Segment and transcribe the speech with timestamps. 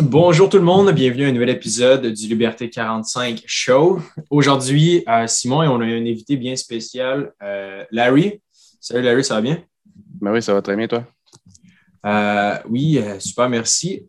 [0.00, 4.00] Bonjour tout le monde, bienvenue à un nouvel épisode du Liberté 45 Show.
[4.28, 8.40] Aujourd'hui, à Simon et on a un invité bien spécial, euh, Larry.
[8.80, 9.62] Salut Larry, ça va bien?
[10.20, 11.04] Ben oui, ça va très bien, toi.
[12.06, 14.08] Euh, oui, euh, super, merci.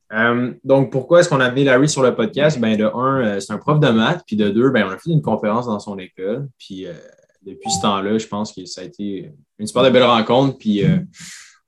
[0.63, 2.59] donc, pourquoi est-ce qu'on a amené Larry sur le podcast?
[2.59, 5.11] Ben, de un, c'est un prof de maths, puis de deux, ben, on a fait
[5.11, 6.49] une conférence dans son école.
[6.57, 6.87] Puis
[7.45, 10.57] depuis ce temps-là, je pense que ça a été une super belle rencontre.
[10.57, 10.81] Puis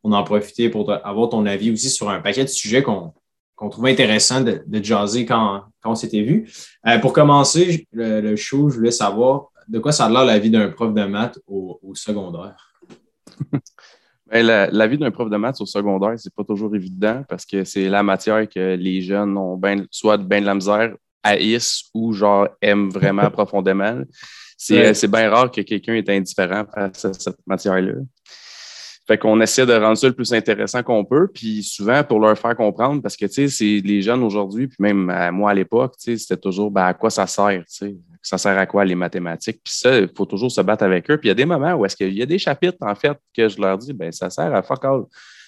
[0.04, 3.14] on en a profité pour avoir ton avis aussi sur un paquet de sujets qu'on
[3.58, 6.50] qu'on trouvait intéressant de, jaser quand, on s'était vu.
[6.88, 10.52] Euh, pour commencer le, show, je voulais savoir de quoi ça a l'air la vie
[10.52, 12.74] d'un prof de maths au, secondaire.
[14.30, 17.64] Ben, la, vie d'un prof de maths au secondaire, c'est pas toujours évident parce que
[17.64, 20.94] c'est la matière que les jeunes ont ben, soit bien de la misère,
[21.24, 24.02] haïssent ou genre aiment vraiment profondément.
[24.58, 27.94] C'est bien rare que quelqu'un est indifférent à cette matière-là.
[29.08, 32.38] Fait qu'on essaie de rendre ça le plus intéressant qu'on peut, puis souvent pour leur
[32.38, 35.54] faire comprendre, parce que, tu sais, c'est les jeunes aujourd'hui, puis même à moi à
[35.54, 38.66] l'époque, tu sais, c'était toujours, ben, à quoi ça sert, tu sais, ça sert à
[38.66, 41.18] quoi les mathématiques, puis ça, il faut toujours se battre avec eux.
[41.18, 43.18] Puis il y a des moments où est-ce qu'il y a des chapitres, en fait,
[43.34, 45.04] que je leur dis, ben, ça sert à fuck all,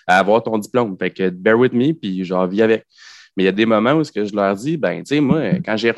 [0.08, 0.96] à avoir ton diplôme.
[0.98, 2.86] Fait que bear with me, puis j'en vis avec.
[3.36, 5.20] Mais il y a des moments où est-ce que je leur dis, ben, tu sais,
[5.20, 5.94] moi, quand j'ai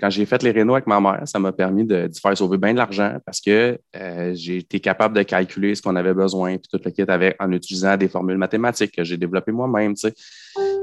[0.00, 2.72] quand j'ai fait les rénaux avec ma mère, ça m'a permis de, faire sauver bien
[2.72, 6.68] de l'argent parce que euh, j'ai été capable de calculer ce qu'on avait besoin, puis
[6.70, 9.94] tout le kit avec, en utilisant des formules mathématiques que j'ai développées moi-même.
[9.94, 10.14] Tu sais.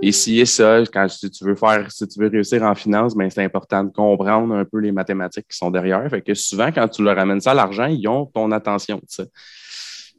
[0.02, 3.16] Et si et ça, quand si tu veux faire, si tu veux réussir en finance,
[3.16, 6.08] ben, c'est important de comprendre un peu les mathématiques qui sont derrière.
[6.09, 8.98] Fait que souvent, quand tu leur amènes ça à l'argent, ils ont ton attention.
[9.00, 9.28] Tu sais.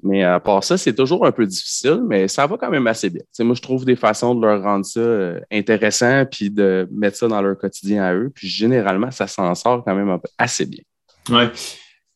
[0.03, 3.09] Mais à part ça, c'est toujours un peu difficile, mais ça va quand même assez
[3.09, 3.23] bien.
[3.41, 7.29] moi, je trouve des façons de leur rendre ça euh, intéressant puis de mettre ça
[7.29, 8.31] dans leur quotidien à eux.
[8.35, 10.83] Puis généralement, ça s'en sort quand même assez bien.
[11.31, 11.45] Oui.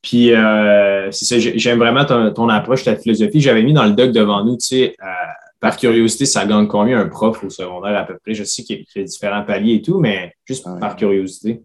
[0.03, 3.41] Puis euh, c'est ça, j'aime vraiment ton, approche, ta philosophie.
[3.41, 5.07] J'avais mis dans le doc devant nous, tu sais, euh,
[5.61, 8.35] par curiosité, ça gagne combien un prof au secondaire à peu près?
[8.35, 11.63] Je sais qu'il y a différents paliers et tout, mais juste par curiosité.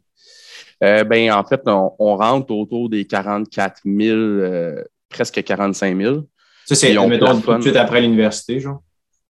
[0.80, 6.16] ben, en fait, on, rentre autour des 44 000 presque 45 000.
[6.66, 8.82] Ça, c'est, tout de suite après l'université, genre?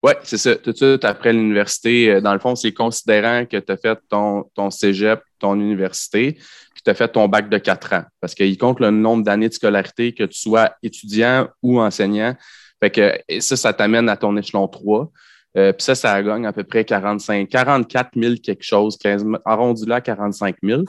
[0.03, 0.55] Oui, c'est ça.
[0.55, 3.99] Tout de suite après l'université, euh, dans le fond, c'est considérant que tu as fait
[4.09, 8.05] ton, ton cégep, ton université, puis tu as fait ton bac de quatre ans.
[8.21, 12.37] Parce qu'il compte le nombre d'années de scolarité que tu sois étudiant ou enseignant.
[12.81, 15.11] Fait que ça, ça t'amène à ton échelon 3.
[15.57, 19.85] Euh, puis ça, ça gagne à peu près 45, 44 000 quelque chose, 15, arrondi
[19.87, 20.83] là à 45 000.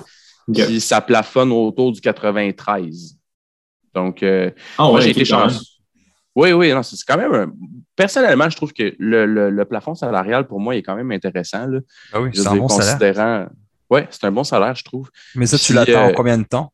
[0.53, 3.18] Puis ça plafonne autour du 93.
[3.93, 5.63] Donc, euh, ah j'ai été chanceux.
[6.35, 7.51] Oui, oui, non, c'est quand même.
[7.95, 11.67] Personnellement, je trouve que le, plafond salarial, pour moi, est quand même intéressant.
[11.67, 11.79] Là.
[12.13, 13.49] Ah oui, c'est un bon salaire.
[13.89, 15.09] Oui, c'est un bon salaire, je trouve.
[15.35, 16.71] Mais ça, tu l'attends en euh, combien de temps?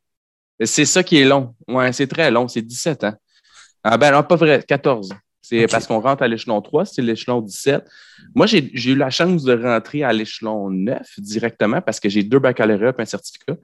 [0.63, 1.55] C'est ça qui est long.
[1.67, 2.47] Oui, c'est très long.
[2.47, 3.13] C'est 17 ans.
[3.83, 5.13] Ah ben non, pas vrai, 14.
[5.47, 7.83] C'est parce qu'on rentre à l'échelon 3, c'est l'échelon 17.
[8.33, 12.39] Moi, j'ai eu la chance de rentrer à l'échelon 9 directement parce que j'ai deux
[12.39, 13.55] baccalauréats et un certificat.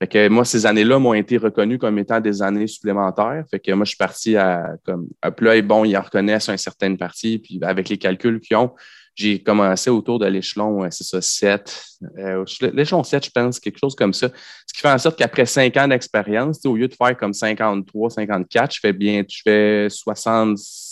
[0.00, 3.44] Fait que moi, ces années-là m'ont été reconnues comme étant des années supplémentaires.
[3.50, 6.98] Fait que moi, je suis parti à comme à bon, ils en reconnaissent une certaine
[6.98, 8.72] partie, puis avec les calculs qu'ils ont,
[9.14, 11.84] j'ai commencé autour de l'échelon, c'est ça, 7.
[12.18, 14.28] Euh, l'échelon 7, je pense, quelque chose comme ça.
[14.66, 18.10] Ce qui fait en sorte qu'après 5 ans d'expérience, au lieu de faire comme 53,
[18.10, 20.83] 54, je fais bien, je fais 67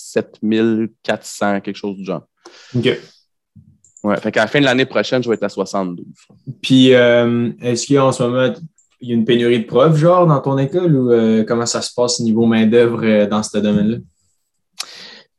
[1.02, 2.26] 400, quelque chose du genre.
[2.76, 2.98] OK.
[4.04, 6.04] Ouais, fait qu'à la fin de l'année prochaine, je vais être à 72.
[6.60, 8.52] Puis, euh, est-ce qu'il y a en ce moment
[9.00, 11.82] il y a une pénurie de profs, genre, dans ton école ou euh, comment ça
[11.82, 13.98] se passe au niveau main-d'œuvre euh, dans ce domaine-là?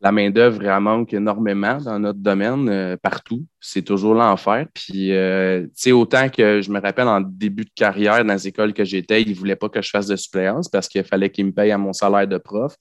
[0.01, 3.45] La main-d'œuvre, elle manque énormément dans notre domaine, partout.
[3.61, 4.67] C'est toujours l'enfer.
[4.73, 8.73] Puis, tu sais, autant que je me rappelle en début de carrière dans les écoles
[8.73, 11.45] que j'étais, ils ne voulaient pas que je fasse de suppléance parce qu'il fallait qu'ils
[11.45, 12.75] me payent à mon salaire de prof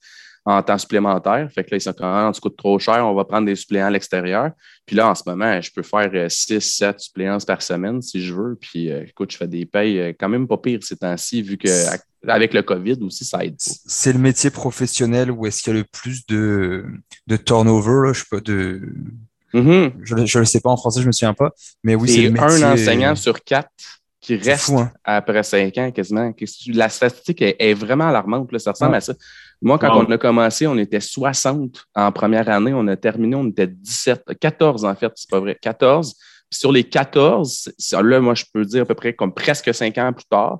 [0.45, 1.49] en temps supplémentaire.
[1.53, 3.55] Fait que là, ils sont quand même, ça coûte trop cher, on va prendre des
[3.55, 4.51] suppléants à l'extérieur.
[4.85, 8.21] Puis là, en ce moment, je peux faire 6, euh, 7 suppléances par semaine si
[8.21, 8.57] je veux.
[8.59, 11.57] Puis euh, écoute, je fais des payes euh, quand même pas pire ces temps-ci, vu
[11.57, 11.69] que
[12.27, 13.55] avec le COVID aussi, ça aide.
[13.57, 16.85] C'est le métier professionnel où est-ce qu'il y a le plus de,
[17.27, 18.81] de turnover, là, je sais pas, de.
[19.53, 19.91] Mm-hmm.
[20.03, 21.51] Je ne le sais pas en français, je ne me souviens pas.
[21.83, 23.69] Mais oui, c'est un enseignant sur quatre
[24.23, 24.89] qui reste hein?
[25.03, 26.33] après cinq ans quasiment.
[26.67, 28.57] La statistique est, vraiment alarmante.
[28.57, 29.13] Ça ressemble à ça.
[29.63, 32.73] Moi, quand on a commencé, on était 60 en première année.
[32.73, 36.13] On a terminé, on était 17, 14 en fait, c'est pas vrai, 14.
[36.49, 37.71] Puis sur les 14,
[38.03, 40.59] là, moi, je peux dire à peu près comme presque cinq ans plus tard,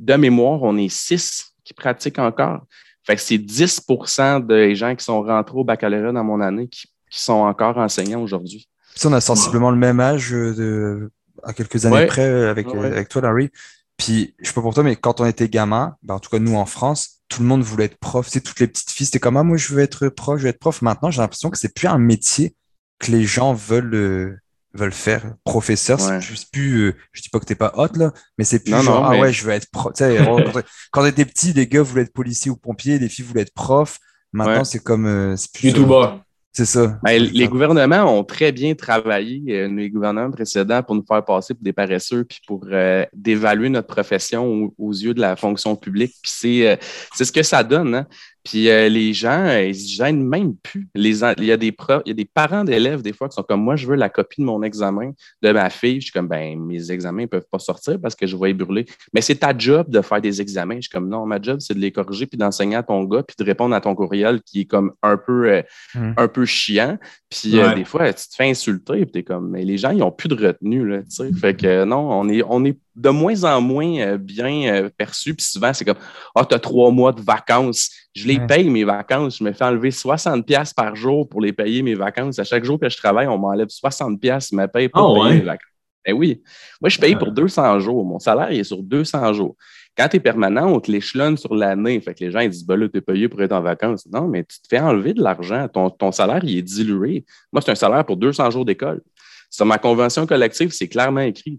[0.00, 2.62] de mémoire, on est 6 qui pratiquent encore.
[3.04, 6.86] Fait que c'est 10% des gens qui sont rentrés au baccalauréat dans mon année qui,
[7.10, 8.68] sont encore enseignants aujourd'hui.
[9.02, 11.10] on a sensiblement le même âge de,
[11.42, 13.50] à quelques années près avec, avec toi, Larry.
[13.96, 16.38] Puis, je sais pas pour toi, mais quand on était gamin, ben, en tout cas,
[16.38, 18.26] nous en France, tout le monde voulait être prof.
[18.28, 20.48] C'est toutes les petites filles, c'était comme, ah, moi, je veux être prof, je veux
[20.48, 20.82] être prof.
[20.82, 22.54] Maintenant, j'ai l'impression que c'est plus un métier
[22.98, 24.40] que les gens veulent, euh,
[24.74, 25.34] veulent faire.
[25.44, 26.94] Professeur, c'est juste plus.
[27.12, 29.44] je dis pas que t'es pas hot, là, mais c'est plus genre, ah ouais, je
[29.44, 29.92] veux être prof.
[30.90, 33.98] quand t'étais petit, les gars voulaient être policiers ou pompiers, les filles voulaient être profs.
[34.32, 35.36] Maintenant, c'est comme.
[35.36, 35.72] c'est plus.
[35.84, 36.24] bas.
[36.52, 36.98] C'est ça.
[37.04, 41.54] Ben, les gouvernements ont très bien travaillé, euh, les gouvernements précédents, pour nous faire passer
[41.54, 46.14] pour des paresseux, puis pour euh, dévaluer notre profession aux, yeux de la fonction publique.
[46.22, 46.76] Puis c'est, euh,
[47.14, 47.94] c'est ce que ça donne.
[47.94, 48.06] Hein?
[48.44, 50.88] Puis euh, les gens, euh, ils se gênent même plus.
[50.94, 51.74] Les, il, y a des
[52.04, 54.08] il y a des parents d'élèves, des fois, qui sont comme moi, je veux la
[54.08, 55.12] copie de mon examen
[55.42, 56.00] de ma fille.
[56.00, 58.86] Je suis comme, ben, mes examens ne peuvent pas sortir parce que je vais brûler.
[59.12, 60.76] Mais c'est ta job de faire des examens.
[60.76, 63.22] Je suis comme, non, ma job, c'est de les corriger puis d'enseigner à ton gars
[63.22, 65.62] puis de répondre à ton courriel qui est comme un peu, euh,
[65.94, 66.12] hmm.
[66.16, 66.98] un peu chiant.
[67.30, 69.98] Puis des fois, tu te fais insulter puis tu es comme, mais les gens, ils
[69.98, 70.86] n'ont plus de retenue.
[70.88, 71.00] Là,
[71.38, 75.34] fait que non, on est, on est de moins en moins bien perçu.
[75.34, 75.96] Puis souvent, c'est comme,
[76.34, 79.38] ah, oh, tu as trois mois de vacances je les paye, mes vacances.
[79.38, 82.38] Je me fais enlever 60$ par jour pour les payer, mes vacances.
[82.38, 85.44] À chaque jour que je travaille, on m'enlève 60$, me paye pour ah payer mes
[85.44, 85.72] vacances.
[86.06, 86.42] Ben oui.
[86.80, 88.04] Moi, je paye pour 200 jours.
[88.04, 89.56] Mon salaire est sur 200 jours.
[89.96, 92.00] Quand tu es permanent, on te l'échelonne sur l'année.
[92.00, 94.06] Fait que les gens ils disent ben là, tu es payé pour être en vacances.
[94.06, 95.68] Non, mais tu te fais enlever de l'argent.
[95.68, 97.24] Ton, ton, salaire, il est dilué.
[97.52, 99.02] Moi, c'est un salaire pour 200 jours d'école.
[99.50, 101.58] Sur ma convention collective, c'est clairement écrit.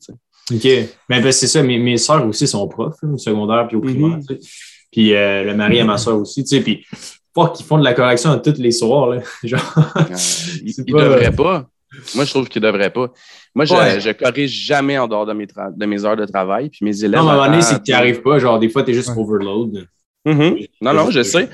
[0.51, 0.63] OK.
[1.09, 1.61] Mais ben, c'est ça.
[1.63, 4.17] Mes, mes soeurs aussi sont profs, au secondaire puis au primaire.
[4.19, 4.77] Mm-hmm.
[4.91, 6.85] Puis euh, le mari à ma soeur aussi, tu sais, puis
[7.33, 9.21] pas qu'ils font de la correction tous les soirs, là.
[9.43, 9.61] Genre,
[9.97, 10.15] euh,
[10.63, 11.67] ils ne devraient pas.
[12.15, 13.11] Moi, je trouve qu'ils ne devraient pas.
[13.55, 16.69] Moi, je, ne corrige jamais en dehors de mes, de mes heures de travail.
[16.69, 17.19] Puis mes élèves.
[17.19, 18.37] Non, à un moment donné, c'est que tu n'y arrives pas.
[18.39, 19.87] Genre, des fois, tu es juste overload.
[20.25, 20.69] Mm-hmm.
[20.81, 21.49] Non, non, je sais.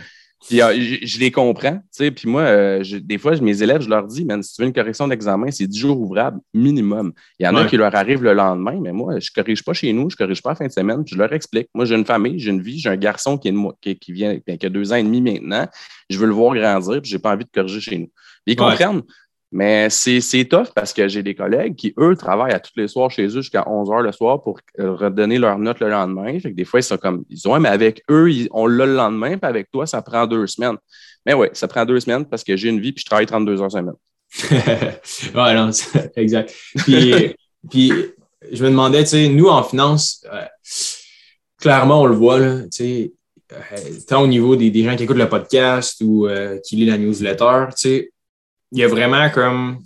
[0.47, 1.79] Puis euh, je, les comprends.
[1.97, 4.73] Puis moi, euh, des fois, mes élèves, je leur dis, man, si tu veux une
[4.73, 7.13] correction d'examen, c'est 10 jours ouvrables minimum.
[7.39, 9.73] Il y en a qui leur arrivent le lendemain, mais moi, je ne corrige pas
[9.73, 11.03] chez nous, je ne corrige pas la fin de semaine.
[11.05, 11.67] Je leur explique.
[11.73, 14.65] Moi, j'ai une famille, j'ai une vie, j'ai un garçon qui, est qui, vient, qui
[14.65, 15.67] a deux ans et demi maintenant.
[16.09, 18.09] Je veux le voir grandir, puis je n'ai pas envie de corriger chez nous.
[18.45, 19.01] ils comprennent.
[19.55, 23.09] Mais c'est tough parce que j'ai des collègues qui, eux, travaillent à tous les soirs
[23.09, 26.37] chez eux jusqu'à 11 heures le soir pour euh, redonner leur note le lendemain.
[26.43, 29.49] Des fois, ils sont comme, ils ont, mais avec eux, on l'a le lendemain, puis
[29.49, 30.75] avec toi, ça prend deux semaines.
[31.25, 33.61] Mais oui, ça prend deux semaines parce que j'ai une vie puis je travaille 32
[33.61, 33.93] heures semaine.
[34.51, 35.69] ouais, non,
[36.17, 36.53] exact.
[37.69, 37.93] Puis,
[38.51, 40.43] je me demandais, tu sais, nous, en finance, euh,
[41.61, 43.13] clairement, on le voit, tu sais,
[43.53, 43.55] euh,
[44.05, 46.27] tant au niveau des, gens qui écoutent le podcast ou
[46.67, 48.11] qui lisent la newsletter, tu sais,
[48.75, 49.81] il y a vraiment comme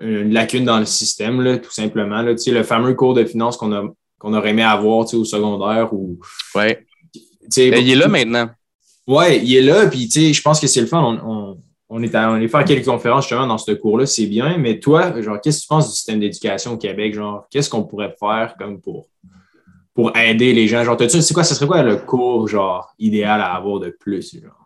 [0.00, 2.22] une lacune dans le système, là, tout simplement.
[2.22, 2.34] Là.
[2.34, 3.84] Tu sais, le fameux cours de finance qu'on a
[4.18, 5.92] qu'on aurait aimé avoir au secondaire.
[5.92, 6.20] Ou,
[6.54, 6.86] ouais.
[7.56, 8.48] Ben, il est là maintenant.
[9.08, 9.88] Oui, il est là.
[9.88, 11.20] Puis, tu sais, je pense que c'est le fun.
[11.26, 11.58] On,
[11.88, 14.56] on, est allé faire quelques conférences justement dans ce cours-là, c'est bien.
[14.58, 17.14] Mais toi, genre, qu'est-ce que tu penses du système d'éducation au Québec?
[17.14, 19.08] Genre, qu'est-ce qu'on pourrait faire comme pour,
[19.92, 20.84] pour aider les gens?
[20.84, 24.40] Genre, c'est quoi, ce serait quoi le cours genre idéal à avoir de plus?
[24.40, 24.61] Genre?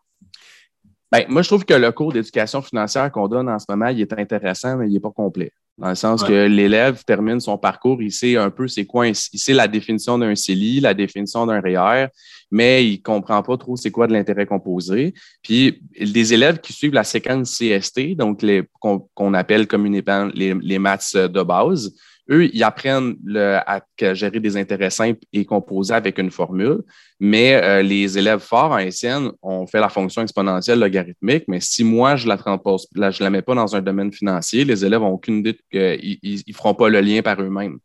[1.12, 4.00] Ben, moi, je trouve que le cours d'éducation financière qu'on donne en ce moment, il
[4.00, 5.52] est intéressant, mais il n'est pas complet.
[5.78, 9.14] Dans le sens que l'élève termine son parcours, il sait un peu c'est quoi, il
[9.14, 12.08] sait la définition d'un CELI, la définition d'un REER, e
[12.50, 15.12] mais il ne comprend pas trop c'est quoi de l'intérêt composé.
[15.42, 18.42] Puis, des élèves qui suivent la séquence CST, donc
[18.80, 21.92] qu'on appelle communément les, les maths de base,
[22.30, 23.80] eux, ils apprennent à,
[24.14, 26.82] gérer des intérêts simples et composés avec une formule,
[27.20, 31.84] mais euh, les élèves forts en SN ont fait la fonction exponentielle logarithmique, mais si
[31.84, 34.84] moi, je ne la transpose, là, je la mets pas dans un domaine financier, les
[34.84, 37.78] élèves n'ont aucune idée qu'ils ne feront pas le lien par eux-mêmes.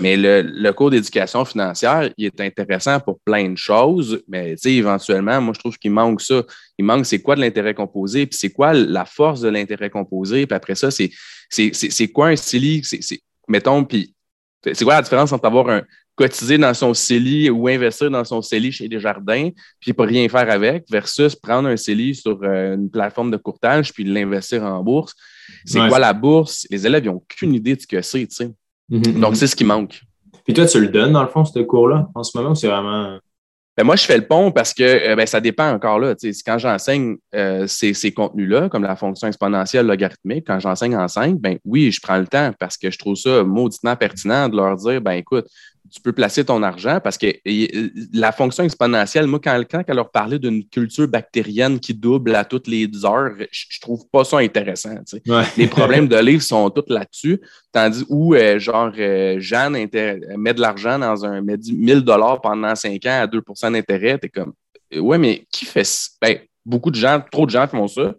[0.00, 5.54] Mais le, cours d'éducation financière, il est intéressant pour plein de choses, mais éventuellement, moi,
[5.54, 6.42] je trouve qu'il manque ça.
[6.78, 10.46] Il manque c'est quoi de l'intérêt composé, puis c'est quoi la force de l'intérêt composé,
[10.46, 12.82] puis après ça, c'est quoi un CELI?
[13.48, 14.14] Mettons, puis
[14.64, 15.82] c'est quoi la différence entre avoir un
[16.14, 19.48] cotisé dans son CELI ou investir dans son CELI chez Desjardins,
[19.80, 23.92] puis pas rien faire avec, versus prendre un CELI sur euh, une plateforme de courtage
[23.92, 25.14] puis l'investir en bourse?
[25.64, 26.66] C'est quoi la bourse?
[26.70, 28.50] Les élèves n'ont aucune idée de ce que c'est, tu sais.
[28.90, 29.36] Mm-hmm, Donc, mm-hmm.
[29.36, 30.02] c'est ce qui manque.
[30.44, 33.18] Puis toi, tu le donnes, dans le fond, ce cours-là, en ce moment, c'est vraiment.
[33.76, 36.14] Ben moi, je fais le pont parce que euh, ben, ça dépend encore là.
[36.44, 41.36] Quand j'enseigne euh, ces, ces contenus-là, comme la fonction exponentielle logarithmique, quand j'enseigne en 5,
[41.36, 44.76] ben oui, je prends le temps parce que je trouve ça mauditement pertinent de leur
[44.76, 45.46] dire, ben écoute,
[45.92, 47.26] tu peux placer ton argent parce que
[48.14, 52.44] la fonction exponentielle, moi, quand, quand elle leur parlait d'une culture bactérienne qui double à
[52.44, 54.94] toutes les heures, je, ne trouve pas ça intéressant.
[55.56, 57.40] Les problèmes de livre sont tous là-dessus.
[57.72, 62.74] Tandis où, euh, genre, euh, Jeanne met de l'argent dans un met 1000 dollars pendant
[62.74, 64.52] 5 ans à 2% d'intérêt, tu es comme,
[64.94, 66.08] euh, ouais, mais qui fait ça?
[66.20, 68.14] Ben, beaucoup de gens, trop de gens font ça.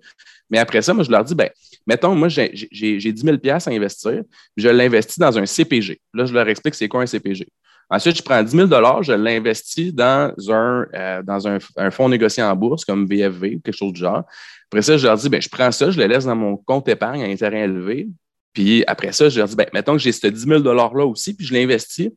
[0.49, 1.49] Mais après ça, moi, je leur dis, ben,
[1.87, 4.23] mettons, moi, j'ai 10 000 à investir,
[4.57, 5.99] je l'investis dans un CPG.
[6.13, 7.47] Là, je leur explique c'est quoi un CPG.
[7.89, 8.67] Ensuite, je prends 10 000
[9.01, 13.75] je l'investis dans, un, euh, dans un, fonds négocié en bourse comme VFV ou quelque
[13.75, 14.23] chose du genre.
[14.71, 16.87] Après ça, je leur dis, ben, je prends ça, je le laisse dans mon compte
[16.87, 18.07] épargne à intérêt élevé.
[18.53, 21.35] Puis après ça, je leur dis, ben, mettons que j'ai ce 10 000 $-là aussi,
[21.35, 22.09] puis je l'investis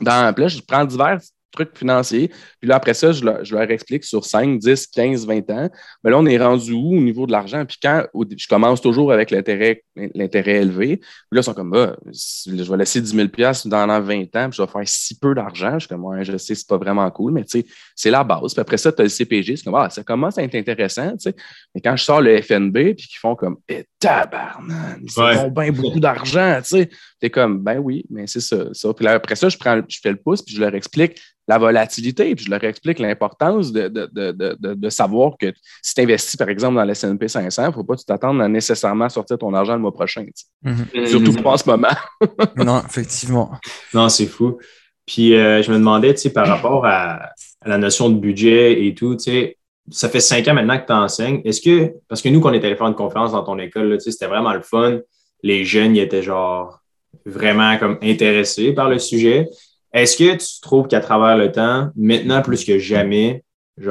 [0.00, 0.32] dans.
[0.32, 1.20] Puis là, je prends divers
[1.52, 2.28] trucs financiers.
[2.60, 5.70] Puis là, après ça, je leur, je leur, explique sur 5, 10, 15, 20 ans.
[6.02, 7.64] Mais là, on est rendu où au niveau de l'argent?
[7.64, 8.04] Puis quand
[8.36, 12.76] je commence toujours avec l'intérêt, l'intérêt élevé, puis là, ils sont comme, bah, je vais
[12.76, 13.28] laisser 10 000
[13.66, 15.74] dans 20 ans, puis je vais faire si peu d'argent.
[15.74, 18.24] Je suis comme, ouais, je sais, c'est pas vraiment cool, mais tu sais, c'est la
[18.24, 18.52] base.
[18.54, 21.12] Puis après ça, tu as le CPG, c'est comme, ah, ça commence à être intéressant,
[21.12, 21.34] tu sais.
[21.74, 25.50] Mais quand je sors le FNB, puis qu'ils font comme, eh, tabarnak, ils ouais.
[25.50, 26.90] bien beaucoup d'argent, tu sais.
[27.22, 28.92] T'es comme, ben oui, mais c'est ça, ça.
[28.92, 31.56] Puis là, après ça, je, prends, je fais le pouce, puis je leur explique la
[31.56, 36.34] volatilité, puis je leur explique l'importance de, de, de, de, savoir que si tu investis,
[36.34, 39.38] par exemple, dans l'S&P 500, il ne faut pas que tu t'attendes à nécessairement sortir
[39.38, 40.24] ton argent le mois prochain.
[40.64, 41.06] Mm-hmm.
[41.06, 41.94] Surtout pas en ce moment.
[42.56, 43.52] non, effectivement.
[43.94, 44.58] Non, c'est fou.
[45.06, 47.28] Puis euh, je me demandais, tu sais, par rapport à,
[47.64, 49.58] la notion de budget et tout, tu sais,
[49.92, 51.40] ça fait cinq ans maintenant que tu enseignes.
[51.44, 53.92] Est-ce que, parce que nous, quand on était allé faire une conférence dans ton école,
[53.98, 54.98] tu sais, c'était vraiment le fun.
[55.44, 56.81] Les jeunes, ils étaient genre
[57.24, 59.48] vraiment comme intéressés par le sujet.
[59.92, 63.44] Est-ce que tu trouves qu'à travers le temps, maintenant plus que jamais,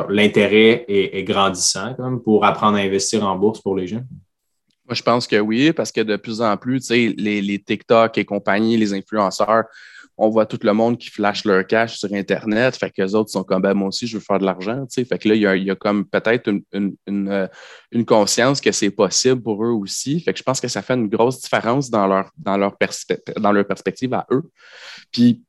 [0.10, 4.08] l'intérêt est, grandissant pour apprendre à investir en bourse pour les jeunes?
[4.86, 8.26] Moi, je pense que oui, parce que de plus en plus, les, les TikTok et
[8.26, 9.66] compagnie, les influenceurs,
[10.18, 12.76] on voit tout le monde qui flash leur cash sur Internet.
[12.76, 14.86] Fait que les autres sont comme, ben, moi aussi, je veux faire de l'argent.
[14.94, 17.48] Fait que là, il y a, comme peut-être une, euh,
[17.92, 20.20] une, conscience que c'est possible pour eux aussi.
[20.20, 23.66] Fait que je pense que ça fait une grosse différence dans leur, dans dans leur
[23.66, 24.44] perspective à eux.
[25.12, 25.44] Puis,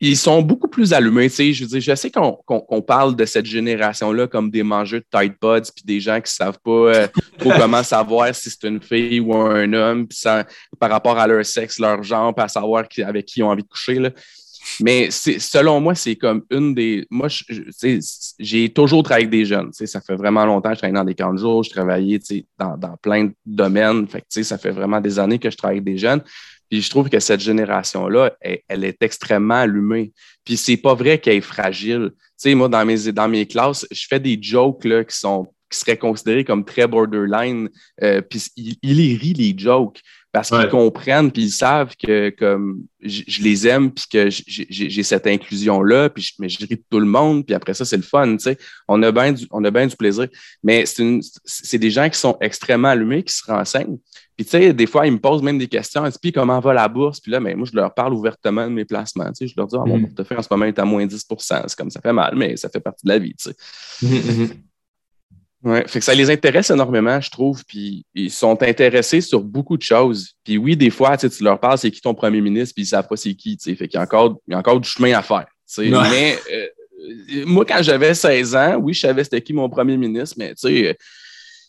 [0.00, 1.28] ils sont beaucoup plus allumés.
[1.28, 5.34] Je veux dire, je sais qu'on parle de cette génération-là comme des mangeurs de Tide
[5.40, 8.80] Pods, puis des gens qui ne savent pas euh, trop comment savoir si c'est une
[8.80, 10.44] fille ou un homme, puis ça,
[10.78, 13.50] par rapport à leur sexe, leur genre, puis à savoir qui, avec qui ils ont
[13.50, 13.94] envie de coucher.
[13.94, 14.10] Là.
[14.80, 17.06] Mais selon moi, c'est comme une des.
[17.10, 17.28] Moi,
[18.38, 19.70] j'ai toujours travaillé avec des jeunes.
[19.72, 22.20] Ça fait vraiment longtemps que je travaille dans des camps de jour, je travaillais
[22.58, 24.06] dans, dans plein de domaines.
[24.08, 26.22] Fait que, ça fait vraiment des années que je travaille avec des jeunes.
[26.70, 30.12] Puis je trouve que cette génération-là, elle, est extrêmement allumée.
[30.44, 32.10] Puis c'est pas vrai qu'elle est fragile.
[32.12, 35.46] Tu sais, moi, dans mes, dans mes classes, je fais des jokes là, qui sont
[35.68, 37.68] qui seraient considérés comme très borderline.
[38.02, 40.00] Euh, puis il, il rit les jokes
[40.36, 45.26] parce qu'ils comprennent puis ils savent que comme je, les aime puis que j'ai cette
[45.26, 47.96] inclusion là puis je, mais je ris de tout le monde puis après ça c'est
[47.96, 50.28] le fun tu sais on a bien du on a bien du plaisir
[50.62, 53.96] mais c'est des gens qui sont extrêmement allumés qui se renseignent
[54.36, 56.02] puis, tu sais, des fois, ils me posent même des questions.
[56.20, 57.20] Puis, comment va la bourse?
[57.20, 59.32] Puis là, mais ben, moi, je leur parle ouvertement de mes placements.
[59.32, 60.08] Tu sais, je leur dis, ah, mon mm.
[60.08, 62.68] portefeuille en ce moment est à moins 10 C'est comme ça fait mal, mais ça
[62.68, 64.56] fait partie de la vie, tu sais.
[65.66, 67.64] Ouais, fait que ça les intéresse énormément, je trouve.
[67.64, 70.34] Puis, ils sont intéressés sur beaucoup de choses.
[70.44, 73.08] Puis, oui, des fois, tu leur parles, c'est qui ton premier ministre, puis ils savent
[73.08, 73.76] pas c'est qui, tu sais.
[73.76, 75.46] Fait qu'il y a encore, il y a encore du chemin à faire.
[75.78, 76.66] Mais, euh,
[77.46, 80.68] moi, quand j'avais 16 ans, oui, je savais c'était qui mon premier ministre, mais, tu
[80.68, 80.96] sais,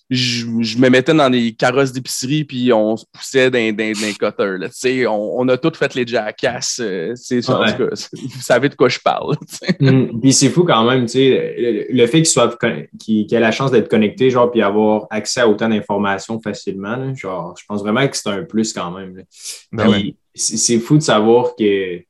[0.10, 0.46] je,
[0.78, 5.06] me mettais dans des carrosses d'épicerie puis on se poussait dans, dans, cutter.
[5.08, 6.80] On, on, a tous fait les jackasses.
[6.82, 9.36] Euh, vous savez de quoi je parle.
[9.80, 10.20] Mm.
[10.22, 12.58] puis c'est fou quand même, le, le fait qu'il soit
[13.00, 17.14] qu'il ait la chance d'être connecté, genre, puis avoir accès à autant d'informations facilement.
[17.16, 19.24] genre, je pense vraiment que c'est un plus quand même.
[19.72, 22.02] Ben c'est fou de savoir que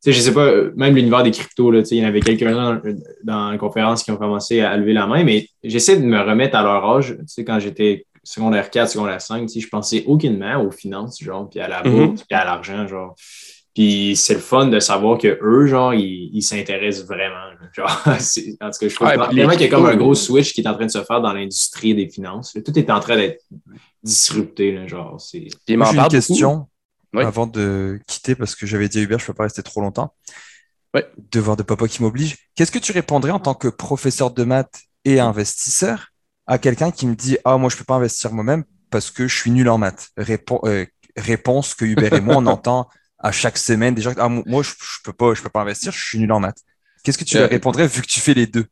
[0.00, 2.80] sais, je sais pas, même l'univers des cryptos, là, il y en avait quelques-uns
[3.22, 6.56] dans, la conférence qui ont commencé à lever la main, mais j'essaie de me remettre
[6.56, 7.16] à leur âge.
[7.18, 11.22] Tu sais, quand j'étais secondaire 4, secondaire 5, tu sais, je pensais aucunement aux finances,
[11.22, 12.06] genre, puis à la mm-hmm.
[12.06, 13.14] bourse, puis à l'argent, genre.
[13.74, 17.50] Puis c'est le fun de savoir que eux, genre, ils s'intéressent vraiment.
[17.72, 20.62] Genre, en tout cas, je trouve vraiment qu'il y a comme un gros switch qui
[20.62, 22.56] est en train de se faire dans l'industrie des finances.
[22.64, 23.42] Tout est en train d'être
[24.02, 25.22] disrupté, là, genre.
[25.30, 26.66] Puis il m'en une question
[27.16, 29.80] avant de quitter parce que j'avais dit à Hubert, je ne peux pas rester trop
[29.80, 30.14] longtemps.
[30.94, 31.06] Ouais.
[31.30, 32.36] Devoir de papa qui m'oblige.
[32.54, 36.08] Qu'est-ce que tu répondrais en tant que professeur de maths et investisseur
[36.46, 39.28] à quelqu'un qui me dit Ah, moi, je ne peux pas investir moi-même parce que
[39.28, 40.10] je suis nul en maths?
[40.18, 40.86] Euh,
[41.16, 42.88] Réponse que Hubert et moi, on entend
[43.18, 46.02] à chaque semaine déjà Ah, moi, je ne peux, pas, je peux pas investir, je
[46.02, 46.62] suis nul en maths.
[47.04, 48.66] Qu'est-ce que tu euh, répondrais vu que tu fais les deux?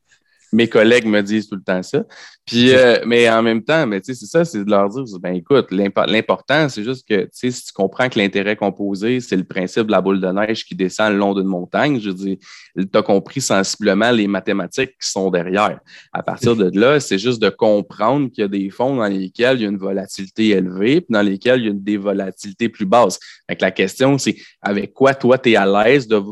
[0.53, 2.05] Mes collègues me disent tout le temps ça.
[2.47, 5.71] Puis, euh, mais en même temps, mais c'est ça, c'est de leur dire, ben écoute,
[5.71, 10.01] l'important, c'est juste que si tu comprends que l'intérêt composé, c'est le principe de la
[10.01, 12.37] boule de neige qui descend le long d'une montagne, je veux dire,
[12.77, 15.79] tu as compris sensiblement les mathématiques qui sont derrière.
[16.13, 19.59] À partir de là, c'est juste de comprendre qu'il y a des fonds dans lesquels
[19.59, 22.87] il y a une volatilité élevée, puis dans lesquels il y a une dévolatilité plus
[22.87, 23.19] basse.
[23.49, 26.23] Donc, la question, c'est avec quoi toi, tu es à l'aise de,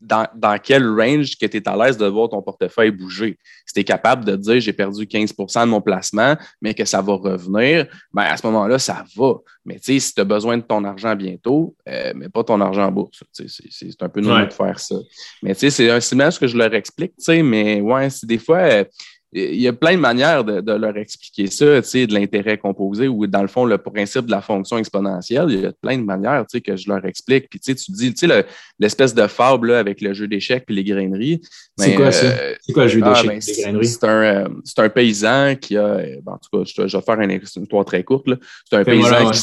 [0.00, 3.38] dans, dans, quel range que tu es à l'aise de voir ton portefeuille bouger.
[3.64, 7.00] Si tu es capable de dire j'ai perdu 15 de mon placement, mais que ça
[7.00, 9.34] va revenir, ben à ce moment-là, ça va.
[9.64, 12.92] Mais si tu as besoin de ton argent bientôt, euh, mais pas ton argent en
[12.92, 13.22] bourse.
[13.32, 14.96] C'est un peu normal de faire ça.
[15.42, 18.58] Mais c'est un ce que je leur explique, mais ouais, c'est des fois.
[18.58, 18.84] Euh,
[19.32, 23.08] il y a plein de manières de, leur expliquer ça, tu sais, de l'intérêt composé
[23.08, 25.46] ou dans le fond, le principe de la fonction exponentielle.
[25.50, 27.48] Il y a plein de manières, tu sais, que je leur explique.
[27.50, 28.46] Puis, tu sais, tu dis, tu sais,
[28.78, 31.40] l'espèce de fable avec le jeu d'échecs et les graineries.
[31.76, 32.26] C'est quoi ça?
[32.26, 33.88] Euh, c'est quoi le jeu ah, d'échecs et ben, les graineries?
[33.88, 37.30] C'est un, euh, un, paysan qui a, ben, en tout cas, je, vais faire une,
[37.30, 38.26] histoire très courte.
[38.68, 39.40] C'est un paysan qui,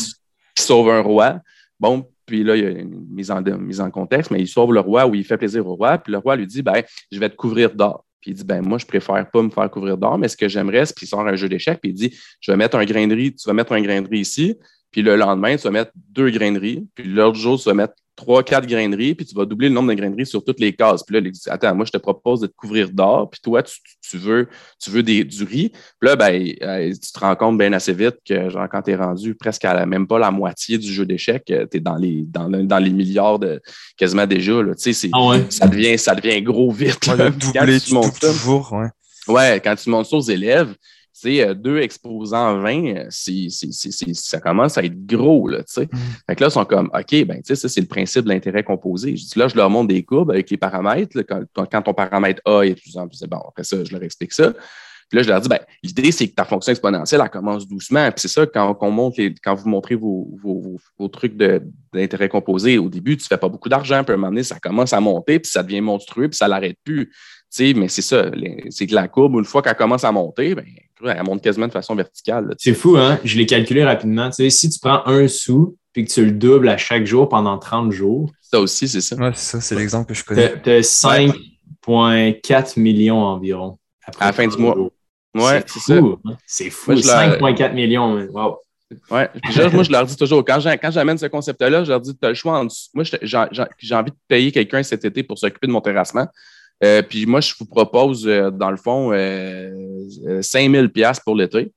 [0.58, 1.40] sauve un roi.
[1.80, 4.74] Bon, puis là, il y a une mise en, mise en contexte, mais il sauve
[4.74, 5.98] le roi ou il fait plaisir au roi.
[5.98, 8.06] Puis le roi lui dit, ben, je vais te couvrir d'or.
[8.24, 10.48] Puis il dit, ben moi, je préfère pas me faire couvrir d'or, mais ce que
[10.48, 13.06] j'aimerais, c'est qu'il sort un jeu d'échecs, puis il dit, je vais mettre un grain
[13.06, 14.56] de riz, tu vas mettre un grain de riz ici,
[14.92, 17.74] puis le lendemain, tu vas mettre deux grains de riz, puis l'autre jour, tu vas
[17.74, 20.74] mettre trois, quatre graineries, puis tu vas doubler le nombre de graineries sur toutes les
[20.74, 21.04] cases.
[21.04, 23.64] Puis là, il dit Attends, moi, je te propose de te couvrir d'or, puis toi,
[23.64, 24.48] tu, veux,
[24.80, 25.70] tu veux des, du riz.
[25.70, 28.92] Puis là, ben, euh, tu te rends compte bien assez vite que, genre, quand tu
[28.92, 31.80] es rendu presque à la, même pas la moitié du jeu d'échecs, euh, tu es
[31.80, 33.62] dans les, dans, dans, les milliards de,
[33.98, 34.62] quasiment déjà.
[34.62, 34.76] Là.
[34.76, 37.06] Tu sais, ah ça, devient, ça devient gros vite.
[37.08, 37.30] Là.
[37.30, 38.74] Doubler, tu montes toujours.
[38.74, 39.34] Ouais.
[39.34, 40.74] ouais, quand tu montes ça aux élèves,
[41.26, 43.08] euh, deux exposants 20, euh,
[44.14, 45.48] ça commence à être gros.
[45.48, 45.86] Là, mm.
[46.28, 49.16] Fait que là, ils sont comme, OK, ben, ça, c'est le principe de l'intérêt composé.
[49.16, 51.22] Je dis, là, je leur montre des courbes avec les paramètres.
[51.22, 54.54] quand, ton paramètre A est plus en plus, bon, après ça, je leur explique ça.
[55.10, 58.10] Puis là, je leur dis, ben, l'idée, c'est que ta fonction exponentielle, elle commence doucement.
[58.12, 61.36] Puis c'est ça, quand, monte quand vous montrez vos, vos, trucs
[61.94, 64.44] d'intérêt composé, au début, tu ne fais pas beaucoup d'argent, puis à un moment donné,
[64.44, 67.12] ça commence à monter, puis ça devient monstrueux, puis ça ne l'arrête plus
[67.76, 68.32] mais c'est ça,
[68.70, 70.66] c'est que la courbe, une fois qu'elle commence à monter, ben,
[71.06, 72.56] elle monte quasiment de façon verticale.
[72.58, 73.20] C'est fou, hein?
[73.24, 74.32] Je l'ai calculé rapidement.
[74.32, 77.92] si tu prends un sou puis que tu le doubles à chaque jour pendant 30
[77.92, 78.32] jours.
[78.42, 79.16] Ça aussi, c'est ça.
[79.16, 80.62] Ouais, c'est ça, c'est l'exemple que je connais.
[80.62, 83.78] Tu as 5,4 millions environ.
[84.20, 84.76] à la fin du mois.
[85.36, 86.20] Ouais, c'est fou.
[86.26, 86.38] Hein?
[86.46, 86.94] C'est fou.
[86.94, 88.28] 5,4 millions.
[88.32, 88.58] Wow.
[89.10, 89.30] Ouais.
[89.74, 92.36] moi, je leur dis toujours, quand j'amène ce concept-là, je leur dis, tu as le
[92.36, 92.90] choix en dessous.
[92.94, 96.28] Moi, j'ai envie de payer quelqu'un cet été pour s'occuper de mon terrassement.
[96.84, 99.12] Euh, puis moi, je vous propose, euh, dans le fond,
[100.42, 101.72] 5000 euh, pour l'été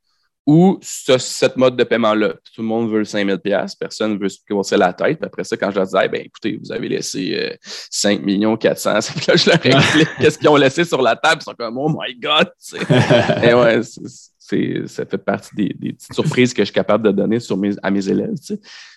[0.49, 2.35] ou ce, cette mode de paiement-là.
[2.55, 3.41] Tout le monde veut le 5000
[3.81, 5.19] personne ne veut se casser la tête.
[5.19, 8.99] Puis après ça, quand je leur dis, ben, écoutez, vous avez laissé 5 millions 400,
[9.17, 11.41] puis là, je leur explique qu'est-ce qu'ils ont laissé sur la table.
[11.41, 12.49] Ils sont comme, oh my God!
[13.43, 13.80] Et ouais,
[14.87, 17.91] ça fait partie des, petites surprises que je suis capable de donner sur mes, à
[17.91, 18.35] mes élèves.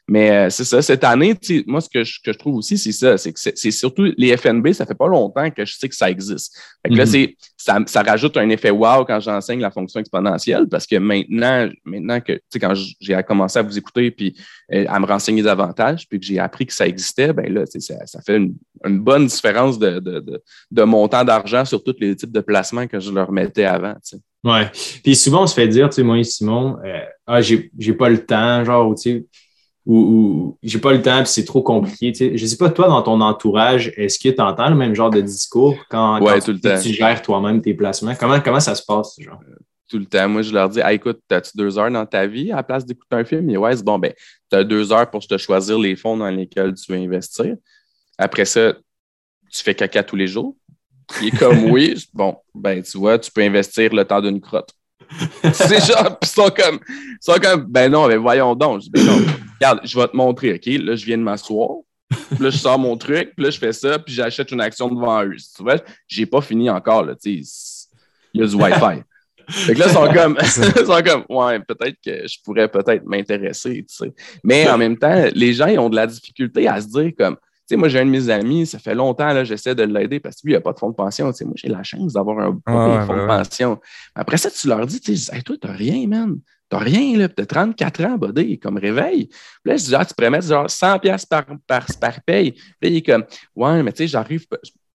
[0.09, 1.35] Mais euh, c'est ça, cette année,
[1.67, 4.35] moi, ce que je, que je trouve aussi, c'est ça, c'est que c'est surtout les
[4.35, 6.57] FNB, ça fait pas longtemps que je sais que ça existe.
[6.83, 7.35] Fait que là, mm-hmm.
[7.55, 12.19] ça, ça, rajoute un effet wow quand j'enseigne la fonction exponentielle parce que maintenant, maintenant
[12.21, 14.35] que, quand j'ai commencé à vous écouter puis
[14.73, 18.05] euh, à me renseigner davantage, puis que j'ai appris que ça existait, ben là, ça,
[18.07, 18.55] ça fait une,
[18.99, 23.11] bonne différence de, de, de, montant d'argent sur tous les types de placements que je
[23.11, 23.93] leur mettais avant.
[24.43, 24.61] Oui.
[25.03, 28.09] Puis souvent, on se fait dire, tu sais, moi et Simon, euh, ah, j'ai pas
[28.09, 29.25] le temps, genre, tu sais,
[29.85, 32.11] ou, j'ai pas le temps, puis c'est trop compliqué.
[32.11, 32.37] Tu sais.
[32.37, 35.21] Je sais pas, toi, dans ton entourage, est-ce que tu entends le même genre de
[35.21, 38.13] discours quand, tu, gères toi-même tes placements?
[38.15, 39.39] Comment, comment ça se passe, genre?
[39.49, 39.55] Euh,
[39.89, 40.29] tout le temps.
[40.29, 43.15] Moi, je leur dis, écoute, as-tu deux heures dans ta vie à la place d'écouter
[43.15, 43.49] un film?
[43.49, 44.13] Et ouais, c'est bon, ben,
[44.49, 47.55] tu as deux heures pour te choisir les fonds dans lesquels tu veux investir.
[48.17, 48.73] Après ça,
[49.51, 50.55] tu fais caca tous les jours.
[51.21, 54.73] Il est comme oui, bon, ben, tu vois, tu peux investir le temps d'une crotte.
[55.53, 58.83] c'est genre, ils sont comme, ils sont comme, ben non, mais voyons donc.
[58.83, 59.17] Je ben non,
[59.55, 60.65] regarde, je vais te montrer, OK?
[60.65, 61.77] Là, je viens de m'asseoir.
[62.39, 65.23] là, je sors mon truc, puis là, je fais ça, puis j'achète une action devant
[65.23, 65.35] eux.
[65.35, 67.87] Tu vois, j'ai pas fini encore, là, tu sais.
[68.33, 69.03] Il y a du Wi-Fi.
[69.49, 73.03] fait que là, ils sont comme, ils sont comme, ouais, peut-être que je pourrais peut-être
[73.05, 74.13] m'intéresser, tu sais.
[74.43, 77.37] Mais en même temps, les gens, ils ont de la difficulté à se dire comme,
[77.69, 80.37] sais, moi, j'ai un de mes amis, ça fait longtemps, là, j'essaie de l'aider parce
[80.37, 81.25] que lui, il n'a pas de fonds de pension.
[81.25, 83.79] Moi, j'ai la chance d'avoir un bon fonds de pension.
[84.15, 86.39] Après ça, tu leur dis, tu sais, toi, t'as rien, man.
[86.69, 87.27] T'as rien, là.
[87.29, 89.27] T'as 34 ans, buddy, comme réveil.
[89.27, 92.51] Puis là, je dis, ah, tu pourrais mettre genre 100 pièces par, par, par paye.
[92.51, 94.45] Puis là, il est comme, ouais, mais tu sais, j'arrive,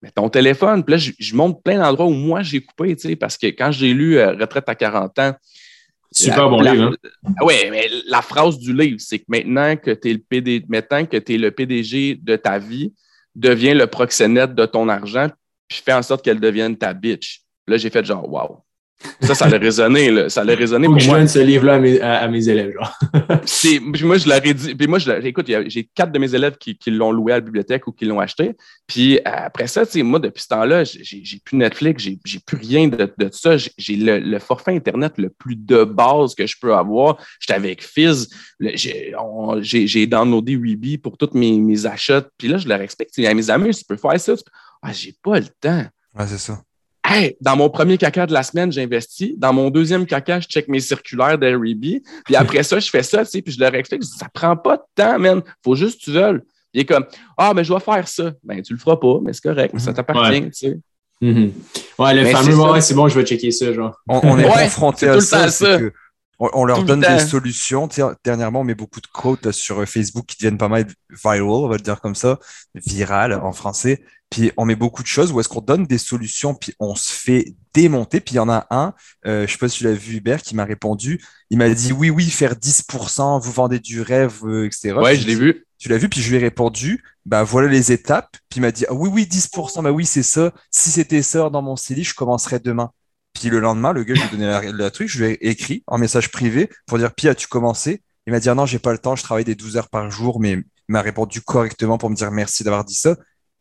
[0.01, 0.85] mais ton téléphone.
[0.85, 3.73] Puis là, je, montre plein d'endroits où moi, j'ai coupé, tu sais, parce que quand
[3.73, 5.33] j'ai lu euh, Retraite à 40 ans,
[6.15, 6.97] Super bon livre.
[7.25, 7.35] Hein?
[7.43, 11.05] Oui, mais la phrase du livre, c'est que maintenant que tu es le PD, maintenant
[11.05, 12.95] que es le PDG de ta vie,
[13.35, 15.29] deviens le proxénète de ton argent,
[15.67, 17.41] puis fais en sorte qu'elle devienne ta bitch.
[17.67, 18.59] Là, j'ai fait genre, wow.
[19.21, 20.29] Ça, ça a résonné, là.
[20.29, 21.21] Ça a résonné pour moi.
[21.21, 22.97] Je ce livre-là à mes, élèves, genre.
[24.03, 24.75] moi, je l'aurais dit.
[24.75, 27.93] Puis moi, écoute, j'ai quatre de mes élèves qui, l'ont loué à la bibliothèque ou
[27.93, 28.53] qui l'ont acheté.
[28.87, 33.29] Puis après ça, moi, depuis ce temps-là, j'ai plus Netflix, j'ai plus rien de, de
[33.33, 33.57] ça.
[33.57, 37.19] J'ai le, forfait Internet le plus de base que je peux avoir.
[37.41, 38.29] J'étais avec Fizz.
[38.61, 42.25] J'ai downloadé Weeby pour tous mes, mes, achats.
[42.39, 44.35] Puis là, je leur explique, à mes amis, tu peux faire ça.
[44.83, 45.85] Ah, j'ai pas le temps.
[46.15, 46.61] Ouais, c'est ça
[47.41, 49.33] dans mon premier caca de la semaine, j'investis.
[49.39, 51.85] Dans mon deuxième caca, je check mes circulaires d'Airbnb.
[52.25, 54.77] Puis après ça, je fais ça, tu sais, puis je leur explique, ça prend pas
[54.77, 55.43] de temps, man.
[55.63, 56.41] Faut juste que tu veuilles.
[56.73, 57.05] Il est comme,
[57.39, 58.33] ah, mais je vais faire ça.
[58.43, 59.97] Ben, tu le feras pas, mais c'est correct, ça mhm.
[59.97, 60.79] t'appartient, tu sais.
[61.21, 61.53] Mhm.
[61.99, 62.73] Ouais, le Mais fameux, c'est ça.
[62.73, 63.97] ouais, c'est bon, je vais checker ça, genre.
[64.09, 65.45] On, on est Ouais, confronté à tout le ça.
[65.45, 65.79] temps c'est ça.
[65.79, 65.93] que
[66.41, 67.87] on, on leur Tout le donne des solutions.
[67.89, 70.87] Tu sais, dernièrement, on met beaucoup de quotes sur Facebook qui deviennent pas mal
[71.25, 72.39] viral, on va le dire comme ça,
[72.75, 74.03] viral en français.
[74.35, 77.13] Puis on met beaucoup de choses où est-ce qu'on donne des solutions, puis on se
[77.13, 78.19] fait démonter.
[78.19, 78.93] Puis il y en a un,
[79.27, 81.25] euh, je sais pas si tu l'as vu, Hubert, qui m'a répondu.
[81.51, 84.95] Il m'a dit oui, oui, faire 10%, vous vendez du rêve, euh, etc.
[84.95, 85.65] Ouais, Puis je l'ai vu.
[85.79, 88.37] tu l'as vu, puis je lui ai répondu, bah voilà les étapes.
[88.49, 90.53] Puis il m'a dit, ah oui, oui, 10%, bah oui, c'est ça.
[90.69, 92.91] Si c'était ça dans mon CELI, je commencerais demain.
[93.35, 95.49] Puis le lendemain, le gars, je lui ai donné la, la truc, je lui ai
[95.49, 98.03] écrit en message privé pour dire, Puis as-tu commencé?
[98.27, 100.11] Il m'a dit, ah non, j'ai pas le temps, je travaille des 12 heures par
[100.11, 103.15] jour, mais il m'a répondu correctement pour me dire merci d'avoir dit ça.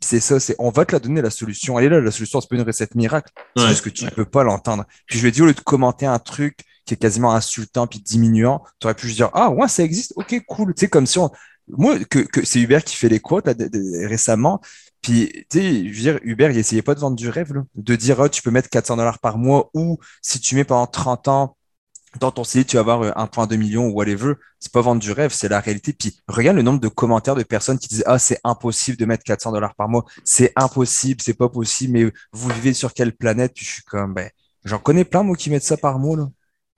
[0.04, 1.80] C'est ça, c'est on va te la donner la solution.
[1.80, 3.32] Elle est là, la solution, c'est pas une recette miracle.
[3.56, 3.70] C'est Ouais.
[3.70, 4.86] juste que tu ne peux pas l'entendre.
[5.08, 7.88] Puis je lui ai dit, au lieu de commenter un truc qui est quasiment insultant
[7.88, 10.74] puis diminuant, tu aurais pu juste dire, ah ouais, ça existe, ok, cool.
[10.76, 11.32] Tu sais, comme si on.
[11.70, 14.60] Moi, que, que c'est Hubert qui fait les quotes là, de- de- récemment.
[15.02, 17.64] Puis, tu sais, je veux dire, Hubert, il essayait pas de vendre du rêve, là.
[17.76, 20.88] De dire, ah, tu peux mettre 400 dollars par mois ou si tu mets pendant
[20.88, 21.56] 30 ans
[22.20, 24.34] dans ton CELI, tu vas avoir euh, 1,2 million ou whatever.
[24.60, 25.94] C'est pas vendre du rêve, c'est la réalité.
[25.94, 29.24] Puis, regarde le nombre de commentaires de personnes qui disent, ah, c'est impossible de mettre
[29.24, 30.06] 400 dollars par mois.
[30.24, 33.54] C'est impossible, c'est pas possible, mais vous vivez sur quelle planète?
[33.56, 34.30] Puis, je suis comme, ben,
[34.64, 36.30] j'en connais plein, moi, qui mettent ça par mois, là.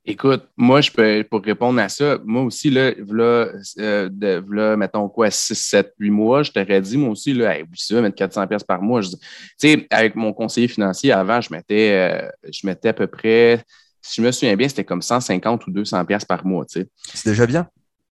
[0.07, 4.77] Écoute, moi, je peux, pour répondre à ça, moi aussi, là, v'là, euh, de, v'là,
[4.77, 7.99] mettons quoi, 6, 7, 8 mois, je t'aurais dit, moi aussi, là, hey, oui, ça,
[8.01, 9.01] mettre 400 pièces par mois.
[9.01, 9.17] Tu
[9.57, 13.63] sais, avec mon conseiller financier, avant, je mettais, euh, je mettais à peu près,
[14.05, 16.87] si je me souviens bien, c'était comme 150 ou 200 pièces par mois, tu sais.
[17.13, 17.67] C'est déjà bien.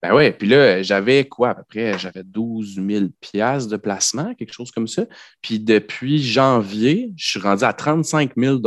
[0.03, 4.35] Ben ouais, puis là, j'avais quoi, à peu près, j'avais 12 000 piastres de placement,
[4.35, 5.05] quelque chose comme ça.
[5.43, 8.61] Puis depuis janvier, je suis rendu à 35 000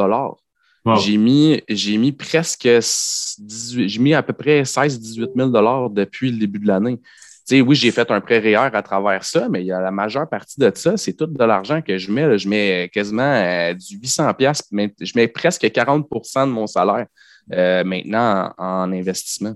[0.85, 0.97] Wow.
[0.97, 6.37] j'ai mis, j'ai mis presque 18, j'ai mis à peu près 16-18 000 depuis le
[6.37, 6.99] début de l'année.
[7.45, 9.91] Sais, oui, j'ai fait un prêt REER à travers ça, mais il y a la
[9.91, 12.25] majeure partie de ça, c'est tout de l'argent que je mets.
[12.27, 12.37] là.
[12.37, 17.05] Je mets quasiment euh, du 800 pièces, mais je mets presque 40% de mon salaire
[17.51, 19.53] euh, maintenant en, en investissement.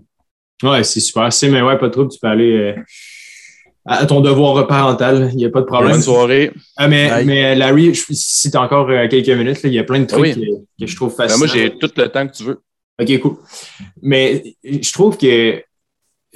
[0.64, 1.32] Ouais, c'est super.
[1.32, 2.82] C'est, mais ouais, pas trop, tu peux aller euh,
[3.86, 5.30] à ton devoir parental.
[5.32, 5.92] Il n'y a pas de problème.
[5.94, 6.52] Bonne soirée.
[6.76, 7.26] Ah, mais, Bye.
[7.26, 10.06] mais Larry, je- si tu as encore quelques minutes, là, il y a plein de
[10.06, 10.34] trucs Oui.
[10.36, 11.38] que, que je trouve Ben, fascinants.
[11.38, 12.60] moi, j'ai tout le temps que tu veux.
[13.00, 13.38] OK, cool.
[14.02, 15.64] Mais je trouve que,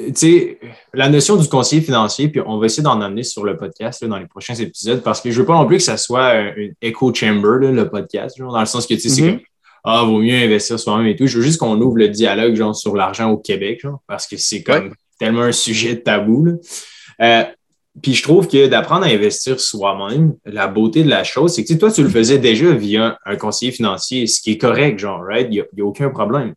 [0.07, 0.59] tu sais,
[0.93, 4.07] la notion du conseiller financier, puis on va essayer d'en amener sur le podcast là,
[4.07, 6.51] dans les prochains épisodes, parce que je veux pas non plus que ça soit euh,
[6.55, 9.31] une echo chamber, là, le podcast, genre, dans le sens que, tu sais, c'est Mhm.
[9.31, 9.39] comme,
[9.83, 11.27] ah, vaut mieux investir soi-même et tout.
[11.27, 14.37] Je veux juste qu'on ouvre le dialogue, genre, sur l'argent au Québec, genre, parce que
[14.37, 16.53] c'est comme tellement un sujet de tabou, là.
[17.21, 17.43] Euh,
[18.01, 21.67] puis je trouve que d'apprendre à investir soi-même, la beauté de la chose, c'est que
[21.67, 24.97] tu sais, toi, tu le faisais déjà via un conseiller financier, ce qui est correct,
[24.97, 25.47] genre, right?
[25.51, 26.53] Il n'y a, aucun problème.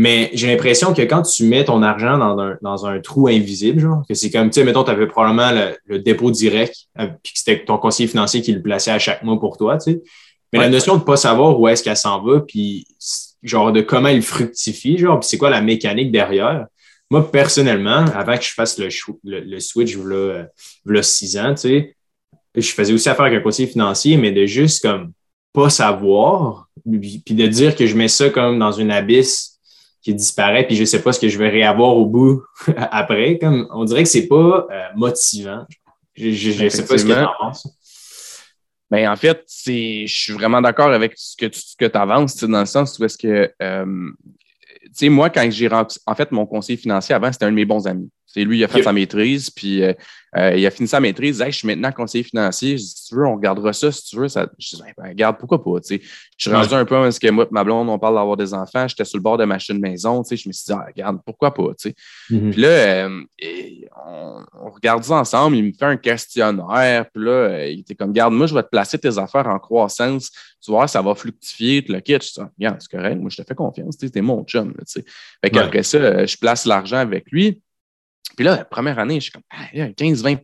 [0.00, 3.80] Mais j'ai l'impression que quand tu mets ton argent dans un, dans un trou invisible,
[3.80, 7.08] genre, que c'est comme, tu sais, mettons, tu avais probablement le, le dépôt direct, euh,
[7.20, 9.90] puis que c'était ton conseiller financier qui le plaçait à chaque mois pour toi, tu
[9.90, 10.02] sais.
[10.52, 12.86] Mais la notion de ne pas savoir où est-ce qu'elle s'en va, puis
[13.42, 16.66] genre de comment elle fructifie, genre, puis c'est quoi la mécanique derrière.
[17.10, 18.86] Moi, personnellement, avant que je fasse le,
[19.24, 20.46] le, le switch, voilà,
[20.84, 21.96] voilà six ans, tu sais,
[22.54, 25.10] je faisais aussi affaire avec un conseiller financier, mais de juste comme
[25.52, 29.57] pas savoir, puis puis de dire que je mets ça comme dans une abysse
[30.02, 32.42] qui disparaît, puis je sais pas ce que je vais réavoir au bout
[32.76, 33.38] après.
[33.38, 35.66] Comme, on dirait que c'est pas euh, motivant.
[36.14, 37.68] Je, je sais pas ce que tu en penses.
[38.90, 42.66] Ben, en fait, je suis vraiment d'accord avec ce que tu que avances, dans le
[42.66, 44.10] sens où est-ce que, euh,
[44.82, 47.66] tu sais, moi, quand j'ai en fait, mon conseiller financier avant, c'était un de mes
[47.66, 48.10] bons amis.
[48.28, 49.94] C'est lui, il a fait sa maîtrise, puis euh,
[50.36, 51.40] euh, il a fini sa maîtrise.
[51.40, 52.76] Hey, je suis maintenant conseiller financier.
[52.76, 53.90] Je dis, si tu veux, on regardera ça.
[53.90, 54.46] Si tu veux, ça.
[54.58, 55.80] Je dis, ben, regarde, pourquoi pas.
[55.88, 55.98] Je
[56.36, 58.86] suis rendu un peu parce que moi, ma blonde, on parle d'avoir des enfants.
[58.86, 60.22] J'étais sur le bord de m'acheter une maison.
[60.22, 61.70] Je me suis dit, ah, regarde, pourquoi pas.
[62.28, 62.50] Mhm.
[62.50, 67.24] Puis là, euh, et on, on regarde ça ensemble, il me fait un questionnaire, puis
[67.24, 70.30] là, il était comme, garde, moi, je vais te placer tes affaires en croissance,
[70.62, 72.12] tu vois, ça va tout le kit.
[72.12, 74.74] Je dis, Ah, regarde, c'est correct, moi, je te fais confiance, tu t'es mon chum,
[74.76, 77.62] là, qu'après ça, je place l'argent avec lui.
[78.38, 80.36] Puis là, la première année, je suis comme, ah, 15-20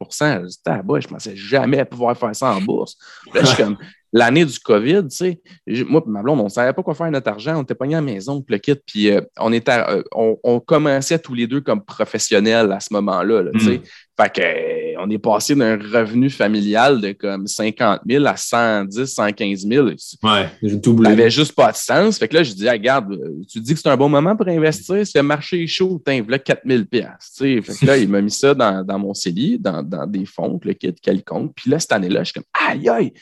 [1.00, 2.96] Je pensais jamais pouvoir faire ça en bourse.
[3.22, 3.78] Puis là, je suis comme,
[4.14, 5.40] l'année du COVID, tu sais,
[5.84, 7.96] moi et ma blonde, on ne savait pas quoi faire notre argent, on était pognés
[7.96, 11.34] à la maison, puis le kit, puis euh, on, était, euh, on, on commençait tous
[11.34, 13.78] les deux comme professionnels à ce moment-là, là, tu sais.
[13.78, 13.82] Mm.
[14.16, 19.06] Fait que, euh, on est passé d'un revenu familial de comme 50 000 à 110,
[19.06, 19.88] 115 000.
[20.22, 22.18] Ouais, j'ai tout Ça n'avait juste pas de sens.
[22.18, 23.18] Fait que là, je dis, ah, regarde,
[23.50, 25.04] tu dis que c'est un bon moment pour investir.
[25.04, 27.32] Si le marché est chaud, t'as là 4000 pièces.
[27.36, 30.60] Fait que là, il m'a mis ça dans, dans mon CELI, dans, dans des fonds,
[30.62, 31.52] le kit quelconque.
[31.56, 33.12] Puis là, cette année-là, je suis comme, aïe, aïe,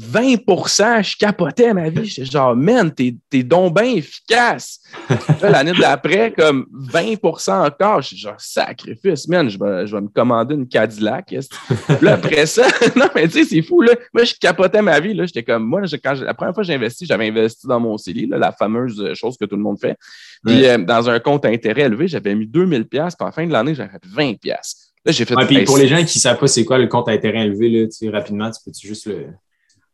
[0.00, 2.04] 20% je capotais ma vie.
[2.04, 4.80] J'étais genre, man, t'es, t'es donc bien efficace.
[5.42, 8.02] l'année d'après, comme 20% encore.
[8.02, 11.34] J'étais genre, sacrifice, man, je vais, je vais me commander une Cadillac.
[12.00, 13.92] là, après ça, non, mais tu sais, c'est fou, là.
[14.14, 15.26] Moi, je capotais ma vie, là.
[15.26, 18.26] J'étais comme, moi, quand la première fois que j'ai investi, j'avais investi dans mon CELI,
[18.26, 19.96] là, la fameuse chose que tout le monde fait.
[20.44, 23.52] Puis, euh, dans un compte intérêt élevé, j'avais mis 2000 puis à la fin de
[23.52, 24.34] l'année, j'avais fait 20
[25.04, 25.34] Là, j'ai fait.
[25.46, 27.70] puis pour les gens qui ne savent pas c'est quoi le compte à intérêt élevé,
[27.70, 29.28] là, rapidement, tu peux-tu juste le.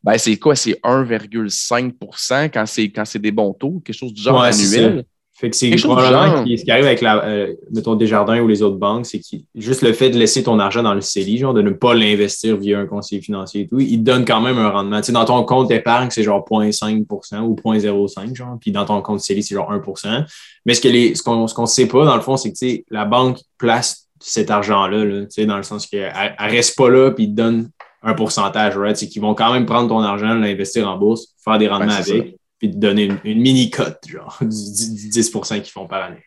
[0.06, 0.54] Ben, c'est quoi?
[0.54, 5.04] C'est 1,5 quand c'est, quand c'est des bons taux, quelque chose du genre annuel.
[5.38, 8.78] Fait que c'est probablement ce qui arrive avec la, euh, mettons, Desjardins ou les autres
[8.78, 11.60] banques, c'est que juste le fait de laisser ton argent dans le CELI, genre de
[11.60, 14.70] ne pas l'investir via un conseiller financier et tout, il te donne quand même un
[14.70, 14.98] rendement.
[15.00, 19.02] Tu sais, dans ton compte d'épargne, c'est genre 0,5% ou 0,05, genre, puis dans ton
[19.02, 20.24] compte CELI, c'est genre 1%
[20.64, 22.70] Mais ce, que les, ce qu'on ne sait pas, dans le fond, c'est que tu
[22.70, 26.76] sais, la banque place cet argent-là, là, tu sais, dans le sens qu'elle ne reste
[26.78, 27.68] pas là, puis te donne
[28.06, 28.96] un pourcentage, right?
[28.96, 32.36] C'est qu'ils vont quand même prendre ton argent, l'investir en bourse, faire des rendements avec,
[32.58, 36.22] puis te donner une, mini-cote, genre, du, 10% qu'ils font par année.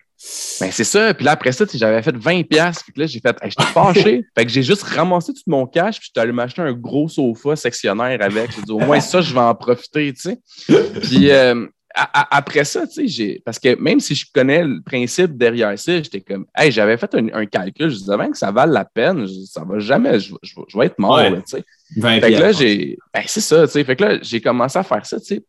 [0.59, 1.13] Ben, c'est ça.
[1.13, 2.43] Puis là, après ça, j'avais fait 20$.
[2.43, 4.25] Puis là, j'ai fait, j'étais fâché.
[4.37, 5.97] fait que j'ai juste ramassé tout mon cash.
[5.97, 8.51] Puis j'étais allé m'acheter un gros sofa sectionnaire avec.
[8.53, 10.41] J'ai dit, au moins ça, je vais en profiter, tu sais.
[11.03, 11.65] Puis euh,
[11.95, 16.21] après ça, tu sais, parce que même si je connais le principe derrière ça, j'étais
[16.21, 19.63] comme, hey, j'avais fait un, calcul, je disais même que ça vale la peine, ça
[19.63, 20.33] va jamais, je,
[20.77, 21.65] vais être mort, tu sais.
[21.99, 23.83] Fait que là, j'ai, ben, c'est ça, tu sais.
[23.83, 25.43] Fait que là, j'ai commencé à faire ça, tu sais.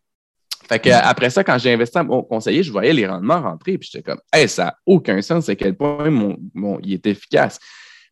[0.66, 3.76] Fait que après ça, quand j'ai investi à mon conseiller, je voyais les rendements rentrer,
[3.76, 7.06] puis j'étais comme, hey, ça n'a aucun sens à quel point mon, mon, il est
[7.06, 7.58] efficace.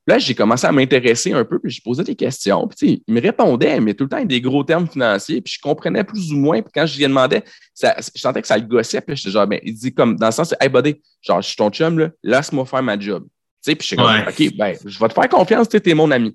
[0.09, 2.67] Là, j'ai commencé à m'intéresser un peu, puis je posais des questions.
[2.67, 5.61] Puis, il me répondait, mais tout le temps avec des gros termes financiers, puis je
[5.61, 6.63] comprenais plus ou moins.
[6.63, 7.45] Puis quand je lui demandais,
[7.75, 10.29] ça, je sentais que ça le gossait, puis j'étais genre, ben, il dit comme, dans
[10.29, 13.25] le sens, hey, buddy, genre, je suis ton chum, là, laisse-moi faire ma job.
[13.63, 15.95] Tu sais, puis je suis comme, OK, ben, je vais te faire confiance, tu es
[15.95, 16.35] mon ami.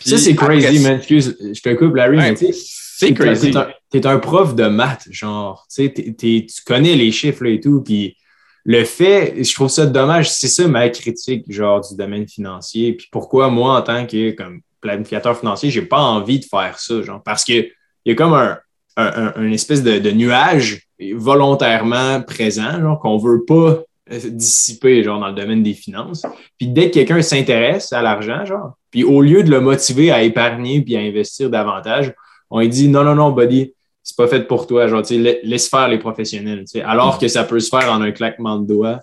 [0.00, 0.96] ça, c'est crazy, man.
[0.96, 2.52] Excuse, je te coupe, Larry, mais tu sais,
[2.96, 3.50] c'est crazy.
[3.92, 7.60] Tu es, un prof de maths, genre, tu sais, tu connais les chiffres là, et
[7.60, 8.16] tout, puis
[8.64, 12.92] le fait, je trouve ça dommage, c'est ça ma critique genre du domaine financier.
[12.92, 17.02] Puis pourquoi moi, en tant que comme planificateur financier, j'ai pas envie de faire ça,
[17.02, 17.70] genre, parce qu'il
[18.04, 20.82] y a comme un, espèce de, nuage
[21.14, 26.26] volontairement présent, genre, qu'on veut pas euh, dissiper, genre, dans le domaine des finances.
[26.58, 30.22] Puis dès que quelqu'un s'intéresse à l'argent, genre, puis au lieu de le motiver à
[30.22, 32.12] épargner puis à investir davantage,
[32.50, 33.72] on lui dit non, non, non, buddy,
[34.10, 34.88] c'est pas fait pour toi.
[34.88, 36.64] Genre, laisse faire les professionnels.
[36.84, 39.00] Alors que ça peut se faire en un claquement de doigts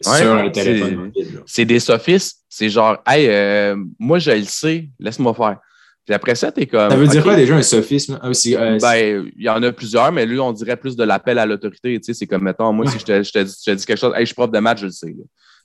[0.00, 1.12] sur un téléphone
[1.46, 2.42] C'est des sophistes.
[2.48, 5.58] C'est genre, hey, euh, moi, je le sais, laisse-moi faire.
[6.04, 6.90] Puis après ça, t'es comme.
[6.90, 8.18] Ça veut dire quoi déjà un sophisme?
[8.22, 11.38] Ah, euh, ben, il y en a plusieurs, mais lui, on dirait plus de l'appel
[11.38, 11.98] à l'autorité.
[12.00, 14.20] C'est comme, mettons, moi, si je te, je, te, je te, dis quelque chose, hey,
[14.20, 15.14] je suis prof de match, je le sais.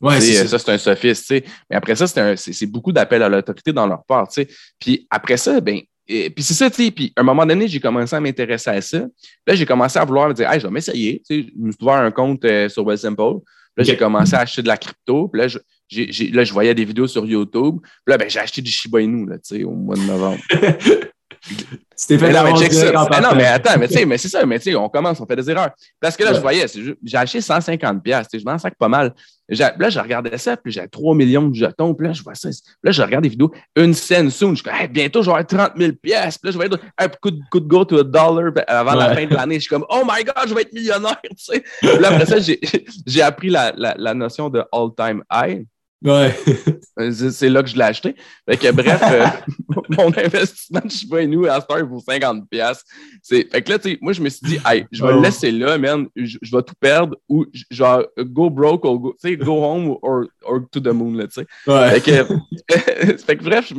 [0.02, 1.32] Ouais, ça, ça c'est un sophiste.
[1.70, 4.28] Mais après ça, c'est beaucoup d'appel à l'autorité dans leur part.
[4.80, 6.92] Puis après ça, ben, et, puis c'est ça, tu sais.
[6.92, 9.00] Puis à un moment donné, j'ai commencé à m'intéresser à ça.
[9.48, 11.22] là, j'ai commencé à vouloir me dire, hey, je vais m'essayer.
[11.28, 13.40] Tu sais, je me suis ouvert un compte euh, sur Wealthsimple.
[13.78, 15.30] Là, j'ai commencé à acheter de la crypto.
[15.30, 15.58] Puis là, je,
[16.34, 17.80] là, je voyais des vidéos sur YouTube.
[17.82, 20.42] Puis là, ben, j'ai acheté du Shiba Inu, là, tu sais, au mois de novembre.
[21.96, 24.90] C'était fait non, mais, non, mais attends, mais, mais c'est ça, mais tu sais, on
[24.90, 25.72] commence, on fait des erreurs.
[26.00, 26.66] Parce que là, je voyais,
[27.04, 29.14] j'ai acheté 150 pièces, je m'en sac pas mal.
[29.52, 32.50] Là, je regardais ça, puis j'ai 3 millions de jetons, puis là, je vois ça.
[32.84, 35.74] Là, je regarde des vidéos, une scène soon, je dis, bientôt, je vais avoir 30
[35.78, 36.38] 000 pièces.
[36.38, 39.26] Puis là, je vais être, un coup de, go to a dollar avant la fin
[39.26, 39.56] de l'année.
[39.56, 41.64] Je suis comme, oh my God, je vais être millionnaire, tu sais.
[41.82, 42.38] là, après ça,
[43.06, 45.66] j'ai appris la, la, la notion de all-time high.
[46.04, 46.36] Ouais.
[47.32, 48.16] c'est là que je l'ai acheté.
[48.50, 49.26] Fait que, bref, euh,
[49.90, 52.44] mon investissement je sais pas nous, à Star, vaut 50$.
[53.24, 55.52] Fait que là, tu sais, moi, je me suis dit, hey, je vais le laisser
[55.52, 56.08] là, man.
[56.16, 60.80] Je, vais tout perdre ou genre go broke ou go, go home or, or, to
[60.80, 61.48] the moon, là, tu sais.
[61.68, 62.00] Ouais.
[62.00, 63.72] Fait, que, fait que, bref,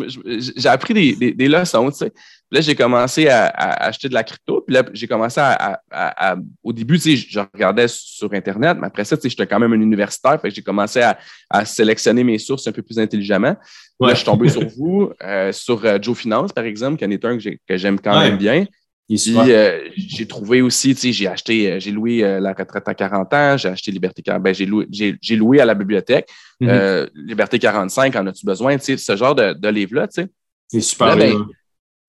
[0.56, 2.12] j'ai appris des, des, des leçons, tu sais
[2.52, 4.60] là, j'ai commencé à, acheter de la crypto.
[4.60, 9.04] Puis là, j'ai commencé à, Au début, tu sais, je regardais sur Internet, mais après
[9.04, 10.38] ça, tu sais, j'étais quand même un universitaire.
[10.40, 13.56] Fait que j'ai commencé à, sélectionner mes sources un peu plus intelligemment.
[14.00, 17.10] Là, je suis tombé sur vous, euh, sur euh, Joe Finance, par exemple, qui en
[17.10, 18.66] est un que j'aime quand même bien.
[19.08, 23.34] Puis, euh, j'ai trouvé aussi, tu sais, j'ai acheté, j'ai loué la retraite à 40
[23.34, 26.28] ans, j'ai acheté Liberté, ben, j'ai loué, j'ai, loué à la bibliothèque.
[26.60, 27.08] Mm-hmm.
[27.14, 28.76] Liberté 45, en as-tu besoin?
[28.76, 30.28] Tu sais, ce genre de, de livre-là, tu sais?
[30.68, 31.46] C'est super bien.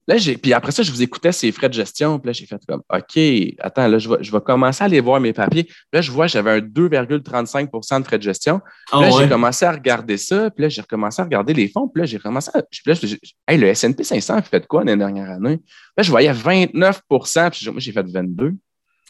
[0.08, 2.20] Là, j'ai, puis après ça, je vous écoutais ces frais de gestion.
[2.20, 3.20] Puis là, j'ai fait comme, OK,
[3.60, 5.64] attends, là, je vais, je vais commencer à aller voir mes papiers.
[5.64, 8.60] Puis là, je vois, j'avais un 2,35% de frais de gestion.
[8.92, 10.50] Puis là, ah j'ai commencé à regarder ça.
[10.50, 11.88] Puis là, j'ai recommencé à regarder les fonds.
[11.88, 12.62] Puis là, j'ai commencé à.
[12.62, 12.96] Puis là,
[13.48, 15.60] hey, le S&P 500 a fait quoi l'année dernière année?
[15.98, 18.54] Là, je voyais 29% Puis moi, j'ai fait 22.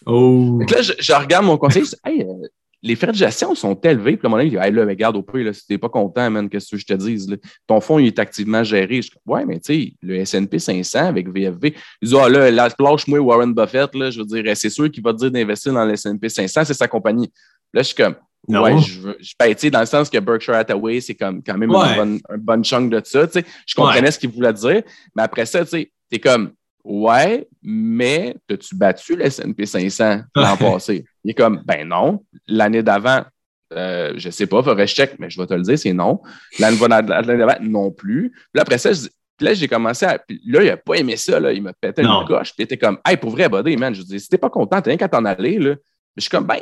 [0.06, 0.60] Oh.
[0.70, 1.86] là, je, regarde mon conseiller.
[1.86, 2.48] Je dis, hey, euh,
[2.84, 4.18] les frais de gestion sont élevés.
[4.18, 5.88] Puis, à mon avis, il dit, hey, là, mais garde au prix, si t'es pas
[5.88, 7.26] content, man, qu'est-ce que je te dis?
[7.66, 9.02] Ton fonds, il est activement géré.
[9.02, 12.52] Je dis, ouais, mais tu sais, le S&P 500 avec VFV, il dit, ah, là,
[12.52, 15.86] lâche-moi Warren Buffett, là, je veux dire, c'est sûr qu'il va te dire d'investir dans
[15.86, 17.32] le S&P 500, c'est sa compagnie.
[17.74, 18.16] Là, je suis comme,
[18.50, 19.18] Ouais, je veux.
[19.40, 22.92] Ben, dans le sens que Berkshire Hathaway, c'est comme quand même une un bon chunk
[22.92, 23.26] de ça.
[23.66, 24.82] Je comprenais ce qu'il voulait dire.
[25.16, 26.52] Mais après ça, tu es comme
[26.84, 31.06] Ouais, mais as-tu battu le S&P 500 l'an passé?
[31.24, 32.24] Il est comme Ben non.
[32.48, 33.24] L'année d'avant,
[33.74, 35.80] euh, je ne sais pas, faudrait que je check, mais je vais te le dire,
[35.80, 36.22] c'est non.
[36.60, 38.32] L'année d'avant, non plus.
[38.54, 38.92] Puis après ça,
[39.40, 40.20] là, j'ai commencé à.
[40.20, 41.54] Puis là, il n'a pas aimé ça, là.
[41.54, 42.50] il m'a pété une coche.
[42.50, 44.82] Puis il était comme Hey, pour vrai, buddy, man, je dis, si t'es pas content,
[44.82, 45.76] t'as rien qu'à t'en aller, là.
[46.16, 46.60] Je suis comme, ben,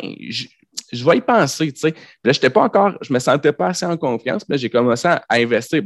[0.92, 1.94] je vais y penser, tu sais.
[2.24, 4.46] Là, j'étais pas encore, je me sentais pas assez en confiance.
[4.46, 5.82] Puis là, j'ai commencé à, investir.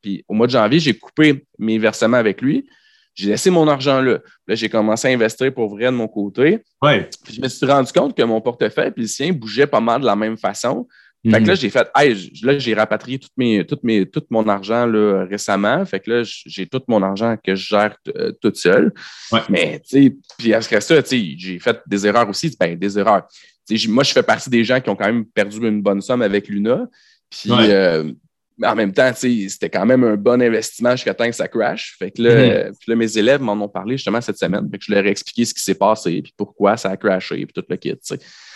[0.00, 2.66] Puis, au mois de janvier, j'ai coupé mes versements avec lui.
[3.14, 4.18] J'ai laissé mon argent là.
[4.46, 6.60] Là, j'ai commencé à investir pour vrai de mon côté.
[6.82, 7.08] Ouais.
[7.24, 10.00] Puis je me suis rendu compte que mon portefeuille et le sien bougeaient pas mal
[10.00, 10.86] de la même façon.
[11.22, 11.58] Fait que là, mhm.
[11.58, 15.84] j'ai fait, hey, là, j'ai rapatrié tout, mes, tout, mes, tout mon argent là, récemment.
[15.84, 18.90] Fait que là, j'ai tout mon argent que je gère euh, toute seule.
[19.30, 19.40] Ouais.
[19.50, 22.56] Mais, tu sais, puis après ça, tu sais, j'ai fait des erreurs aussi.
[22.58, 23.26] Ben, des erreurs
[23.88, 26.48] moi, je fais partie des gens qui ont quand même perdu une bonne somme avec
[26.48, 26.88] Luna.
[27.28, 28.12] Puis, euh,
[28.62, 31.96] en même temps, c'était quand même un bon investissement jusqu'à temps que ça crash.
[31.98, 32.94] Fait que là, mm-hmm.
[32.94, 34.68] mes élèves m'en ont parlé justement cette semaine.
[34.70, 37.46] Fait que je leur ai expliqué ce qui s'est passé, puis pourquoi ça a crashé,
[37.46, 37.94] puis tout le kit.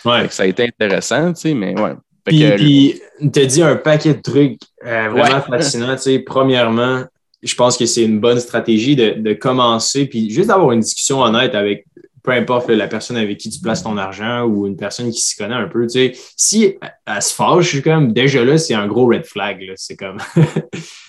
[0.05, 0.27] Ouais.
[0.29, 1.93] ça a été intéressant, mais ouais.
[2.25, 5.95] Puis, as dit un paquet de trucs euh, vraiment fascinants.
[6.25, 7.03] Premièrement,
[7.43, 11.21] je pense que c'est une bonne stratégie de, de commencer, puis juste d'avoir une discussion
[11.21, 11.85] honnête avec
[12.25, 15.35] peu importe la personne avec qui tu places ton argent ou une personne qui s'y
[15.35, 19.07] connaît un peu, tu sais, si elle se fâche, comme déjà là, c'est un gros
[19.07, 19.71] red flag.
[19.75, 20.17] C'est comme.
[20.33, 20.41] tu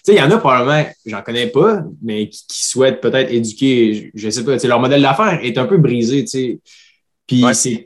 [0.05, 4.29] sais, il y en a probablement, j'en connais pas, mais qui, souhaitent peut-être éduquer, je
[4.29, 6.61] sais pas, leur modèle d'affaires est un peu brisé, tu sais.
[7.27, 7.45] Puis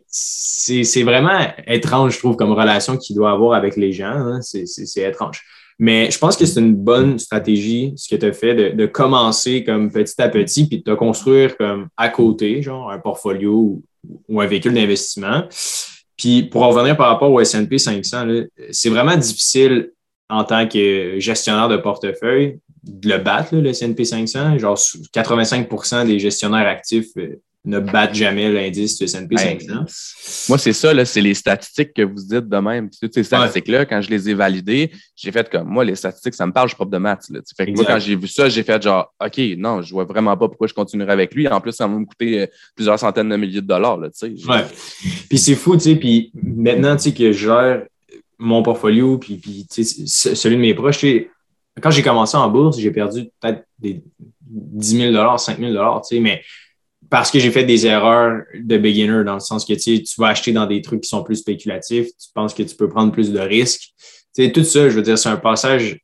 [0.08, 4.04] c'est vraiment étrange, je trouve, comme relation qu'il doit avoir avec les gens.
[4.04, 4.40] Hein.
[4.42, 5.42] C'est étrange.
[5.82, 9.64] Mais je pense que c'est une bonne stratégie, ce que tu as fait, de, commencer
[9.64, 13.80] comme petit à petit, puis de te construire comme à côté, genre un portfolio
[14.28, 15.44] ou, un véhicule d'investissement.
[16.18, 18.26] Puis pour revenir par rapport au S&P 500,
[18.70, 19.90] c'est vraiment difficile
[20.28, 24.58] en tant que gestionnaire de portefeuille de le battre, le S&P 500.
[24.58, 29.84] Genre 85% des gestionnaires actifs euh, ne battent jamais l'indice du S&P 500.
[30.48, 32.88] moi, c'est ça, c'est les statistiques que vous dites de même.
[32.88, 36.46] Toutes ces statistiques-là, quand je les ai validées, j'ai fait comme, moi, les statistiques, ça
[36.46, 37.30] me parle, je suis propre de maths.
[37.54, 40.36] Fait que moi, quand j'ai vu ça, j'ai fait genre, OK, non, je vois vraiment
[40.38, 41.48] pas pourquoi je continuerai avec lui.
[41.48, 43.98] En plus, ça va me coûter euh, plusieurs centaines de milliers de dollars.
[43.98, 44.64] Là, ouais.
[45.28, 47.82] Puis c'est fou, tu sais, puis maintenant, tu sais, que je gère
[48.38, 51.04] mon portfolio, puis, puis celui de mes proches,
[51.80, 54.02] quand j'ai commencé en bourse, j'ai perdu peut-être des
[54.50, 56.42] 10 000 5 000 tu sais, mais
[57.10, 60.52] parce que j'ai fait des erreurs de beginner dans le sens que tu vas acheter
[60.52, 63.40] dans des trucs qui sont plus spéculatifs, tu penses que tu peux prendre plus de
[63.40, 63.90] risques.
[64.34, 65.98] Tu tout ça, je veux dire, c'est un passage,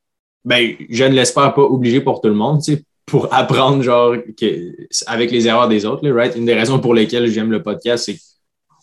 [0.45, 4.17] ben, je ne l'espère pas obligé pour tout le monde, tu sais, pour apprendre, genre,
[4.37, 4.75] que,
[5.07, 6.35] avec les erreurs des autres, right?
[6.35, 8.19] Une des raisons pour lesquelles j'aime le podcast, c'est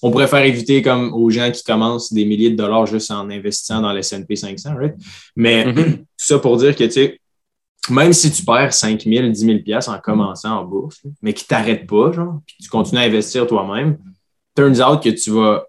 [0.01, 3.81] qu'on préfère éviter comme aux gens qui commencent des milliers de dollars juste en investissant
[3.81, 4.95] dans le S&P 500, right?
[5.35, 5.97] Mais mm-hmm.
[5.97, 7.19] tout ça pour dire que, tu sais,
[7.89, 11.47] même si tu perds 5 000, 10 000 en commençant en bourse, mais qui ne
[11.47, 13.97] t'arrête pas, genre, puis tu continues à investir toi-même,
[14.55, 15.65] turns out que tu vas,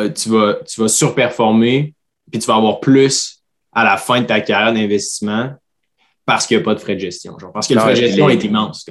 [0.00, 1.94] euh, tu vas, tu vas surperformer,
[2.30, 3.42] puis tu vas avoir plus
[3.72, 5.54] à la fin de ta carrière d'investissement
[6.24, 7.38] parce qu'il n'y a pas de frais de gestion.
[7.38, 8.86] Genre, parce que le frais de gestion est immense.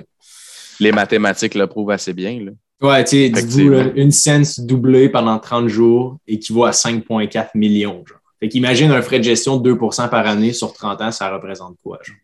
[0.79, 2.39] Les mathématiques le prouvent assez bien.
[2.39, 2.51] Là.
[2.82, 8.03] Ouais, tu sais, une cent doublée pendant 30 jours équivaut à 5,4 millions.
[8.05, 8.19] Genre.
[8.39, 11.75] Fait qu'imagine un frais de gestion de 2% par année sur 30 ans, ça représente
[11.84, 11.99] quoi?
[12.03, 12.15] Genre?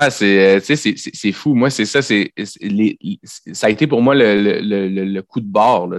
[0.00, 1.54] Ah, c'est, c'est fou.
[1.54, 2.02] Moi, c'est ça.
[2.02, 2.32] C'est,
[3.52, 5.88] ça a été pour moi le, le, le, coup de bord.
[5.88, 5.98] Là,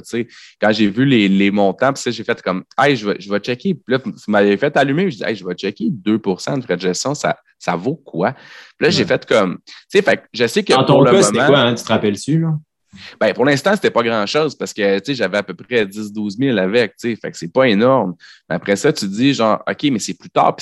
[0.61, 3.39] quand j'ai vu les, les montants, puis j'ai fait comme Hey, je vais, je vais
[3.39, 3.73] checker.
[3.73, 5.11] Puis là, tu m'avais fait allumer.
[5.11, 8.31] Je dis hey, je vais checker 2% de frais de gestion, ça, ça vaut quoi?
[8.77, 9.57] Puis là, j'ai fait comme.
[9.65, 10.71] Tu sais, fait je sais que.
[10.71, 12.45] Dans ton cas, c'était quoi, hein, tu te rappelles-tu?
[13.19, 16.93] Ben, pour l'instant, c'était pas grand-chose parce que j'avais à peu près 10-12 000 avec.
[16.99, 18.15] Fait que c'est pas énorme.
[18.49, 20.55] Mais après ça, tu dis genre, OK, mais c'est plus tard.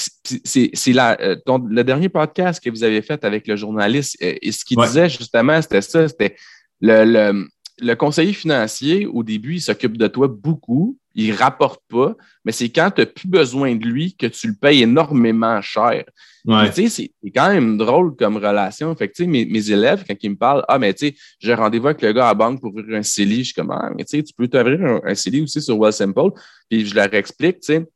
[0.43, 1.35] C'est euh,
[1.69, 4.17] le dernier podcast que vous avez fait avec le journaliste.
[4.21, 6.35] Euh, et ce qu'il disait justement, c'était ça, c'était
[6.81, 7.47] le, le,
[7.79, 12.51] le conseiller financier, au début, il s'occupe de toi beaucoup, il ne rapporte pas, mais
[12.51, 16.03] c'est quand tu n'as plus besoin de lui que tu le payes énormément cher.
[16.47, 18.95] C'est quand même drôle comme relation.
[18.95, 21.88] Fait que, mes, mes élèves, quand ils me parlent, ah, mais tu sais, j'ai rendez-vous
[21.88, 24.05] avec le gars à la banque pour ouvrir un CELI, je suis comme, ah, mais
[24.05, 26.31] tu sais, tu peux t'ouvrir un, un CELI aussi sur Simple.
[26.69, 27.87] Puis je leur explique, tu sais,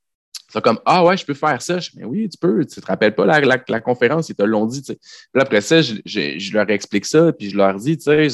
[0.52, 1.80] c'est comme Ah ouais, je peux faire ça.
[1.80, 2.66] Je dis, mais oui, tu peux.
[2.66, 4.82] Tu te rappelles pas la, la, conférence, ils te l'ont dit.
[4.82, 4.98] Puis
[5.36, 8.28] après ça, je, je, leur explique ça, puis je leur dis, tu sais,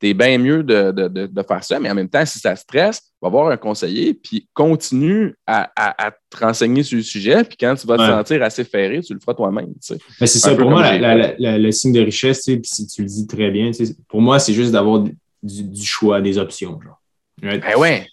[0.00, 2.54] tu es bien mieux de, de, de, faire ça, mais en même temps, si ça
[2.54, 7.56] stresse, va voir un conseiller, puis continue à, à, te renseigner sur le sujet, puis
[7.58, 9.72] quand tu vas te sentir assez ferré, tu le feras toi-même.
[9.80, 13.70] c'est ça, pour moi, le signe de richesse, si tu le dis très bien,
[14.08, 15.04] pour moi, c'est juste d'avoir
[15.42, 16.78] du, choix, des options.
[16.80, 17.00] Genre.
[17.40, 18.06] Ben ouais.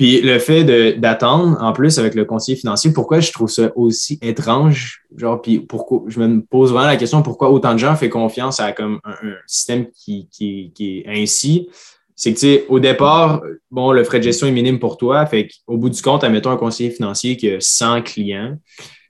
[0.00, 0.64] Puis le fait
[0.98, 5.02] d'attendre, en plus, avec le conseiller financier, pourquoi je trouve ça aussi étrange?
[5.14, 8.60] Genre, puis pourquoi je me pose vraiment la question pourquoi autant de gens font confiance
[8.60, 9.14] à comme un,
[9.46, 11.68] système qui, qui, est ainsi?
[12.16, 15.26] C'est que, tu sais, au départ, bon, le frais de gestion est minime pour toi.
[15.26, 18.56] Fait qu'au bout du compte, admettons un conseiller financier qui a 100 clients,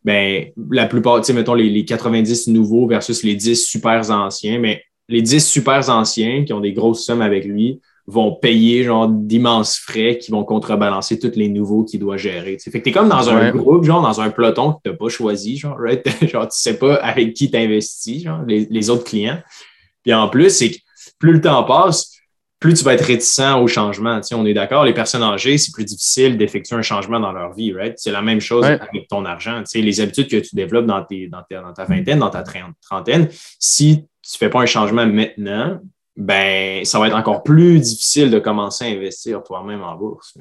[0.02, 4.58] ben, la plupart, tu sais, mettons les, les, 90 nouveaux versus les 10 super anciens,
[4.58, 7.80] mais les 10 super anciens qui ont des grosses sommes avec lui,
[8.10, 12.58] vont payer genre d'immenses frais qui vont contrebalancer tous les nouveaux qu'il doit gérer.
[12.58, 14.96] Fait que tu es comme dans un groupe, genre dans un peloton que tu n'as
[14.96, 16.06] pas choisi, genre, right?
[16.28, 19.40] genre, tu sais pas avec qui tu investis, genre, les, autres clients.
[20.02, 20.76] Puis en plus, c'est que
[21.18, 22.16] plus le temps passe,
[22.58, 24.20] plus tu vas être réticent au changement.
[24.32, 27.72] on est d'accord, les personnes âgées, c'est plus difficile d'effectuer un changement dans leur vie,
[27.72, 27.94] right?
[27.96, 29.62] C'est la même chose avec ton argent.
[29.72, 34.04] les habitudes que tu développes dans, tes, dans, dans ta vingtaine, dans ta trentaine, si
[34.22, 35.80] tu ne fais pas un changement maintenant,
[36.16, 40.36] ben, ça va être encore plus difficile de commencer à investir toi-même en bourse.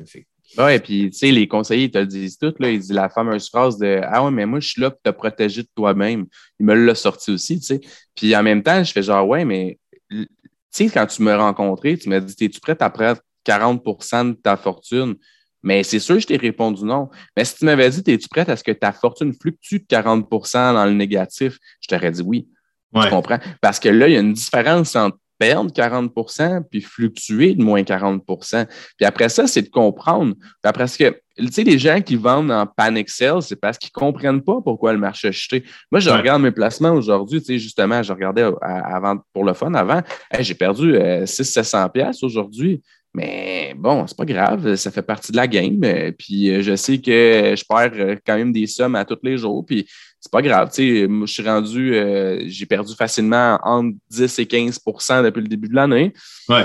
[0.57, 3.09] Oui, et puis, tu sais, les conseillers, te le disent tout, là, ils disent la
[3.09, 6.25] fameuse phrase de Ah ouais, mais moi, je suis là pour te protéger de toi-même.
[6.59, 7.81] Il me l'a sorti aussi, tu sais.
[8.15, 9.77] Puis en même temps, je fais genre, ouais, mais,
[10.09, 10.27] tu
[10.71, 14.57] sais, quand tu m'as rencontré, tu m'as dit Es-tu prêt à prendre 40% de ta
[14.57, 15.15] fortune
[15.61, 17.09] mais c'est sûr, je t'ai répondu non.
[17.35, 20.73] Mais si tu m'avais dit, es-tu prêt à ce que ta fortune fluctue de 40%
[20.73, 22.47] dans le négatif, je t'aurais dit oui.
[22.95, 23.37] Tu comprends?
[23.61, 27.81] Parce que là, il y a une différence entre perdre 40% puis fluctuer de moins
[27.81, 28.67] 40%
[28.97, 30.35] Puis après ça, c'est de comprendre.
[30.35, 33.91] Puis après, que, tu sais, les gens qui vendent en pan Excel, c'est parce qu'ils
[33.95, 35.63] ne comprennent pas pourquoi le marché a chuté.
[35.91, 39.73] Moi, je regarde mes placements aujourd'hui, tu sais, justement, je regardais avant, pour le fun
[39.73, 40.01] avant,
[40.39, 42.81] j'ai perdu 600-700 euh, aujourd'hui.
[43.13, 45.81] Mais bon, c'est pas grave, ça fait partie de la game.
[46.17, 49.37] Puis euh, je sais que je perds euh, quand même des sommes à tous les
[49.37, 49.65] jours.
[49.65, 49.87] Puis
[50.21, 50.69] c'est pas grave.
[50.73, 55.41] Tu sais, moi, je suis rendu, euh, j'ai perdu facilement entre 10 et 15% depuis
[55.41, 56.13] le début de l'année.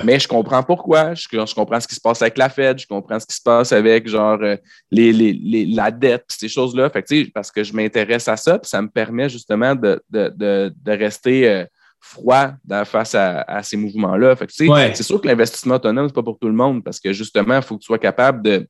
[0.04, 1.14] Mais je comprends pourquoi.
[1.14, 3.70] Je, comprends ce qui se passe avec la Fed, je comprends ce qui se passe
[3.72, 4.56] avec genre euh,
[4.90, 6.90] les, les, la dette, ces choses-là.
[6.90, 10.32] Fait que, parce que je m'intéresse à ça, puis ça me permet justement de, de,
[10.34, 11.48] de, de rester.
[11.48, 11.64] Euh,
[12.04, 12.52] froid
[12.84, 14.36] face à, ces mouvements-là.
[14.48, 17.56] C'est sûr que l'investissement autonome, ce n'est pas pour tout le monde parce que justement,
[17.56, 18.68] il faut que tu sois capable de,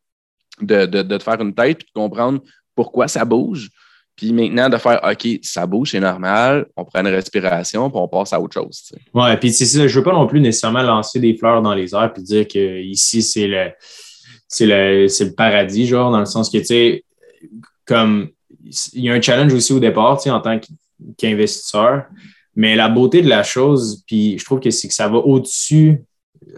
[0.61, 2.41] de, de, de, te faire une tête et de comprendre
[2.74, 3.70] pourquoi ça bouge.
[4.16, 8.07] Puis maintenant, de faire OK, ça bouge, c'est normal, on prend une respiration, puis on
[8.07, 8.93] passe à autre chose.
[9.12, 11.93] Ouais, puis c'est ça, je veux pas non plus nécessairement lancer des fleurs dans les
[11.95, 13.72] airs puis dire que ici, c'est le,
[14.47, 17.05] c'est le, c'est le paradis, genre, dans le sens que, tu sais,
[17.85, 18.28] comme
[18.93, 20.61] il y a un challenge aussi au départ, tu sais, en tant
[21.18, 22.05] qu'investisseur,
[22.57, 26.05] mais la beauté de la chose, puis je trouve que c'est que ça va au-dessus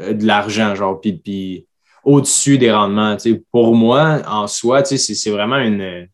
[0.01, 1.67] euh, de l'argent, genre, puis, puis
[2.05, 3.17] au-dessus des rendements.
[3.51, 6.09] Pour moi, en soi, c'est vraiment une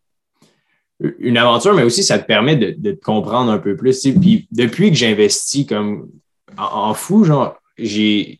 [1.18, 4.00] une aventure, mais aussi ça te permet de, de te comprendre un peu plus.
[4.02, 6.08] Puis depuis que j'investis comme
[6.56, 8.38] en, fou, genre, j'ai.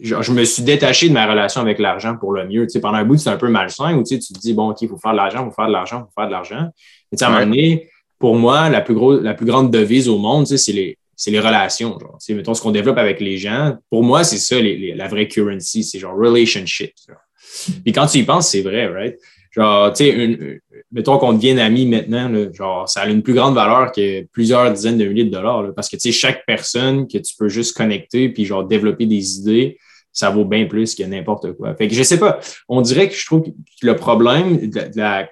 [0.00, 2.66] je me suis détaché de ma relation avec l'argent pour le mieux.
[2.80, 4.98] pendant un bout, c'est un peu malsain où tu te dis, bon, OK, il faut
[4.98, 6.68] faire de l'argent, il faut faire de l'argent, il faut faire de l'argent.
[7.12, 7.90] Mais à un moment donné,
[8.20, 11.98] pour moi, la plus, gros, la plus grande devise au monde, c'est les, les relations.
[11.98, 12.18] Genre.
[12.28, 13.76] Mettons ce qu'on développe avec les gens.
[13.88, 16.92] Pour moi, c'est ça la vraie currency, c'est genre relationship.
[17.82, 19.16] Puis quand tu y penses, c'est vrai, right?
[19.52, 20.60] Genre, tu sais,
[20.92, 24.98] mettons qu'on devienne amis maintenant, genre, ça a une plus grande valeur que plusieurs dizaines
[24.98, 25.72] de milliers de dollars.
[25.74, 29.38] parce que, tu sais, chaque personne que tu peux juste connecter puis, genre, développer des
[29.38, 29.78] idées,
[30.12, 31.74] ça vaut bien plus que n'importe quoi.
[31.74, 33.50] Fait que je sais pas, on dirait que je trouve que
[33.82, 35.28] le problème de de la,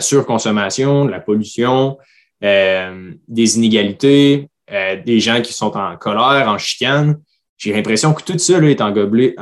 [0.00, 1.98] surconsommation, de la pollution,
[2.44, 7.20] euh, des inégalités, euh, des gens qui sont en colère, en chicane,
[7.56, 9.34] j'ai l'impression que tout ça là, est englobé,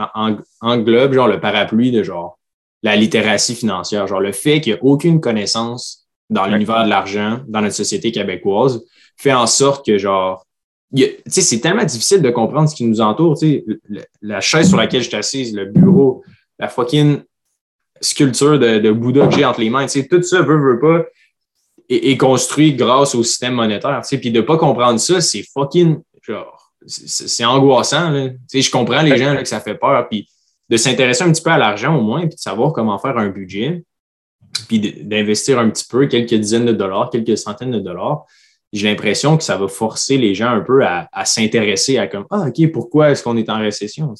[0.60, 2.38] englobe genre le parapluie de genre
[2.82, 4.06] la littératie financière.
[4.06, 8.12] Genre le fait qu'il n'y a aucune connaissance dans l'univers de l'argent, dans notre société
[8.12, 8.84] québécoise,
[9.16, 10.46] fait en sorte que, genre,
[11.26, 13.36] c'est tellement difficile de comprendre ce qui nous entoure.
[14.22, 16.22] La chaise sur laquelle je suis assise, le bureau,
[16.58, 17.20] la fucking
[18.00, 21.04] sculpture de, Bouddha que j'ai entre les mains, tout ça, veut, veut pas,
[21.88, 24.00] est, construit grâce au système monétaire.
[24.08, 28.10] Puis de ne pas comprendre ça, c'est fucking, genre, c'est angoissant.
[28.10, 28.28] Là.
[28.52, 30.08] Je comprends les gens là, que ça fait peur.
[30.08, 30.28] Puis
[30.68, 33.28] de s'intéresser un petit peu à l'argent au moins, puis de savoir comment faire un
[33.28, 33.84] budget,
[34.68, 38.24] puis d'investir un petit peu, quelques dizaines de dollars, quelques centaines de dollars,
[38.72, 42.46] j'ai l'impression que ça va forcer les gens un peu à, s'intéresser à comme Ah,
[42.48, 44.14] OK, pourquoi est-ce qu'on est en récession?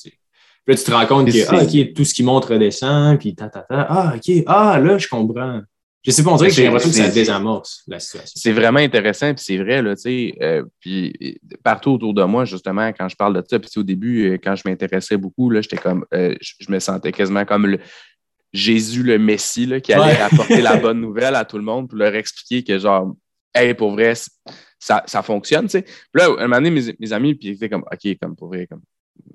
[0.65, 3.49] Puis là, tu te rends compte que ah, tout ce qui monte redescend, puis ta,
[3.49, 3.87] ta, ta.
[3.89, 5.61] Ah, OK, ah, là, je comprends.
[6.05, 8.33] Je sais pas, on dirait que j'ai l'impression que ça désamorce la situation.
[8.37, 12.45] C'est vraiment intéressant, puis c'est vrai, là, tu sais, euh, puis partout autour de moi,
[12.45, 15.63] justement, quand je parle de ça, puis au début, euh, quand je m'intéressais beaucoup, là,
[15.63, 17.79] j'étais comme, euh, je, me sentais quasiment comme le
[18.53, 20.21] Jésus, le Messie, là, qui allait Ouais.
[20.21, 23.15] apporter la bonne nouvelle à tout le monde pour leur expliquer que, genre,
[23.55, 24.13] hey, pour vrai,
[24.79, 25.83] ça, ça fonctionne, tu sais.
[25.83, 28.49] Puis là, un moment donné, mes, mes amis, puis ils étaient comme, OK, comme pour
[28.49, 28.83] vrai, comme,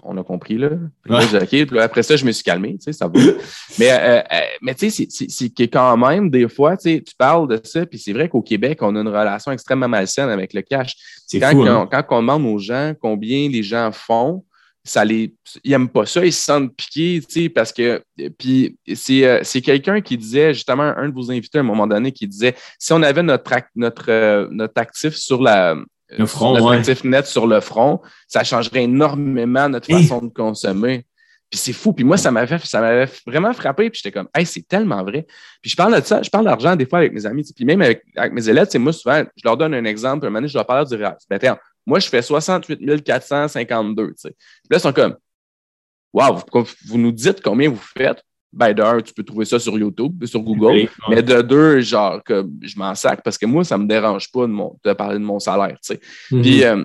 [0.04, 0.70] on a compris, là.
[1.04, 1.46] Puis Ouais.
[1.66, 3.14] puis là, après ça, je me suis calmé, tu sais, ça va.
[3.80, 7.14] mais, euh, euh, mais tu sais, c'est- que quand même, des fois, tu sais, tu
[7.18, 10.54] parles de ça, puis c'est vrai qu'au Québec, on a une relation extrêmement malsaine avec
[10.54, 10.96] le cash.
[11.28, 11.90] C'est Quand, fou, quand, hein?
[11.92, 14.44] quand on demande aux gens combien les gens font,
[14.84, 18.02] ça les, ils n'aiment pas ça, ils se sentent piqués, tu sais, parce que,
[18.38, 21.86] puis c'est, euh, c'est quelqu'un qui disait, justement, un de vos invités à un moment
[21.86, 25.76] donné, qui disait, si on avait notre, notre, notre actif sur la,
[26.18, 26.78] Le front, notre ouais.
[26.78, 30.04] actif net sur le front, ça changerait énormément notre Hey.
[30.04, 31.06] façon de consommer.
[31.50, 31.94] Puis c'est fou.
[31.94, 33.90] Puis moi, ça m'avait, ça m'avait vraiment frappé.
[33.90, 35.26] Puis j'étais comme, hey, c'est tellement vrai.
[35.62, 37.44] Puis je parle de ça, je parle d'argent des fois avec mes amis.
[37.56, 40.26] Puis même avec, avec mes élèves, c'est moi, souvent, je leur donne un exemple.
[40.26, 41.16] Un moment donné, je leur parle du réel.
[41.30, 44.08] Ben, tiens, moi, je fais 68 452.
[44.10, 44.30] tu sais.
[44.30, 44.38] Puis
[44.70, 45.16] là, ils sont comme,
[46.14, 48.24] wow, vous, vous nous dites combien vous faites?
[48.52, 50.90] Ben, de un, tu peux trouver ça sur YouTube, sur Google.
[51.10, 54.42] Mais de deux, genre, que je m'en sac parce que moi, ça me dérange pas
[54.42, 56.00] de, mon, de parler de mon salaire, tu sais.
[56.32, 56.42] Mhm.
[56.42, 56.84] Puis, euh,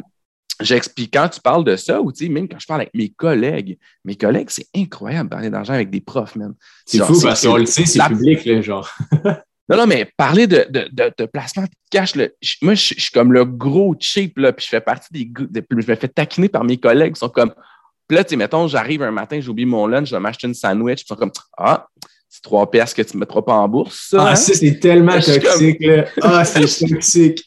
[0.60, 3.08] j'explique quand tu parles de ça, ou tu sais, même quand je parle avec mes
[3.08, 6.54] collègues, mes collègues, c'est incroyable de parler d'argent avec des profs, man.
[6.86, 8.90] c'est fou parce qu'on le sait, c'est public, là, genre.
[9.66, 12.28] Non, non, mais parler de, de, de, de placement de cash, là,
[12.60, 15.24] moi, je, je suis comme le gros cheap, là, puis je fais partie des.
[15.24, 17.54] gr- de- je me fais taquiner par mes collègues qui sont comme.
[18.08, 20.54] Puis là, tu sais, mettons, j'arrive un matin, j'oublie mon lunch, je vais m'acheter une
[20.54, 21.86] sandwich, puis ils sont comme Ah,
[22.28, 24.18] c'est trois pièces que tu ne mettras pas en bourse, ça.
[24.26, 24.34] Ah, hein?
[24.36, 26.04] ça, c'est tellement comme- toxique, là.
[26.22, 27.42] Ah, c'est toxique.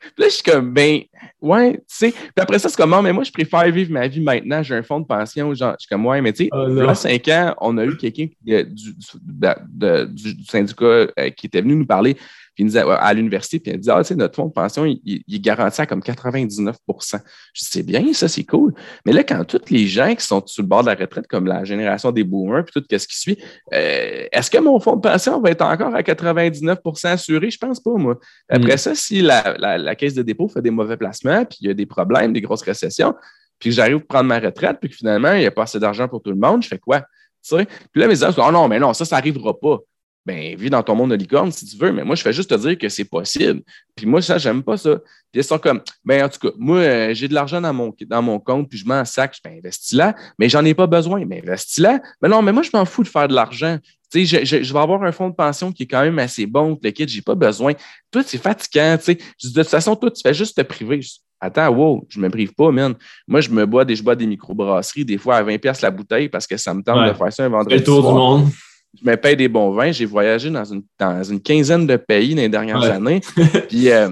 [0.00, 1.00] Puis là, je suis comme, ben,
[1.40, 2.10] ouais, tu sais.
[2.10, 4.62] Puis après ça, c'est comme, non, mais moi, je préfère vivre ma vie maintenant.
[4.62, 5.54] J'ai un fonds de pension.
[5.54, 7.96] Genre, je suis comme, ouais, mais tu sais, Oh, là, cinq ans, on a eu
[7.96, 12.16] quelqu'un euh, du, du, de- de- du- du syndicat euh, qui était venu nous parler
[12.54, 14.46] puis il nous disait, ouais, à l'université, puis il disait, ah, tu sais, notre fonds
[14.46, 17.20] de pension, il, est garanti à comme 99% Je dis,
[17.54, 18.74] c'est bien, ça, c'est cool.
[19.06, 21.46] Mais là, quand tous les gens qui sont sur le bord de la retraite, comme
[21.46, 23.38] la génération des boomers, puis tout ce qui suit,
[23.72, 27.50] euh, est-ce que mon fonds de pension va être encore à 99% assuré?
[27.50, 28.18] Je pense pas, moi.
[28.48, 28.78] Après Mm.
[28.78, 31.70] ça, si la, la- la caisse de dépôt fait des mauvais placements, puis il y
[31.70, 33.14] a des problèmes, des grosses récessions,
[33.58, 35.78] puis que j'arrive à prendre ma retraite, puis que finalement, il n'y a pas assez
[35.78, 37.02] d'argent pour tout le monde, je fais quoi?
[37.48, 39.78] Puis là, mes amis disent, oh non, mais non, ça, ça n'arrivera pas.
[40.24, 42.50] Ben, vis dans ton monde de licorne si tu veux, mais moi, je fais juste
[42.50, 43.60] te dire que c'est possible.
[43.96, 44.96] Puis moi, ça, j'aime pas ça.
[45.32, 47.92] Puis ils sont comme, ben, en tout cas, moi, euh, j'ai de l'argent dans mon,
[48.06, 51.24] dans mon compte, puis je m'en sac, ben, investis là, mais j'en ai pas besoin.
[51.24, 52.00] Mais investis là.
[52.22, 53.78] Mais non, mais moi, je m'en fous de faire de l'argent.
[54.12, 56.18] Tu sais, je, je- je vais avoir un fonds de pension qui est quand même
[56.20, 57.72] assez bon, le kit, j'ai pas besoin.
[58.12, 59.18] Toi, c'est fatigant, tu sais.
[59.42, 61.02] Je dis, de toute façon, toi, tu fais juste te priver.
[61.02, 62.94] Je dis, Attends, wow, je me prive pas, man.
[63.26, 65.90] Moi, je me bois des, je bois des microbrasseries, des fois à 20$ piastres la
[65.90, 67.08] bouteille parce que ça me tente Ouais.
[67.08, 67.74] de faire ça un vendredi.
[67.74, 68.48] le tour du soir monde.
[69.00, 69.92] Je me paye des bons vins.
[69.92, 72.90] J'ai voyagé dans une, dans une quinzaine de pays dans les dernières Ouais.
[72.90, 73.20] années.
[73.68, 74.10] Puis, euh,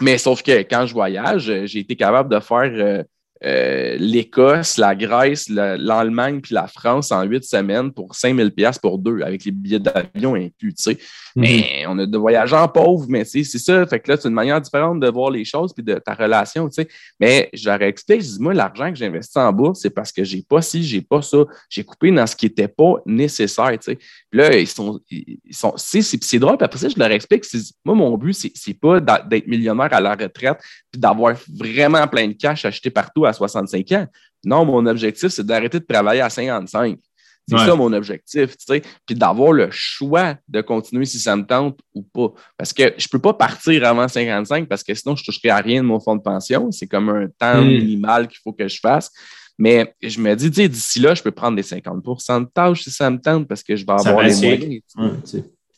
[0.00, 3.04] mais sauf que quand je voyage, euh, j'ai été capable de faire
[3.44, 8.78] euh, l'Écosse, la Grèce, le- l'Allemagne puis la France en huit semaines pour 5000 pièces
[8.78, 10.98] pour deux, avec les billets d'avion inclus, tu sais.
[11.34, 11.42] Mhm.
[11.42, 13.86] Mais on a de voyageurs pauvres, mais c'est ça.
[13.86, 16.68] Fait que là, c'est une manière différente de voir les choses puis de ta relation,
[16.68, 16.88] tu sais.
[17.18, 20.24] Mais je leur explique, je dis, moi, l'argent que j'investis en bourse, c'est parce que
[20.24, 21.38] j'ai pas ci, j'ai pas ça.
[21.68, 23.96] J'ai coupé dans ce qui n'était pas nécessaire, tu sais.
[23.96, 26.56] Puis là, ils sont, ils sont, c'est, drôle.
[26.56, 27.44] Puis après ça, je leur explique,
[27.84, 30.58] moi, mon but, c'est, pas d'être millionnaire à la retraite
[30.90, 34.06] puis d'avoir vraiment plein de cash acheté partout à 65 ans.
[34.44, 36.98] Non, mon objectif, c'est d'arrêter de travailler à 55.
[37.48, 37.66] C'est Ouais.
[37.66, 38.82] ça mon objectif, tu sais.
[39.04, 42.28] Puis d'avoir le choix de continuer si ça me tente ou pas.
[42.56, 45.82] Parce que je peux pas partir avant 55 parce que sinon, je toucherai à rien
[45.82, 46.70] de mon fonds de pension.
[46.70, 47.66] C'est comme un temps Mm.
[47.68, 49.10] minimal qu'il faut que je fasse.
[49.58, 52.84] Mais je me dis, tu sais, d'ici là, je peux prendre des 50% de tâches
[52.84, 54.80] si ça me tente parce que je vais avoir les moyens.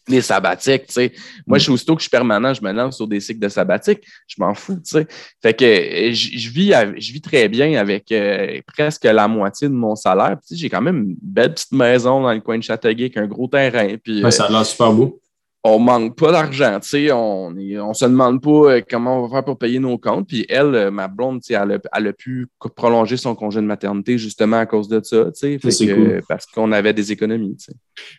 [0.08, 1.12] Les sabbatiques, tu sais.
[1.46, 3.48] Moi, je suis aussitôt que je suis permanent, je me lance sur des cycles de
[3.48, 4.00] sabbatique.
[4.26, 5.06] Je m'en fous, tu sais.
[5.42, 9.68] Fait que euh, je, je vis, je vis très bien avec euh, presque la moitié
[9.68, 10.36] de mon salaire.
[10.38, 13.04] Puis, tu sais, j'ai quand même une belle petite maison dans le coin de Châteauguay
[13.04, 13.96] avec un gros terrain.
[14.02, 15.20] Puis, Ouais, ça a l'air super beau.
[15.66, 19.36] On manque pas d'argent, tu sais, on, on se demande pas euh, comment on va
[19.36, 20.28] faire pour payer nos comptes.
[20.28, 22.46] Puis elle, euh, ma blonde, tu sais, elle a, elle a pu
[22.76, 26.22] prolonger son congé de maternité justement à cause de ça, tu sais, Fait que, cool.
[26.28, 27.72] parce qu'on avait des économies, tu sais.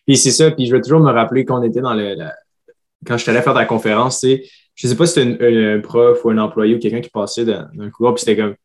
[0.08, 2.16] Puis c'est ça, puis je vais toujours me rappeler qu'on était dans le.
[2.16, 2.34] la-
[3.06, 4.44] Quand je t'allais faire ta conférence, tu sais,
[4.74, 7.90] je sais pas si c'était un prof ou un employé ou quelqu'un qui passait le
[7.92, 8.56] couloir, puis c'était comme.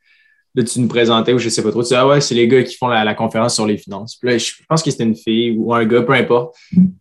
[0.55, 1.83] Là, tu nous présentais ou je sais pas trop.
[1.83, 4.17] Tu dis, ah ouais, c'est les gars qui font la, la conférence sur les finances.
[4.17, 6.57] Puis là, je pense que c'était une fille ou un gars, peu importe.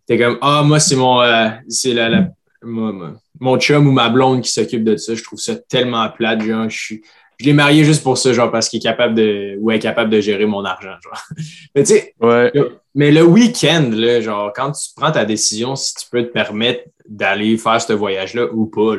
[0.06, 1.22] T'es comme, ah, moi, c'est mon.
[1.22, 2.28] euh, c'est la, la-
[2.62, 5.16] mon- chum ou ma blonde qui s'occupe de ça.
[5.16, 7.02] Je trouve ça tellement plate, genre, je suis.
[7.39, 9.58] Je l'ai marié juste pour ça, genre, parce qu'il est capable de.
[9.62, 11.24] ou est capable de gérer mon argent, genre.
[11.76, 12.52] Mais tu sais, Ouais.
[12.93, 16.84] Mais le week-end, là, genre, quand tu prends ta décision, si tu peux te permettre
[17.08, 18.95] d'aller faire ce voyage-là ou pas.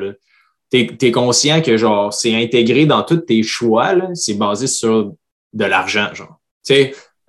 [0.72, 5.12] Tu es, conscient que genre c'est intégré dans tous tes choix, c'est basé sur
[5.52, 6.10] de l'argent.
[6.14, 6.40] genre.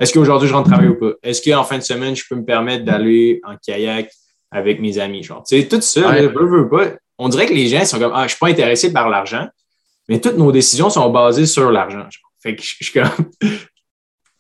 [0.01, 1.11] Est-ce qu'aujourd'hui je rentre travailler ou pas?
[1.21, 4.11] Est-ce qu'en fin de semaine, je peux me permettre d'aller en kayak
[4.49, 5.23] avec mes amis?
[5.23, 6.01] Genre, tout ça,
[6.69, 6.93] pas.
[7.19, 9.47] On dirait que les gens sont comme Ah, je suis pas intéressé par l'argent,
[10.09, 12.07] mais toutes nos décisions sont basées sur l'argent.
[12.41, 13.09] Fait que je suis comme.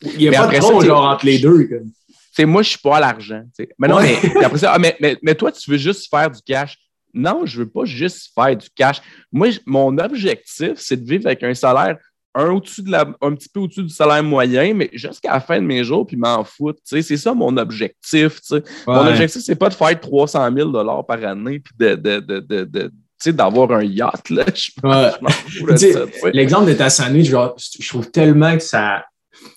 [0.01, 1.67] Il n'y a pas de trop genre entre les deux.
[1.67, 2.49] Comme.
[2.49, 3.43] moi, je suis pas à l'argent.
[3.77, 6.75] Mais non, mais après ça, ah, mais, mais, toi, tu veux juste faire du cash.
[7.13, 9.01] Non, je veux pas juste faire du cash.
[9.31, 11.97] Moi, mon objectif, c'est de vivre avec un salaire
[12.33, 15.59] un, au-dessus de la, un petit peu au-dessus du salaire moyen, mais jusqu'à la fin
[15.59, 16.79] de mes jours, puis m'en foutre.
[16.83, 18.39] C'est ça mon objectif.
[18.87, 22.91] Mon objectif, c'est pas de faire 300 000 par année, puis de, de, de, de
[23.27, 24.31] d'avoir un yacht.
[24.31, 24.45] Là.
[26.33, 29.05] L'exemple de ta sandwich, je trouve tellement que ça,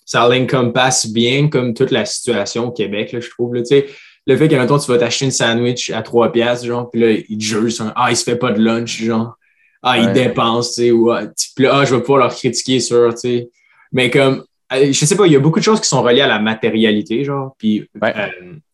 [0.04, 3.54] ça l'encompasse bien comme toute la situation au Québec, là, je trouve.
[3.54, 3.62] Là,
[4.26, 7.38] le fait que, tu vas t'acheter une sandwich à 3 piastres, genre, puis là, il
[7.38, 9.36] te juge, ah, il se fait pas de lunch, genre,
[9.82, 12.80] ah, il dépense, tu sais, ou, ah, puis là, ah, je vais pouvoir leur critiquer
[12.80, 13.50] sur, tu sais.
[13.92, 16.22] Mais comme, euh, je sais pas, il y a beaucoup de choses qui sont reliées
[16.22, 18.10] à la matérialité, genre, puis euh,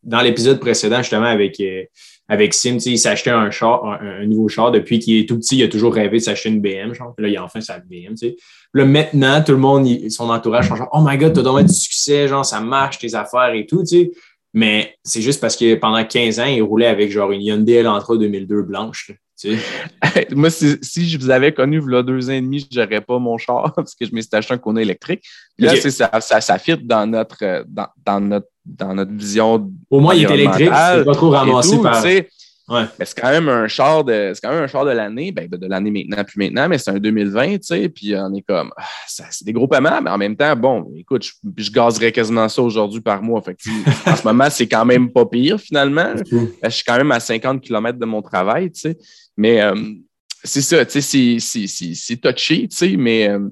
[0.03, 1.82] dans l'épisode précédent, justement, avec, euh,
[2.28, 5.64] avec Sim, il acheté un char, un, nouveau char depuis qu'il est tout petit, il
[5.64, 7.12] a toujours rêvé de s'acheter une BM, genre.
[7.16, 8.36] Puis là, il a enfin sa BM, tu sais.
[8.72, 11.74] Là, maintenant, tout le monde, son entourage sont genre, oh my god, t'as donc du
[11.74, 14.11] succès, genre, ça marche, tes affaires et tout, tu sais.
[14.53, 18.16] Mais c'est juste parce que pendant 15 ans, il roulait avec genre une Hyundai Elantra
[18.16, 19.12] 2002 blanche.
[19.40, 20.28] Tu sais.
[20.34, 23.01] Moi, si, je vous avais connu il y a deux ans et demi, je n'aurais
[23.01, 25.24] pas mon char parce que je m'étais acheté un Kona électrique.
[25.59, 29.70] là, ça, ça, ça fit dans notre, dans, dans, notre, dans notre vision.
[29.88, 32.03] Au moins, il est électrique, c'est pas trop ramassé par.
[32.70, 32.84] Ouais.
[32.98, 35.48] Mais c'est quand même un char de, c'est quand même un char de l'année, ben,
[35.48, 38.72] de l'année maintenant, plus maintenant, mais c'est un 2020, tu sais, puis on est comme,
[38.76, 42.48] ah, c'est des gros paiements, mais en même temps, bon, écoute, je, je gazerais quasiment
[42.48, 43.42] ça aujourd'hui par mois.
[43.42, 43.56] Fait
[44.06, 46.14] en ce moment, c'est quand même pas pire, finalement.
[46.62, 48.98] je suis quand même à 50 km de mon travail, tu sais.
[49.36, 49.74] Mais euh,
[50.44, 53.48] c'est ça, tu sais, c'est touché, tu sais, mais euh,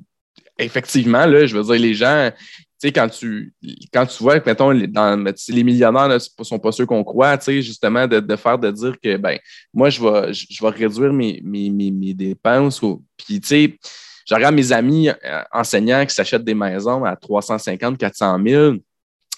[0.58, 2.30] effectivement, là, je veux dire, les gens,
[2.78, 3.52] sais, quand tu,
[3.92, 7.62] quand tu vois, mettons, dans, les millionnaires ne sont pas ceux qu'on croit, tu sais,
[7.62, 9.38] justement, de, faire, de dire que, ben,
[9.74, 12.80] moi, je vais, je, vais réduire mes, mes, mes, dépenses.
[13.16, 13.78] Puis, tu sais,
[14.26, 18.72] je regarde mes amis euh, enseignants qui s'achètent des maisons à 350, 400 000.
[18.72, 18.82] Puis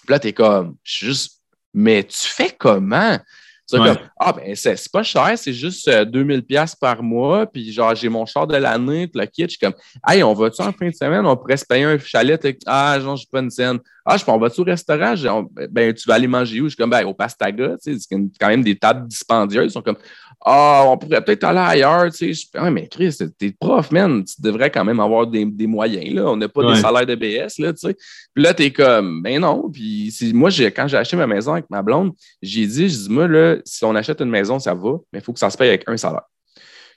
[0.08, 1.40] là, tu es comme, je suis juste,
[1.72, 3.18] mais tu fais comment?
[4.18, 8.08] Ah, ben, c'est pas cher, c'est juste 2000 euh, pièces par mois, puis genre, j'ai
[8.08, 9.74] mon char de l'année, puis le kit, je suis comme,
[10.06, 13.16] hey, on va-tu en fin de semaine, on pourrait se payer un chalet, ah, genre,
[13.16, 13.78] j'ai pas une scène.
[14.04, 15.14] Ah, je on va-tu au restaurant?
[15.70, 16.64] ben, tu vas aller manger où?
[16.64, 19.72] Je suis comme, ben, au Pastaga, tu sais, c'est quand même des tables dispendieuses, ils
[19.72, 19.98] sont comme,
[20.42, 22.48] ah, on pourrait peut-être aller ailleurs, tu sais.
[22.54, 26.30] Ah, mais Chris, t'es prof, man, tu devrais quand même avoir des, moyens, là.
[26.30, 27.94] On n'a pas des salaires de BS, là, tu sais.
[28.34, 29.70] Puis là, t'es comme, ben non.
[29.70, 33.28] Puis moi, quand j'ai acheté ma maison avec ma blonde, j'ai dit, je dis, moi,
[33.28, 35.68] là, si on achète une maison, ça va, mais il faut que ça se paye
[35.68, 36.24] avec un salaire.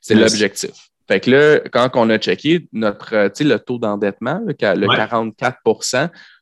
[0.01, 0.71] C'est l'objectif.
[1.07, 5.57] Fait que là, quand on a checké notre, euh, le taux d'endettement, le, 44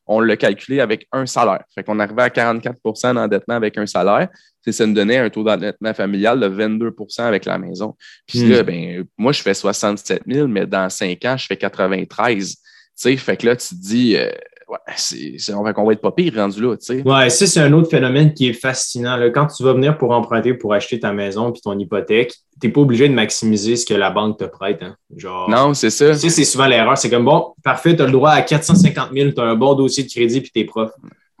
[0.06, 1.62] on l'a calculé avec un salaire.
[1.74, 4.28] Fait qu'on arrivait à 44% d'endettement avec un salaire.
[4.68, 7.96] Ça nous donnait un taux d'endettement familial de 22% avec la maison.
[8.26, 8.66] Puis là, hmm.
[8.66, 12.56] ben, moi, je fais 67 000, mais dans cinq ans, je fais 93.
[12.94, 14.30] sais, fait que là, tu te dis, euh,
[14.72, 16.76] ouais, c'est, on, va, va être pas pire rendu là.
[16.80, 17.02] sais.
[17.02, 19.18] Ouais, ça, c'est un autre phénomène qui est fascinant.
[19.32, 22.72] Quand tu vas venir pour emprunter pour acheter ta maison puis ton hypothèque, tu n'es
[22.72, 24.82] pas obligé de maximiser ce que la banque te prête.
[24.82, 24.96] Hein.
[25.16, 26.16] Genre, non, c'est ça.
[26.16, 26.96] Tu c'est souvent l'erreur.
[26.96, 29.74] C'est comme, bon, parfait, tu as le droit à 450 000, tu as un bon
[29.74, 30.90] dossier de crédit puis tu es prof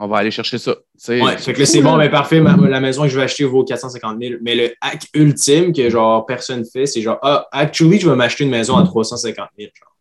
[0.02, 0.74] on va aller chercher ça.
[1.08, 4.20] Ouais, fait que c'est bon, mais parfait, la maison que je vais acheter vaut 450
[4.20, 4.34] 000.
[4.42, 8.42] Mais le hack ultime que genre personne fait, c'est genre, ah, actually, je vais m'acheter
[8.42, 9.70] une maison à 350 000.
[9.72, 9.91] Genre,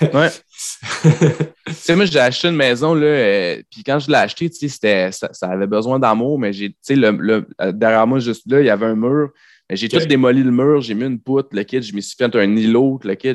[0.00, 0.30] ouais.
[1.66, 4.68] tu sais, moi, j'ai acheté une maison, là, euh, puis quand je l'ai acheté, tu
[4.68, 8.50] sais, ça, ça, avait besoin d'amour, mais j'ai, tu sais, le, euh, derrière moi, juste
[8.50, 9.30] là, il y avait un mur.
[9.72, 12.34] J'ai tout démoli le mur, j'ai mis une poutre, le kit, je me suis fait
[12.34, 13.34] un îlot, le kit,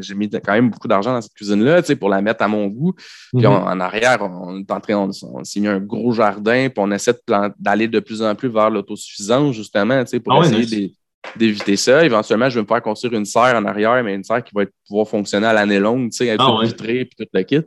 [0.00, 2.94] j'ai mis quand même beaucoup d'argent dans cette cuisine-là, pour la mettre à mon goût.
[3.34, 3.52] Puis mhm.
[3.52, 7.12] en arrière, on est entré, on, s'est mis un gros jardin, puis on essaie
[7.58, 10.94] d'aller de, plus en plus vers l'autosuffisance, justement, pour ah essayer
[11.36, 12.04] d'éviter ça.
[12.04, 14.64] Éventuellement, je vais me faire construire une serre en arrière, mais une serre qui va
[14.86, 17.60] pouvoir fonctionner à l'année longue, être ah, vitrée, puis tout le kit.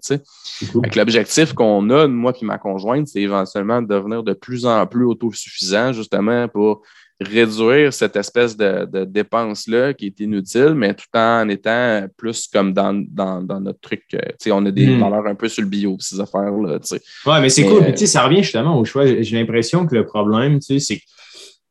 [0.96, 5.06] L'objectif qu'on a, moi et ma conjointe, c'est éventuellement de devenir de plus en plus
[5.06, 6.82] autosuffisant, justement, pour
[7.22, 12.74] réduire cette espèce de, de dépense-là qui est inutile, mais tout en étant plus comme
[12.74, 14.04] dans, notre truc.
[14.16, 15.00] Euh, on a des hmm.
[15.00, 16.80] valeurs un peu sur le bio, ces affaires-là.
[17.26, 17.84] Oui, mais c'est cool.
[17.84, 19.06] Euh, ça revient justement au choix.
[19.06, 21.04] J'ai l'impression que le problème, c'est que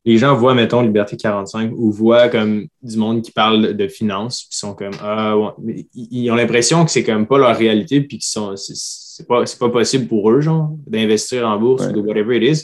[0.03, 4.45] les gens voient, mettons, Liberté 45 ou voient comme du monde qui parle de finances,
[4.49, 5.35] puis sont comme, ah,
[5.93, 10.07] ils ont l'impression que c'est comme pas leur réalité, puis que c'est pas, pas possible
[10.07, 12.63] pour eux, genre, d'investir en bourse ou de whatever it is.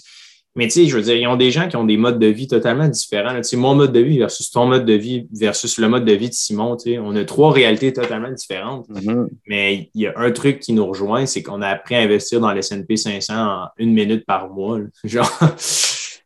[0.56, 2.26] Mais tu sais, je veux dire, ils ont des gens qui ont des modes de
[2.26, 3.36] vie totalement différents.
[3.36, 6.14] Tu sais, mon mode de vie versus ton mode de vie versus le mode de
[6.14, 6.76] vie de Simon.
[6.76, 8.90] Tu sais, on a trois réalités totalement différentes.
[8.90, 9.30] Mhm.
[9.46, 12.40] Mais il y a un truc qui nous rejoint, c'est qu'on a appris à investir
[12.40, 14.80] dans l'S&P 500 en une minute par mois.
[14.80, 14.86] là.
[15.04, 15.30] Genre.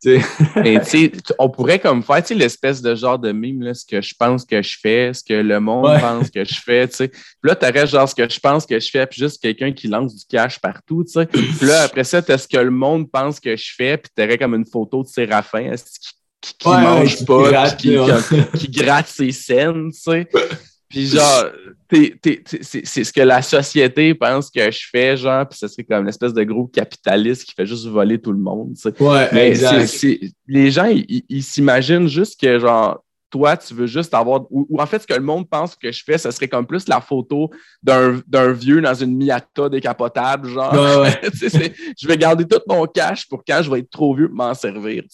[0.64, 0.78] Et
[1.38, 4.60] on pourrait comme faire l'espèce de genre de mime, là, ce que je pense que
[4.62, 6.00] je fais, ce que le monde Ouais.
[6.00, 6.86] pense que je fais.
[6.88, 7.08] Puis
[7.44, 9.88] là, tu aurais genre ce que je pense que je fais, puis juste quelqu'un qui
[9.88, 11.04] lance du cash partout.
[11.32, 14.10] Puis là, après ça, tu as ce que le monde pense que je fais, puis
[14.16, 17.50] tu aurais comme une photo de Séraphin qui, qui, qui Ouais, ouais, mange qui pas,
[17.50, 17.96] gratte, qui-
[18.58, 19.90] qui gratte ses scènes.
[20.92, 21.44] Puis genre,
[21.88, 25.58] t'es- t'es- t'es- c'est c'est ce que la société pense que je fais, genre, puis
[25.58, 28.74] ce serait comme une espèce de gros capitaliste qui fait juste voler tout le monde.
[28.74, 29.02] tu sais.
[29.02, 29.86] Ouais, Mais exact.
[29.86, 30.86] c'est- c'est- les gens,
[31.28, 33.01] ils s'imaginent juste que, genre,
[33.32, 34.42] toi, tu veux juste avoir.
[34.50, 36.66] Ou, ou en fait, ce que le monde pense que je fais, ce serait comme
[36.66, 37.50] plus la photo
[37.82, 40.72] d'un vieux dans une Miata décapotable, genre.
[40.72, 41.72] Ouais, ouais.
[41.98, 44.54] Je vais garder tout mon cash pour quand je vais être trop vieux pour m'en
[44.54, 45.04] servir.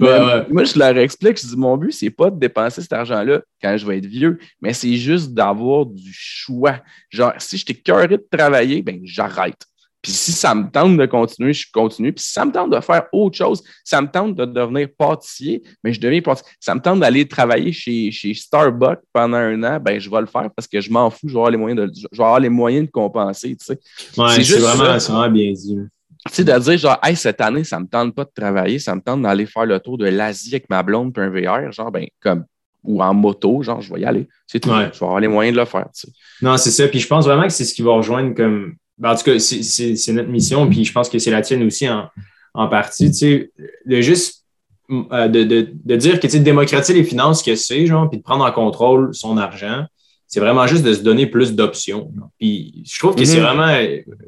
[0.00, 0.46] Ouais.
[0.50, 3.76] Moi, je leur explique, je dis, mon but, c'est pas de dépenser cet argent-là quand
[3.76, 6.80] je vais être vieux, mais c'est juste d'avoir du choix.
[7.10, 9.60] Genre, si je t'ai cœuré de travailler, ben j'arrête.
[10.00, 12.12] Puis si ça me tente de continuer, je continue.
[12.12, 15.62] Puis si ça me tente de faire autre chose, ça me tente de devenir pâtissier,
[15.82, 16.52] mais je deviens pâtissier.
[16.60, 20.26] Ça me tente d'aller travailler chez, chez Starbucks pendant un an, ben je vais le
[20.26, 22.40] faire parce que je m'en fous, je vais avoir les moyens de, je vais avoir
[22.40, 23.80] les moyens de compenser, tu sais.
[24.16, 25.78] Ouais, c'est vraiment, vraiment bien dit.
[26.26, 28.94] Tu sais, de dire genre, hey, cette année, ça me tente pas de travailler, ça
[28.94, 31.90] me tente d'aller faire le tour de l'Asie avec ma blonde puis un VR, genre,
[31.90, 32.44] ben, comme,
[32.84, 34.28] ou en moto, genre, je vais y aller.
[34.46, 34.70] C'est tout.
[34.70, 34.90] Ouais.
[34.92, 36.12] Je vais avoir les moyens de le faire, tu sais.
[36.42, 36.86] Non, c'est ça.
[36.88, 38.74] Puis je pense vraiment que c'est ce qui va rejoindre comme.
[38.98, 40.68] Ben, en tout cas, c'est- notre mission.
[40.68, 42.08] Puis je pense que c'est la tienne aussi en,
[42.54, 43.10] en partie.
[43.10, 43.50] Tu sais,
[43.86, 44.44] de juste
[44.90, 48.08] euh, de, de, de dire que tu sais, de démocratiser les finances, que c'est, genre,
[48.08, 49.84] puis de prendre en contrôle son argent,
[50.26, 52.10] c'est vraiment juste de se donner plus d'options.
[52.38, 53.42] Puis je trouve que c'est Mhm.
[53.44, 53.78] vraiment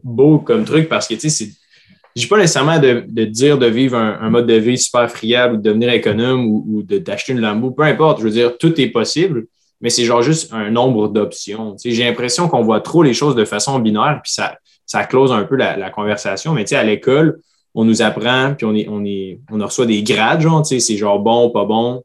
[0.02, 1.50] beau comme truc parce que, tu sais, c'est.
[2.16, 5.08] Je dis pas nécessairement de, de dire de vivre un, un mode de vie super
[5.10, 8.18] friable ou de devenir économe ou, ou de d'acheter une Lambo, peu importe.
[8.18, 9.46] Je veux dire, tout est possible,
[9.80, 11.76] mais c'est genre juste un nombre d'options.
[11.82, 15.44] J'ai l'impression qu'on voit trop les choses de façon binaire, puis ça, ça close un
[15.44, 16.52] peu la, conversation.
[16.52, 17.40] Mais tu sais, à l'école,
[17.74, 21.20] on nous apprend, puis on, est, on, est, on reçoit des grades, genre, c'est genre
[21.20, 22.02] bon, pas bon,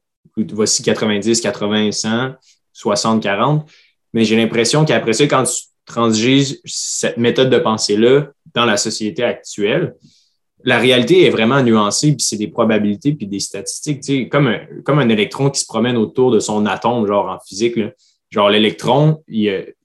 [0.51, 2.36] voici 90, 80, 100,
[2.73, 3.69] 60, 40.
[4.13, 9.23] Mais j'ai l'impression qu'après ça, quand tu transiges cette méthode de pensée-là dans la société
[9.23, 9.95] actuelle,
[10.66, 14.01] la réalité est vraiment nuancée, puis c'est des probabilités, puis des statistiques.
[14.01, 17.30] Tu sais, comme, un, comme un électron qui se promène autour de son atome, genre
[17.30, 17.80] en physique.
[18.32, 19.41] Genre, l'électron, il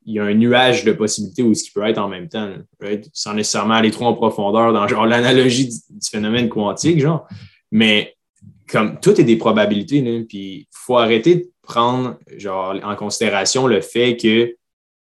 [0.07, 2.51] y, a, un nuage de possibilités où ce qui peut être en même temps,
[2.83, 5.76] être sans nécessairement aller trop en profondeur dans genre l'analogie du,
[6.11, 7.28] phénomène quantique, genre.
[7.70, 8.16] Mais
[8.66, 13.83] comme tout est des probabilités, puis il faut arrêter de prendre genre en considération le
[13.83, 14.57] fait que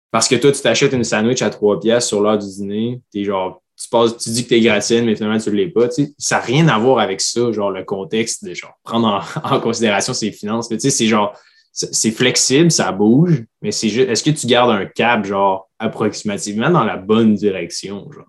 [0.09, 3.23] parce que toi, tu t'achètes une sandwich à trois pièces sur l'heure du dîner, t'es
[3.23, 5.87] genre, tu, passes, tu dis que t'es gratienne, mais finalement, tu ne l'es pas.
[5.87, 9.21] Tu ça n'a rien à voir avec ça, genre le contexte de genre prendre en,
[9.55, 10.69] en considération ses finances.
[10.69, 11.37] Tu sais, c'est genre,
[11.71, 16.71] c'est flexible, ça bouge, mais c'est juste, est-ce que tu gardes un cap, genre, approximativement
[16.71, 18.25] dans la bonne direction, genre?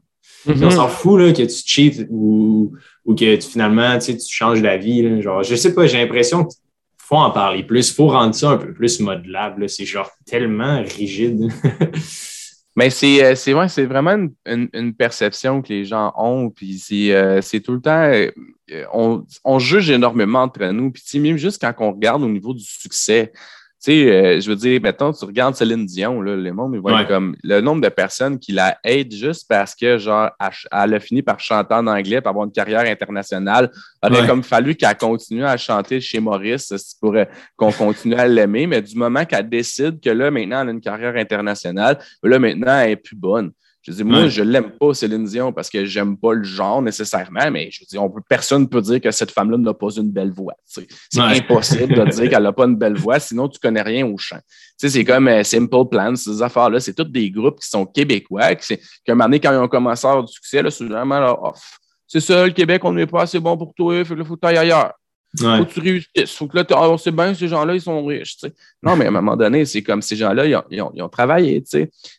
[0.46, 2.72] On s'en fout là, que tu cheats ou,
[3.04, 5.20] ou que tu, finalement tu, sais, tu changes d'avis.
[5.20, 6.58] Genre, je sais pas, j'ai l'impression qu'il
[6.96, 9.68] faut en parler plus, il faut rendre ça un peu plus modelable.
[9.68, 11.50] C'est genre tellement rigide.
[12.78, 16.48] Mais c'est euh, c'est vraiment une, perception que les gens ont.
[16.48, 18.08] Puis c'est euh, tout le temps.
[18.08, 20.92] euh, on, juge énormément entre nous.
[20.92, 23.32] Puis même juste quand on regarde au niveau du succès,
[23.78, 27.06] sais, euh, je veux dire, mettons, tu regardes Céline Dion, là, le monde, Ouais.
[27.06, 30.30] comme le nombre de personnes qui la aident juste parce que, genre,
[30.72, 33.70] elle, a fini par chanter en anglais, pour avoir une carrière internationale.
[34.02, 34.26] Il aurait Ouais.
[34.26, 37.24] comme fallu qu'elle continue à chanter chez Maurice pour euh,
[37.56, 38.66] qu'on continue à l'aimer.
[38.66, 42.78] Mais du moment qu'elle décide que là, maintenant, elle a une carrière internationale, là, maintenant,
[42.80, 43.52] elle est plus bonne.
[43.82, 44.28] Je dis, moi, Ouais.
[44.30, 48.02] je l'aime pas, Céline Dion, parce que j'aime pas le genre nécessairement, mais je dire,
[48.02, 50.54] on peut, personne ne peut dire que cette femme-là n'a pas une belle voix.
[50.66, 50.82] C'est
[51.16, 51.38] Ouais.
[51.38, 54.40] impossible de dire qu'elle n'a pas une belle voix, sinon tu connais rien au chant.
[54.76, 58.76] C'est comme euh, Simple Plan, ces affaires-là, c'est tous des groupes qui sont québécois, qui,
[58.76, 61.20] qu'à un moment donné, quand ils ont commencé à avoir du succès, là, c'est vraiment
[61.20, 61.78] là, off.
[62.06, 64.92] C'est ça, le Québec, on n'est pas assez bon pour toi, là, faut que ailleurs.
[65.40, 65.58] Ouais.
[65.58, 66.34] Faut que tu réussisses.
[66.36, 68.38] Faut que là, on sait bien, ces gens-là, ils sont riches.
[68.82, 71.02] Non, mais à un moment donné, c'est comme ces gens-là, ils ont, ils ont- ils
[71.02, 71.62] ont travaillé.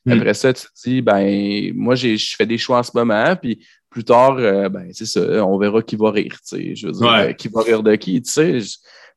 [0.06, 0.12] Mm.
[0.12, 3.66] Après ça, tu te dis, ben, moi, je fais des choix en ce moment, puis
[3.90, 6.38] plus tard, euh, ben, c'est ça, on verra qui va rire.
[6.52, 7.30] Je veux dire, Ouais.
[7.30, 8.60] euh, qui va rire de qui, tu sais.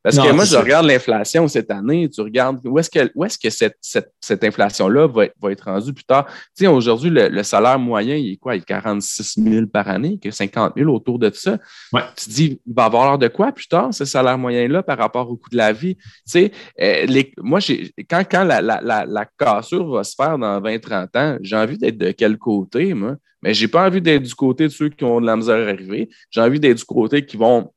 [0.03, 0.59] Parce Non, que moi, je ça.
[0.61, 4.43] regarde l'inflation cette année, tu regardes où est-ce que, où est-ce que cette, cette, cette
[4.43, 6.25] inflation-là va, être- va être rendue plus tard?
[6.27, 8.55] Tu sais, aujourd'hui, le, le salaire moyen, il est quoi?
[8.55, 11.57] Il est 46 000 par année, que 50 000 autour de ça.
[11.93, 12.01] Ouais.
[12.17, 14.97] Tu te dis, il va avoir l'air de quoi plus tard, ce salaire moyen-là, par
[14.97, 15.95] rapport au coût de la vie?
[15.95, 16.51] Tu sais,
[16.81, 20.59] euh, les- moi, j'ai- quand, quand la, la, la, la cassure va se faire dans
[20.59, 23.15] 20-30 ans, j'ai envie d'être de quel côté, moi?
[23.41, 25.69] Mais j'ai pas envie d'être du côté de ceux qui ont de la misère à
[25.71, 26.09] arriver.
[26.29, 27.71] J'ai envie d'être du côté qui vont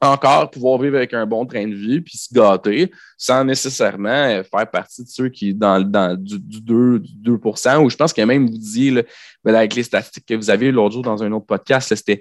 [0.00, 4.70] encore pouvoir vivre avec un bon train de vie puis se gâter sans nécessairement faire
[4.70, 8.46] partie de ceux qui, dans, dans du, 2, du 2 ou je pense que même
[8.46, 9.02] vous disiez, là,
[9.44, 12.20] ben, avec les statistiques que vous avez l'autre jour dans un autre podcast, c'était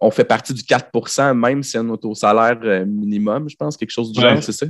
[0.00, 3.76] on fait partie du 4% même si on est au salaire euh, minimum, je pense,
[3.76, 4.66] quelque chose du genre, c'est ça?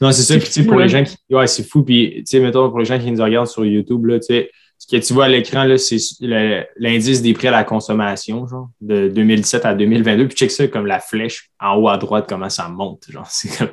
[0.00, 0.38] Non, c'est ça.
[0.38, 1.16] Puis, pour les gens qui.
[1.30, 1.82] Ouais, c'est fou.
[1.82, 4.50] Puis, tu sais, mettons, pour les gens qui nous regardent sur YouTube, là, tu sais,
[4.90, 9.08] que tu vois à l'écran, là, c'est l'indice des prix à la consommation, genre, de
[9.08, 10.28] 2017 à 2022.
[10.28, 13.26] Puis, check ça comme la flèche en haut à droite, comment ça monte, genre.
[13.30, 13.68] C'est comme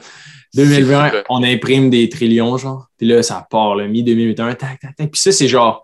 [0.56, 2.88] 2020, on imprime des trillions, genre.
[2.98, 5.12] Puis là, ça part, là, mi-2021, tac, tac, tac.
[5.12, 5.84] Puis ça, c'est genre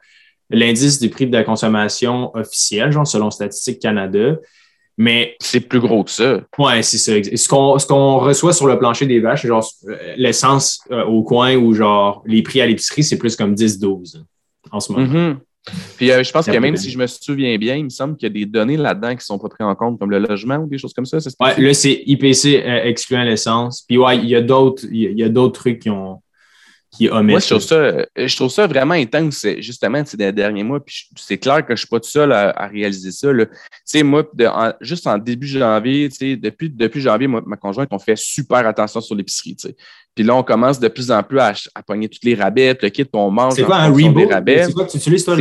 [0.49, 4.35] l'indice des prix de la consommation officiel, genre, selon Statistique Canada.
[4.97, 6.41] Mais c'est plus gros que ça.
[6.57, 7.13] Oui, c'est ça.
[7.23, 11.23] Ce qu'on, ce qu'on reçoit sur le plancher des vaches, genre euh, l'essence euh, au
[11.23, 14.21] coin ou genre les prix à l'épicerie, c'est plus comme 10-12
[14.71, 15.07] en ce moment.
[15.07, 15.37] Mm-hmm.
[15.95, 18.27] Puis euh, je pense que même si je me souviens bien, il me semble qu'il
[18.27, 20.57] y a des données là-dedans qui ne sont pas prises en compte, comme le logement
[20.57, 21.17] ou des choses comme ça.
[21.17, 23.83] Oui, là, c'est IPC excluant l'essence.
[23.87, 25.87] Puis ouais, il y a d'autres, il y a d'autres trucs
[26.91, 30.83] qui moi, je trouve, ça, euh, je trouve ça vraiment intense, justement, ces derniers mois.
[30.83, 33.29] Puis c'est clair que je ne suis pas tout seul à, réaliser ça.
[33.33, 33.47] Tu
[33.85, 34.29] sais, moi,
[34.81, 39.15] juste en début janvier, depuis, depuis janvier, moi, ma conjointe, on fait super attention sur
[39.15, 39.55] l'épicerie.
[40.13, 42.89] Puis là, on commence de plus en plus à, à pogner toutes les rabais, le
[42.89, 43.53] kit qu'on mange.
[43.53, 44.29] C'est quoi un Rebo?
[44.45, 45.37] C'est quoi que tu utilises, toi?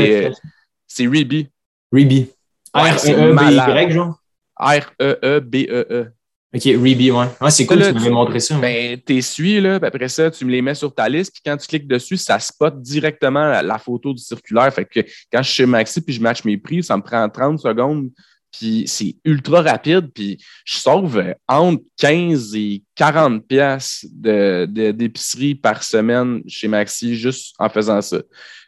[0.86, 1.48] C'est Reeby.
[1.92, 2.30] Reeby.
[2.74, 4.20] R-E-E-B-Y, genre?
[4.56, 6.12] R-E-E-B-E-E.
[6.52, 7.26] OK, Reeby, ouais.
[7.50, 8.58] c'est cool, tu m'avais montré ça.
[8.58, 11.56] Ben, t'essuies, là, puis après ça, tu me les mets sur ta liste, puis quand
[11.56, 14.72] tu cliques dessus, ça spot directement la, photo du circulaire.
[14.74, 15.00] Fait que
[15.32, 18.10] quand je suis chez Maxi, puis je match mes prix, ça me prend 30 secondes,
[18.50, 26.42] puis c'est ultra rapide, puis je sauve entre 15 et 40 pièces d'épicerie par semaine
[26.46, 28.18] chez Maxi juste en faisant ça.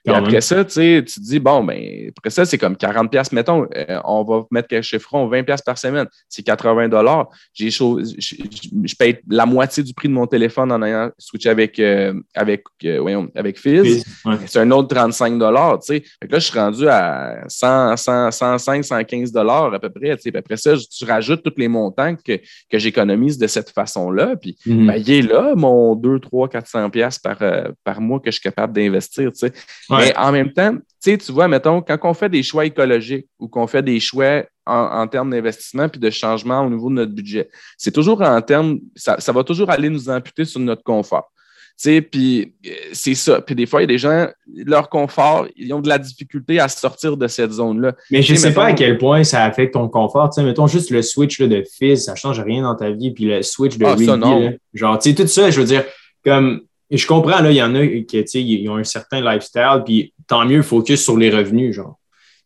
[0.05, 3.09] Et après ça, tu sais, tu te dis, bon, ben, après ça, c'est comme 40
[3.09, 7.28] pièces mettons, euh, on va mettre quel chiffron, 20 pièces par semaine, c'est 80 dollars.
[7.55, 12.14] J'ai je, paye la moitié du prix de mon téléphone en ayant switché avec, euh,
[12.35, 14.05] avec, euh, voyons, avec Fizz.
[14.47, 16.03] C'est un autre 35 dollars, tu sais.
[16.28, 20.37] là, je suis rendu à 100, 100, 105, 115 dollars à peu près, tu sais.
[20.37, 24.22] Après ça, tu rajoutes tous les montants que, que j'économise de cette façon-là.
[24.41, 24.87] Puis, mm-hmm.
[24.87, 27.39] ben, il est là, mon 2, 3, 400 pièces par,
[27.85, 29.53] par mois que je suis capable d'investir, tu sais.
[29.91, 33.66] Mais en même temps, tu vois, mettons, quand on fait des choix écologiques ou qu'on
[33.66, 37.91] fait des choix en, termes d'investissement puis de changement au niveau de notre budget, c'est
[37.91, 41.33] toujours en termes, ça, va toujours aller nous amputer sur notre confort.
[41.81, 43.41] Puis euh, c'est ça.
[43.41, 44.29] Puis des fois, il y a des gens,
[44.66, 47.95] leur confort, ils ont de la difficulté à sortir de cette zone-là.
[48.11, 50.33] Mais je ne sais pas à quel point ça affecte ton confort.
[50.33, 53.11] sais, mettons juste le switch de fils, ça ne change rien dans ta vie.
[53.11, 55.85] Puis le switch de ah, genre, tu sais, tout ça, je veux dire,
[56.25, 56.62] comme
[56.99, 60.45] je comprends, là, il y en a qui ils ont un certain lifestyle, puis tant
[60.45, 61.99] mieux, focus sur les revenus, genre.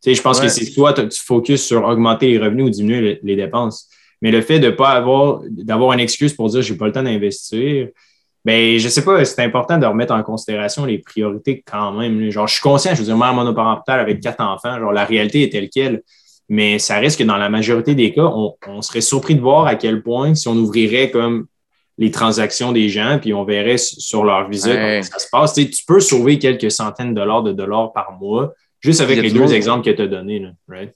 [0.02, 3.18] Tu sais, je pense que c'est soit tu focuses sur augmenter les revenus ou diminuer
[3.22, 3.88] les, dépenses.
[4.22, 6.92] Mais le fait de ne pas avoir, d'avoir une excuse pour dire j'ai pas le
[6.92, 7.88] temps d'investir,
[8.46, 12.30] ben, je sais pas, c'est important de remettre en considération les priorités quand même.
[12.30, 15.42] Genre, je suis conscient, je veux dire, moi, monoparental avec quatre enfants, genre, la réalité
[15.42, 16.04] est telle qu'elle.
[16.48, 19.66] Mais ça reste que dans la majorité des cas, on, on serait surpris de voir
[19.66, 21.46] à quel point, si on ouvrirait comme
[21.98, 25.54] les transactions des gens, puis on verrait sur leur visa comment ça se passe.
[25.54, 29.52] Tu, peux sauver quelques centaines de dollars de dollars par mois, juste avec les deux
[29.54, 30.46] exemples que tu as donnés.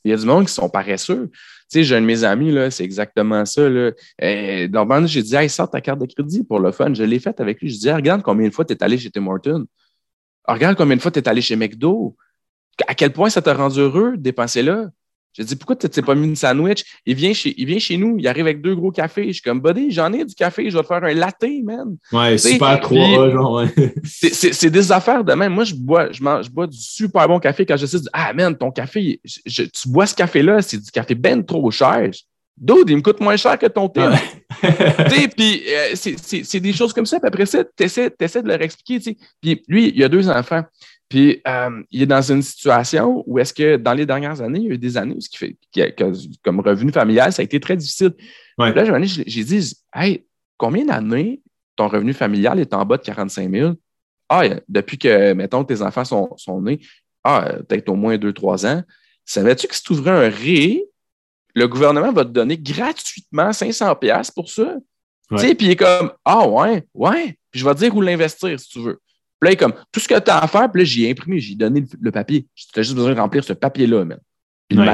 [0.05, 1.33] Il y a du monde qui sont paresseux.
[1.71, 3.69] Sais, j'ai un de mes amis, c'est exactement ça.
[3.69, 3.93] Là.
[4.23, 6.93] Euh, normalement, j'ai dit, hey, sors ta carte de crédit pour le fun.
[6.93, 7.71] Je l'ai faite avec lui.
[7.71, 9.67] Je dis, regarde combien de fois tu es allé chez Tim Hortons.
[10.49, 12.17] regarde combien de fois tu es allé chez McDo.
[12.89, 14.89] À quel point ça t'a rendu heureux de dépenser là?
[15.41, 16.85] J'ai dit, pourquoi tu t'es pas mis une sandwich?
[17.07, 19.29] Il vient, chez, il vient chez nous, il arrive avec deux gros cafés.
[19.29, 21.97] Je suis comme, buddy, j'en ai du café, je vais te faire un latte, man.
[22.13, 23.65] Ouais, super trois, genre,
[24.05, 25.55] C'est des affaires de même.
[25.55, 28.35] Moi, je bois, je, mange, je bois du super bon café quand je sais, ah,
[28.35, 32.11] man, ton café, tu bois ce café-là, c'est du café ben trop cher.
[32.61, 34.03] Dude, il me coûte moins cher que ton thé.
[35.37, 37.19] puis euh, c'est des choses comme ça.
[37.19, 39.17] Puis après ça, tu essaies, de leur expliquer.
[39.41, 40.63] Puis lui, il a deux enfants.
[41.11, 44.65] Puis, euh, il est dans une situation où est-ce que dans les dernières années, il
[44.67, 45.57] y a eu des années où ce qui fait
[46.43, 48.15] comme revenu familial, ça a été très difficile.
[48.57, 50.25] Là, j'ai dit, hey,
[50.57, 51.43] combien d'années
[51.75, 53.73] ton revenu familial est en bas de 45 000?
[54.29, 56.79] Ah, depuis que, mettons, tes enfants sont, sont nés,
[57.25, 58.85] ah, peut-être au moins 2-3 ans.
[59.25, 60.79] Savais-tu que si tu ouvrais un RE,
[61.57, 64.77] le gouvernement va te donner gratuitement 500$ pour ça?
[65.37, 68.69] Puis il est comme, ah ouais, ouais, puis je vais te dire où l'investir si
[68.69, 69.01] tu veux.
[69.59, 71.85] Comme, tout ce que tu as à faire, puis là, j'y ai imprimé, j'ai donné
[72.01, 72.47] le, papier.
[72.55, 74.21] Tu as juste besoin de remplir ce papier-là, même.
[74.69, 74.85] Puis le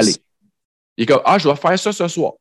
[0.96, 2.34] Il est comme, ah, je vais faire ça ce soir.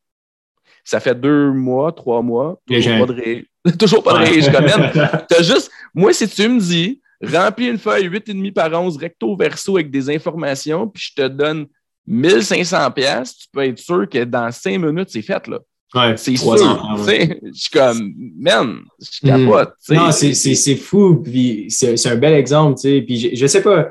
[0.83, 3.47] Ça fait deux mois, trois mois, toujours pas de ré...
[3.79, 5.25] toujours pas de je connais.
[5.27, 9.77] T'as juste, moi, si tu me dis, remplis une feuille 8,5 par 11 recto verso
[9.77, 11.65] avec des informations, puis je te donne
[12.05, 15.59] 1500 pièces, tu peux être sûr que dans cinq minutes, c'est fait, là.
[15.95, 16.95] Ouais, C'est trois sûr.
[17.07, 17.39] ouais.
[17.43, 19.45] Je suis comme, man, je Mhm.
[19.45, 19.73] capote.
[19.89, 21.21] Non, c'est- c'est c'est fou.
[21.23, 23.01] Puis c'est c'est un bel exemple, tu sais.
[23.01, 23.89] Puis je, je sais pas,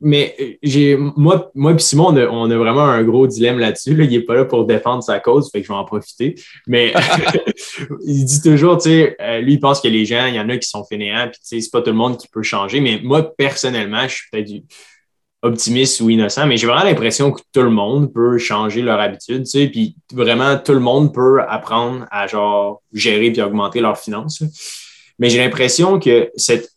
[0.00, 3.94] mais j'ai moi, moi puis Simon, on a, on a vraiment un gros dilemme là-dessus.
[3.96, 4.04] Là.
[4.04, 6.34] Il n'est pas là pour défendre sa cause, fait que je vais en profiter.
[6.66, 6.92] Mais
[8.06, 10.48] il dit toujours, tu sais, euh, lui, il pense que les gens, il y en
[10.48, 12.80] a qui sont fainéants, puis tu sais, c'est pas tout le monde qui peut changer.
[12.80, 14.62] Mais moi, personnellement, je suis peut-être du-
[15.42, 19.44] optimiste ou innocent, mais j'ai vraiment l'impression que tout le monde peut changer leur habitude,
[19.44, 23.98] tu sais, puis vraiment tout le monde peut apprendre à genre gérer puis augmenter leurs
[23.98, 24.42] finances.
[25.18, 26.70] Mais j'ai l'impression que cette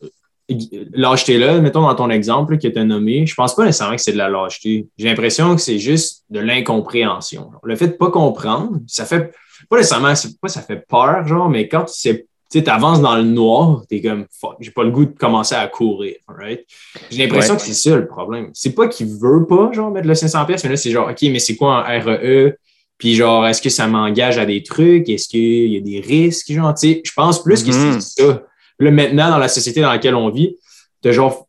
[0.92, 4.02] lâcheté-là, mettons dans ton exemple là, que tu as nommé, je pense pas nécessairement que
[4.02, 4.88] c'est de la lâcheté.
[4.98, 7.50] J'ai l'impression que c'est juste de l'incompréhension.
[7.62, 9.32] Le fait de pas comprendre, ça fait
[9.68, 13.22] pas nécessairement, pas ça fait peur, genre, mais quand tu sais, tu avances dans le
[13.22, 16.16] noir, tu es comme fuck, j'ai pas le goût de commencer à courir.
[16.28, 16.64] Right?
[17.10, 17.60] J'ai l'impression Ouais.
[17.60, 18.50] que c'est ça le problème.
[18.54, 21.22] C'est pas qu'il veut pas, genre, mettre le 500 pièces, mais là, c'est genre, OK,
[21.22, 22.56] mais c'est quoi un REE?
[22.98, 25.08] Puis genre, est-ce que ça m'engage à des trucs?
[25.08, 26.52] Est-ce qu'il y a des risques?
[26.52, 28.00] Genre, tu sais, je pense plus que Mhm.
[28.00, 28.42] c'est ça.
[28.78, 30.56] Là, maintenant, dans la société dans laquelle on vit,
[31.02, 31.46] t'as genre,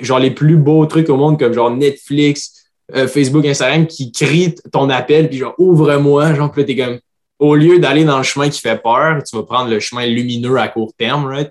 [0.00, 2.52] genre les plus beaux trucs au monde comme genre Netflix,
[2.94, 6.34] euh, Facebook, Instagram qui crient ton appel, puis genre, ouvre-moi.
[6.34, 6.98] Genre, puis là, t'es comme,
[7.38, 10.56] au lieu d'aller dans le chemin qui fait peur, tu vas prendre le chemin lumineux
[10.56, 11.50] à court terme, right?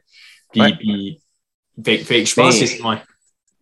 [0.51, 0.73] Puis, Ouais.
[0.77, 1.21] puis
[1.99, 2.81] fait, je pense Mais- que c'est.
[2.81, 2.97] Ouais.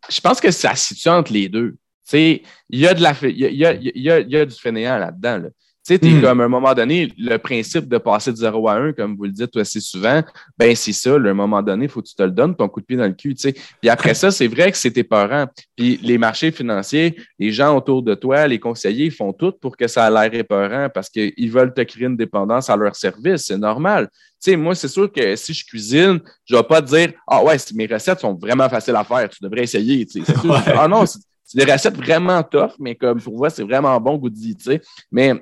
[0.10, 1.72] je pense que ça se situe entre les deux.
[1.72, 4.38] Tu sais, il y a de la il y a- il y a- il y
[4.38, 5.38] a du fainéant là-dedans.
[5.38, 5.50] là.
[5.86, 6.22] Tu sais, t'es Mm.
[6.22, 9.26] comme à un moment donné, le principe de passer de 0 à 1, comme vous
[9.26, 10.24] le dites assez souvent,
[10.58, 12.56] ben c'est ça, là, à un moment donné, il faut que tu te le donnes,
[12.56, 13.36] ton coup de pied dans le cul.
[13.36, 13.52] Tu sais.
[13.82, 15.46] Puis après ça, c'est vrai que c'est tes parents.
[15.76, 19.76] Puis les marchés financiers, les gens autour de toi, les conseillers, ils font tout pour
[19.76, 23.42] que ça a l'air épeurant parce qu'ils veulent te créer une dépendance à leur service.
[23.48, 24.08] C'est normal.
[24.42, 27.12] Tu sais, moi, c'est sûr que si je cuisine, je ne vais pas te dire
[27.28, 30.06] Ah ouais, mes recettes sont vraiment faciles à faire, tu devrais essayer.
[30.06, 30.26] tu sais.
[30.34, 30.60] C'est sûr, Ouais.
[30.78, 31.20] Ah non, c'est
[31.56, 34.82] des recettes vraiment tough, mais comme pour moi, c'est vraiment bon goût-dit, tu sais.
[35.12, 35.34] Mais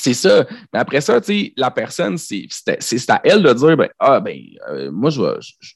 [0.00, 0.46] c'est ça.
[0.72, 1.20] Mais après ça,
[1.56, 2.46] la personne, c'est
[3.08, 4.38] à elle de dire ben, Ah, ben,
[4.68, 5.34] euh, moi, je vais.
[5.40, 5.74] je-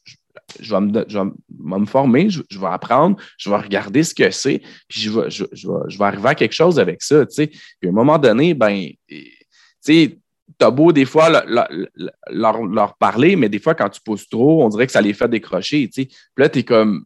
[0.74, 4.30] vais, me, je vais me- me former, je, vais apprendre, je vais regarder ce que
[4.30, 7.24] c'est, puis je vais, je, vais, vais arriver à quelque chose avec ça.
[7.26, 7.46] tu sais.
[7.46, 8.88] Puis à un moment donné, ben,
[9.84, 10.18] tu
[10.58, 11.68] t'as beau des fois leur,
[12.68, 15.28] leur- parler, mais des fois, quand tu pousses trop, on dirait que ça les fait
[15.28, 15.88] décrocher.
[15.88, 16.06] tu sais.
[16.06, 17.04] Puis là, tu es comme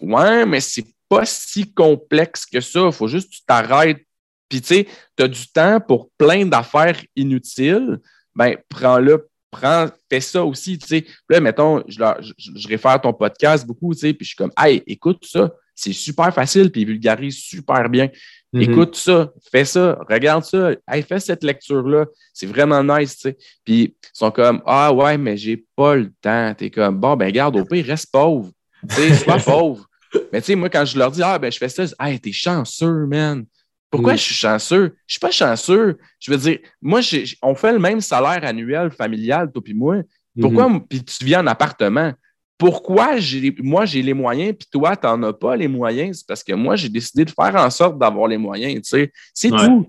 [0.00, 2.86] Ouais, mais c'est pas si complexe que ça.
[2.86, 4.06] Il faut juste que tu t'arrêtes.
[4.50, 7.98] Puis, tu sais, tu as du temps pour plein d'affaires inutiles.
[8.34, 11.06] Ben, prends-le, prends, fais ça aussi, tu sais.
[11.28, 14.36] Là, mettons, je, leur- je, je réfère ton podcast beaucoup, tu sais, puis je suis
[14.36, 18.08] comme, hey, écoute ça, c'est super facile, puis il vulgarise super bien.
[18.52, 18.62] Mhm.
[18.62, 23.36] Écoute ça, fais ça, regarde ça, hey, fais cette lecture-là, c'est vraiment nice, tu sais.
[23.64, 26.52] Puis ils sont comme, ah ouais, mais j'ai pas le temps.
[26.54, 28.50] T'es comme, bon, ben garde, au pire, reste pauvre.
[28.88, 29.86] Tu sais, sois pauvre.
[30.32, 31.94] Mais tu sais, moi, quand je leur dis, ah, ben je fais ça, je dis,
[32.00, 33.44] hey, t'es chanceux, man.
[33.90, 34.16] Pourquoi Mm.
[34.18, 34.94] je suis chanceux?
[35.06, 35.98] Je suis pas chanceux.
[36.20, 37.00] Je veux dire, moi,
[37.42, 39.96] on fait le même salaire annuel familial, toi puis moi.
[40.40, 40.86] Pourquoi, Mhm.
[40.86, 42.12] puis tu vis en appartement?
[42.56, 43.16] Pourquoi
[43.62, 46.18] moi, j'ai les moyens, puis toi, tu n'en as pas les moyens?
[46.18, 49.12] C'est parce que moi, j'ai décidé de faire en sorte d'avoir les moyens, tu sais.
[49.34, 49.66] C'est Ouais.
[49.66, 49.88] tout.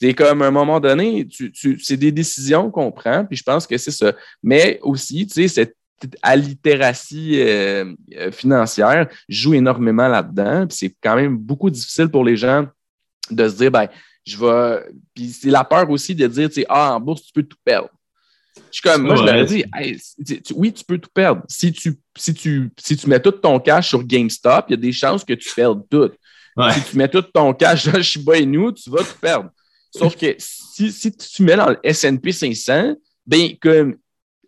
[0.00, 3.42] C'est comme à un moment donné, tu, tu- c'est des décisions qu'on prend, puis je
[3.44, 4.12] pense que c'est ça.
[4.42, 5.76] Mais aussi, tu sais, cette
[6.22, 12.36] allitératie euh, euh, financière joue énormément là-dedans, puis c'est quand même beaucoup difficile pour les
[12.36, 12.66] gens
[13.34, 13.88] de se dire, ben,
[14.26, 14.84] je vais.
[15.14, 17.56] Puis c'est la peur aussi de dire, tu sais, ah, en bourse, tu peux tout
[17.64, 17.88] perdre.
[18.56, 21.08] Je suis comme, moi, je leur ai dit, Hey, tu- tu- oui, tu peux tout
[21.12, 21.42] perdre.
[21.48, 24.76] Si tu, si, tu, si tu mets tout ton cash sur GameStop, il y a
[24.76, 26.10] des chances que tu perdes tout.
[26.56, 26.72] Ouais.
[26.72, 29.50] Si tu mets tout ton cash dans Shiba Inu, tu vas tout perdre.
[29.94, 32.94] Sauf que si, si tu mets dans le S&P 500,
[33.26, 33.96] ben, comme,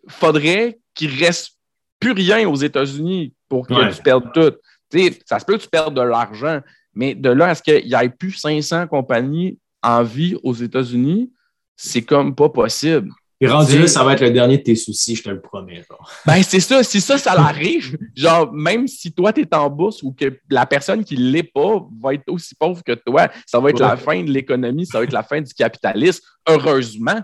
[0.07, 1.51] faudrait qu'il reste
[1.99, 3.91] plus rien aux États-Unis pour que Ouais.
[3.93, 4.51] tu perdes tout.
[4.91, 6.61] Tu sais, ça se peut que tu perdes de l'argent,
[6.95, 11.31] mais de là à ce qu'il n'y ait plus 500 compagnies en vie aux États-Unis,
[11.75, 13.11] c'est comme pas possible.
[13.39, 15.83] Puis rendu là, ça va être le dernier de tes soucis, je te le promets.
[15.89, 16.09] genre.
[16.25, 16.83] Ben, c'est ça.
[16.83, 20.65] Si ça, ça l'arrive, genre, même si toi, tu es en bourse ou que la
[20.65, 23.97] personne qui ne l'est pas va être aussi pauvre que toi, ça va être la
[23.97, 27.21] fin de l'économie, ça va être la fin du capitalisme, heureusement.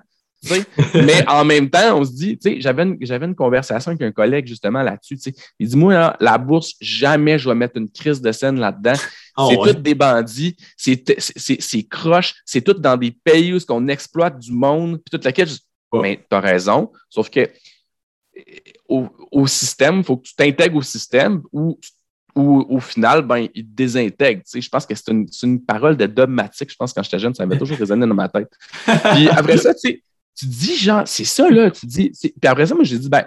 [0.96, 4.02] Mais en même temps, on se dit, tu sais, j'avais une, j'avais une conversation avec
[4.02, 5.18] un collègue justement là-dessus.
[5.60, 9.00] Il dit, moi, là, la bourse, jamais je vais mettre une crise de scène là-dedans.
[9.36, 9.74] Ah c'est ouais.
[9.74, 14.98] tous des bandits, c'est, croche, c'est tout dans des pays où on exploite du monde,
[14.98, 15.50] puis toute laquelle.
[15.94, 18.42] Mais tu as raison, sauf que euh,
[18.88, 21.78] au, au système, il faut que tu t'intègres au système ou,
[22.36, 24.42] ou au final, ben, il te désintègre.
[24.44, 26.72] Tu sais, je pense que c'est une, une parole de dogmatique.
[26.72, 28.52] Je pense que quand j'étais jeune, ça m'avait toujours résonné dans ma tête.
[28.86, 30.04] Puis après ça, tu sais,
[30.36, 31.70] tu dis, genre, c'est ça, là.
[31.72, 33.26] Tu dis, puis après ça, moi, j'ai dit, ben,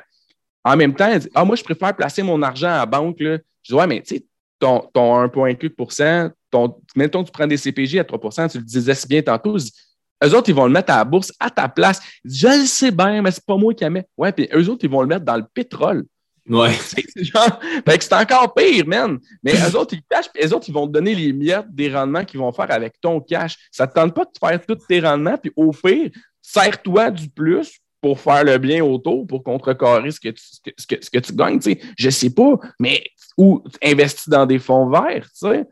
[0.65, 3.21] en même temps, elle dit, ah, moi, je préfère placer mon argent à la banque,
[3.21, 3.39] là.
[3.63, 4.25] Je dis, ouais, mais tu sais,
[4.65, 8.65] ton, ton 1,8 ton ton, mettons que tu prends des CPG à 3% tu le
[8.65, 11.69] disais si bien tantôt, eux autres, ils vont le mettre à la bourse à ta
[11.69, 12.01] place.
[12.25, 14.07] Je le sais bien, mais c'est pas moi qui la mets.
[14.17, 16.05] Ouais, puis eux autres, ils vont le mettre dans le pétrole.
[16.49, 16.73] Ouais.
[18.01, 19.19] C'est encore pire, man.
[19.43, 21.93] Mais eux autres, ils cachent, puis eux autres, ils vont te donner les miettes des
[21.93, 23.57] rendements qu'ils vont faire avec ton cash.
[23.71, 26.11] Ça ne te tente pas de faire tous tes rendements, puis au pire,
[26.43, 30.43] sers-toi du plus pour faire le bien autour, pour contrecarrer ce que tu,
[30.77, 31.59] ce que, ce que tu gagnes.
[31.59, 31.81] Tu sais.
[31.97, 33.03] Je sais pas, mais
[33.37, 35.67] ou investis dans des fonds verts, tu sais.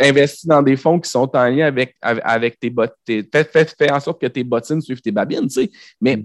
[0.00, 3.26] Investis dans des fonds qui sont en lien avec, avec, tes bottines.
[3.32, 5.70] Fais, en sorte que tes bottines suivent tes babines, tu sais.
[6.00, 6.24] Mais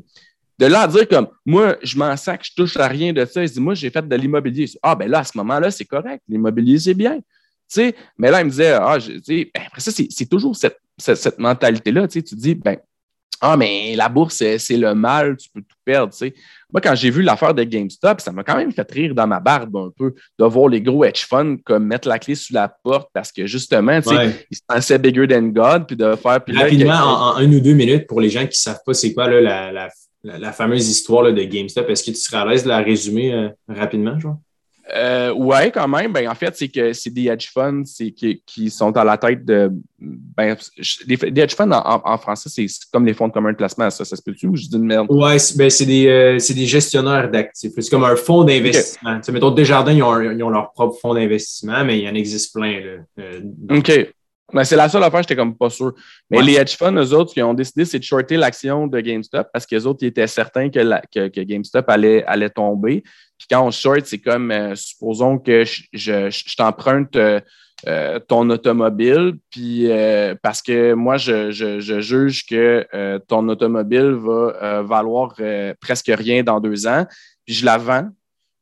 [0.60, 3.44] de là à dire comme moi, je m'en sac, je touche à rien de ça.
[3.44, 4.70] Il dit, moi, j'ai fait de l'immobilier.
[4.82, 6.22] Ah, ben là, à ce moment-là, c'est correct.
[6.28, 7.18] L'immobilier, c'est bien.
[7.18, 7.24] Tu
[7.68, 11.18] sais, mais là, il me disait, ah, je, ben, après ça, c'est toujours cette, cette,
[11.18, 12.08] cette mentalité-là.
[12.08, 12.78] Tu, sais, tu dis, ben,
[13.42, 16.14] ah, mais la bourse, c'est le mal, tu peux tout perdre.
[16.14, 16.34] Tu sais.
[16.74, 19.40] Moi, quand j'ai vu l'affaire de GameStop, ça m'a quand même fait rire dans ma
[19.40, 22.68] barbe un peu de voir les gros hedge funds comme mettre la clé sous la
[22.68, 26.42] porte parce que justement, tu sais, ils se pensaient bigger than God, puis de faire.
[26.48, 29.30] Rapidement, en, une ou deux minutes, pour les gens qui ne savent pas c'est quoi
[29.30, 29.90] là, la,
[30.24, 33.34] la, fameuse histoire là, de GameStop, est-ce que tu serais à l'aise de la résumer
[33.34, 34.38] euh, rapidement, genre?
[34.94, 36.12] Euh, ouais, quand même.
[36.12, 39.46] Ben, en fait, c'est que c'est des hedge funds qui, qui, sont à la tête
[39.46, 39.72] de.
[40.00, 40.58] Ben,
[41.08, 43.90] des, hedge funds en, français, c'est comme les fonds de commun de placement.
[43.90, 45.08] Ça, ça se peut-tu ou je dis une merde?
[45.10, 47.72] Ouais, ben, c'est des, euh, des, gestionnaires d'actifs.
[47.78, 49.18] C'est comme un fonds d'investissement.
[49.18, 49.32] Okay.
[49.32, 52.54] Mettons, Desjardins, ils ont, ils ont, leur propre fonds d'investissement, mais il y en existe
[52.54, 52.82] plein.
[52.82, 54.14] Là, euh, OK.
[54.54, 55.94] Ben, c'est la seule affaire, j'étais comme pas sûr.
[56.30, 59.00] Mais les hedge funds, eux autres, ce qu'ils ont décidé, c'est de shorter l'action de
[59.00, 60.80] GameStop parce qu'eux autres, ils étaient certains que,
[61.12, 63.04] que, que GameStop allait, allait tomber.
[63.38, 67.42] Puis quand on short, c'est comme, euh, supposons que je, je, t'emprunte euh,
[67.88, 69.90] euh, ton automobile, puis
[70.42, 72.88] parce que moi, je, je juge que
[73.28, 75.36] ton automobile va valoir
[75.82, 77.06] presque rien dans deux ans,
[77.46, 78.10] puis je la vends.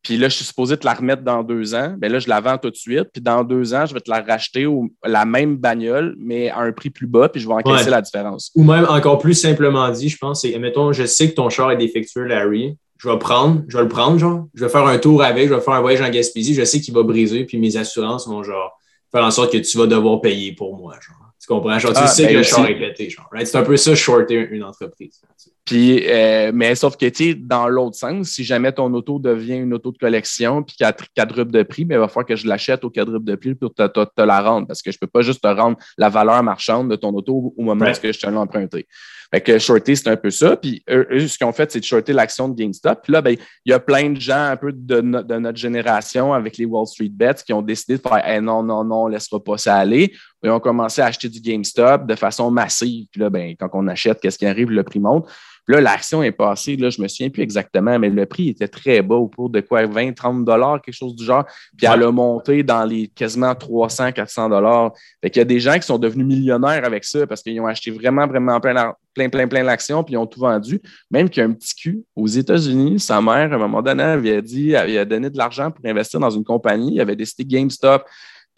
[0.03, 1.95] Puis là, je suis supposé te la remettre dans deux ans.
[1.97, 3.09] Bien là, je la vends tout de suite.
[3.13, 6.59] Puis dans deux ans, je vais te la racheter au, la même bagnole, mais à
[6.59, 8.51] un prix plus bas, puis je vais encaisser la différence.
[8.55, 11.71] Ou même encore plus simplement dit, je pense, c'est, mettons, je sais que ton char
[11.71, 14.45] est défectueux, Larry je vais prendre, je vais le prendre, genre.
[14.53, 16.53] Je vais faire un tour avec, je vais faire un voyage en Gaspésie.
[16.53, 18.77] Je sais qu'il va briser, puis mes assurances vont, genre,
[19.11, 21.20] faire en sorte que tu vas devoir payer pour moi, genre.
[21.51, 21.77] Comprends?
[21.79, 23.27] Genre, tu ah, sais que le char est pété, genre.
[23.43, 25.19] C'est un peu ça, shorter une entreprise.
[25.65, 29.73] Puis, euh, mais sauf que, tu dans l'autre sens, si jamais ton auto devient une
[29.73, 32.85] auto de collection puis qu'elle quadruple de prix, mais il va falloir que je l'achète
[32.85, 35.23] au quadruple de prix pour te, te, la rendre parce que je ne peux pas
[35.23, 38.37] juste te rendre la valeur marchande de ton auto au moment où je te l'ai
[38.37, 38.87] emprunté.
[39.33, 40.57] Fait que shorter, c'est un peu ça.
[40.57, 42.99] Puis eux, ce qu'ils ont fait, c'est de shorter l'action de GameStop.
[43.03, 46.57] Puis là, ben, il y a plein de gens un peu de, notre génération avec
[46.57, 49.41] les Wall Street Bets qui ont décidé de faire non, non, non, on ne laissera
[49.41, 50.13] pas ça aller.
[50.43, 53.05] Ils ont commencé à acheter du GameStop de façon massive.
[53.09, 54.69] Puis là, ben, quand on achète, qu'est-ce qui arrive?
[54.69, 55.29] Le prix monte.
[55.67, 58.67] Là, l'action est passée, là, je ne me souviens plus exactement, mais le prix était
[58.67, 61.45] très bas, au cours de quoi, 20, 30 dollars, quelque chose du genre.
[61.77, 64.91] Puis elle a monté dans les quasiment 300, 400 dollars.
[65.21, 67.67] Fait qu'il y a des gens qui sont devenus millionnaires avec ça parce qu'ils ont
[67.67, 70.81] acheté vraiment, vraiment plein, plein, plein, plein d'actions, puis ils ont tout vendu.
[71.11, 74.03] Même qu'il y a un petit cul aux États-Unis, sa mère, à un moment donné,
[74.03, 76.95] avait dit, elle avait donné de l'argent pour investir dans une compagnie.
[76.95, 78.03] Il avait décidé GameStop.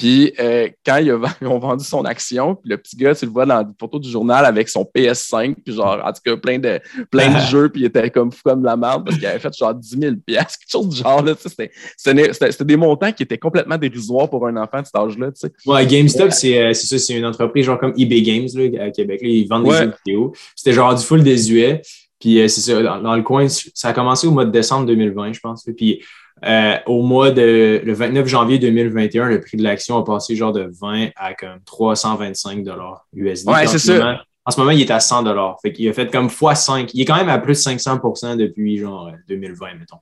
[0.04, 0.98] Puis euh, quand
[1.42, 3.98] ils ont vendu son action, puis le petit gars, tu le vois dans la photo
[4.00, 7.70] du journal avec son PS5, puis genre, en tout cas, plein de, plein de jeux,
[7.70, 10.16] puis il était comme fou comme la merde parce qu'il avait fait genre 10 000
[10.26, 11.24] pièces quelque chose du genre.
[11.24, 15.32] Là, c'était, des montants qui étaient complètement dérisoires pour un enfant de cet âge-là.
[15.32, 15.54] Tu sais.
[15.66, 18.92] Ouais, GameStop, c'est, euh, c'est ça, c'est une entreprise genre comme eBay Games là, à
[18.92, 19.22] Québec.
[19.22, 20.34] Là, ils vendent des jeux vidéo.
[20.54, 21.82] C'était genre du full désuet.
[22.20, 24.86] Puis euh, c'est ça, dans, dans, le coin, ça a commencé au mois de décembre
[24.86, 25.66] 2020, je pense.
[25.78, 26.02] Puis
[26.46, 30.52] euh, au mois de le 29 janvier 2021, le prix de l'action a passé genre
[30.52, 33.50] de 20 à comme 325 dollars USD.
[33.50, 34.20] Ouais, c'est ça.
[34.46, 35.58] En ce moment, il est à 100 dollars.
[35.62, 36.90] Fait qu'il a fait comme x5.
[36.94, 40.00] Il est quand même à plus de 500% depuis genre 2020, mettons.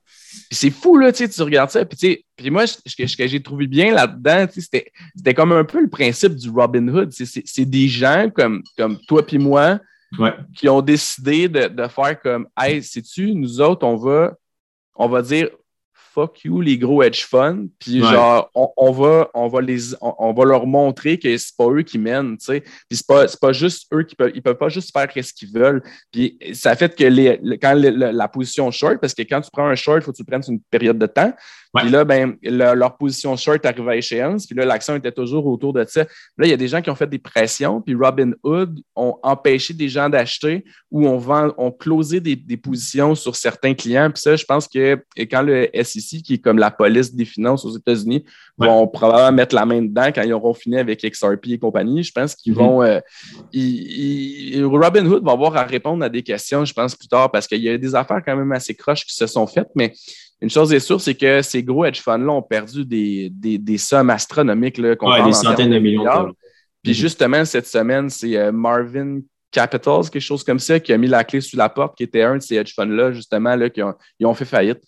[0.50, 1.84] C'est fou, là, tu regardes ça.
[1.84, 6.34] Puis, puis moi, ce que, j'ai trouvé bien là-dedans, c'était comme un peu le principe
[6.34, 7.12] du Robin Hood.
[7.12, 9.78] C'est des gens comme, comme toi puis moi
[10.56, 14.34] qui ont décidé de, de faire comme Hey, sais-tu, nous autres, on va,
[14.96, 15.48] on va dire
[16.12, 20.44] fuck you les gros hedge funds puis genre on, va on va les on, va
[20.44, 23.86] leur montrer que c'est pas eux qui mènent tu sais puis c'est pas pas juste
[23.92, 27.04] eux qui peuvent ils peuvent pas juste faire ce qu'ils veulent puis ça fait que
[27.04, 30.16] les, quand la position short parce que quand tu prends un short il faut que
[30.16, 31.32] tu le prennes sur une période de temps
[31.74, 34.46] puis là, ben, leur position short arrivait à échéance.
[34.46, 36.02] Puis là, l'action était toujours autour de ça.
[36.36, 37.80] Là, il y a des gens qui ont fait des pressions.
[37.80, 43.14] Puis Robin Hood ont empêché des gens d'acheter ou on vend, ont closé des, positions
[43.14, 44.10] sur certains clients.
[44.10, 47.64] Puis ça, je pense que quand le SEC, qui est comme la police des finances
[47.64, 48.24] aux États-Unis,
[48.58, 52.12] vont probablement mettre la main dedans quand ils auront fini avec XRP et compagnie, je
[52.12, 52.56] pense qu'ils mm-hmm.
[52.56, 52.82] vont.
[52.82, 53.00] Euh,
[54.66, 57.62] Robin Hood va avoir à répondre à des questions, je pense, plus tard, parce qu'il
[57.62, 59.68] y a des affaires quand même assez croches qui se sont faites.
[59.74, 59.92] Mais
[60.40, 63.78] une chose est sûre, c'est que ces gros hedge funds-là ont perdu des, des, des
[63.78, 64.78] sommes astronomiques.
[64.78, 66.32] Là, ouais, des centaines de millions de dollars.
[66.82, 69.20] Puis justement, cette semaine, c'est euh, Marvin
[69.52, 72.22] Capitals, quelque chose comme ça, qui a mis la clé sous la porte, qui était
[72.22, 74.80] un de ces hedge funds-là, justement, là, qui ont, ils ont fait faillite.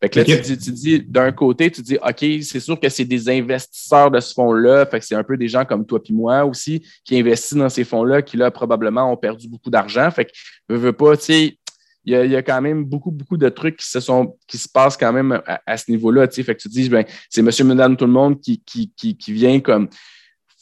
[0.00, 2.88] Fait que là, tu dis, tu dis d'un côté, tu dis, OK, c'est sûr que
[2.88, 4.86] c'est des investisseurs de ce fonds-là.
[4.86, 7.68] Fait que c'est un peu des gens comme toi puis moi aussi qui investissent dans
[7.68, 10.10] ces fonds-là, qui là, probablement ont perdu beaucoup d'argent.
[10.10, 10.32] Fait que,
[10.68, 11.58] je veux pas, tu sais,
[12.04, 14.96] il y, a, quand même beaucoup, beaucoup de trucs qui se, sont, qui se passent
[14.96, 16.26] quand même à, ce niveau-là.
[16.28, 19.32] Fait que tu dis, ben, c'est monsieur, madame, tout le monde qui, qui, qui, qui
[19.32, 19.88] vient comme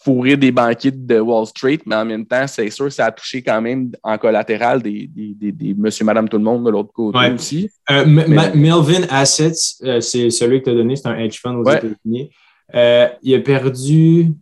[0.03, 3.43] fourrer des banquiers de Wall Street, mais en même temps, c'est sûr, ça a touché
[3.43, 7.19] quand même en collatéral des, des, des, monsieur, madame, tout le monde de l'autre côté
[7.33, 7.71] aussi.
[7.91, 11.71] Euh, Melvin Assets, euh, c'est celui que tu as donné, c'est un hedge fund aux
[11.71, 12.31] États-Unis.
[12.75, 14.33] Euh, il a perdu.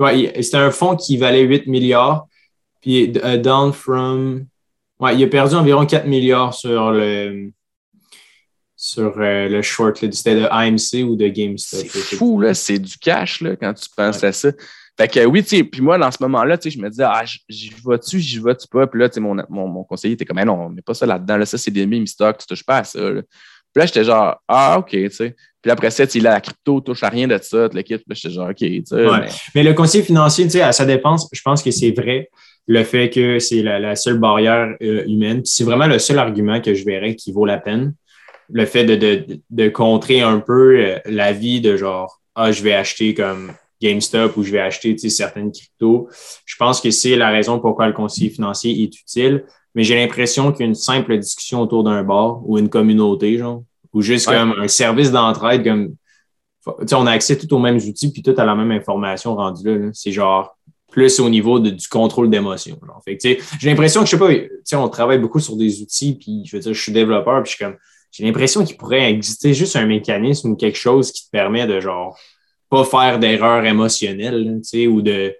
[0.00, 2.26] Ouais, c'était un fonds qui valait 8 milliards.
[2.80, 4.46] Puis, down from.
[4.98, 7.52] Ouais, il a perdu environ 4 milliards sur le,
[8.80, 9.98] sur euh, le short.
[10.10, 11.86] C'était de AMC ou de GameStop.
[11.86, 12.54] C'est fou, là.
[12.54, 14.50] C'est du cash, là, quand tu penses à ça.
[14.98, 17.04] Fait que oui, tu sais, puis moi, dans ce moment-là, tu sais, je me disais,
[17.06, 18.86] ah, j'y vas-tu, j'y vas-tu pas?
[18.86, 20.94] Puis là, tu sais, mon, mon, mon, conseiller était comme, mais non, on met pas
[20.94, 21.36] ça là-dedans.
[21.36, 22.98] Là, ça, c'est des meme stocks, tu touches pas à ça.
[22.98, 23.20] Là.
[23.22, 25.36] Puis là, j'étais genre, ah, OK, tu sais.
[25.60, 28.02] Puis après ça, il a la crypto, touche à rien de ça, l'équipe.
[28.08, 29.06] Puis j'étais genre, OK, tu sais.
[29.54, 29.62] Mais...
[29.62, 32.30] le conseiller financier, tu sais, à sa dépense, je pense que c'est vrai
[32.66, 35.42] le fait que c'est la, seule barrière euh, humaine.
[35.44, 37.94] C'est vraiment le seul argument que je verrais qui vaut la peine
[38.52, 43.14] le fait de, contrer un peu euh, la vie de genre, ah, je vais acheter
[43.14, 46.08] comme GameStop ou je vais acheter certaines cryptos.
[46.44, 49.44] Je pense que c'est la raison pourquoi le conseiller financier est utile.
[49.74, 53.62] Mais j'ai l'impression qu'une simple discussion autour d'un bar ou une communauté, genre,
[53.92, 55.94] ou juste comme un service d'entraide, comme
[56.92, 59.90] on a accès tout aux mêmes outils puis tout à la même information rendue là.
[59.92, 60.56] C'est genre
[60.90, 62.78] plus au niveau du contrôle d'émotion.
[63.06, 66.62] J'ai l'impression que, je sais pas, on travaille beaucoup sur des outils, puis je veux
[66.62, 67.76] dire, je suis développeur, puis je suis comme,
[68.10, 71.80] j'ai l'impression qu'il pourrait exister juste un mécanisme ou quelque chose qui te permet de
[71.80, 72.18] genre
[72.68, 75.34] pas faire d'erreurs émotionnelles, tu sais, ou de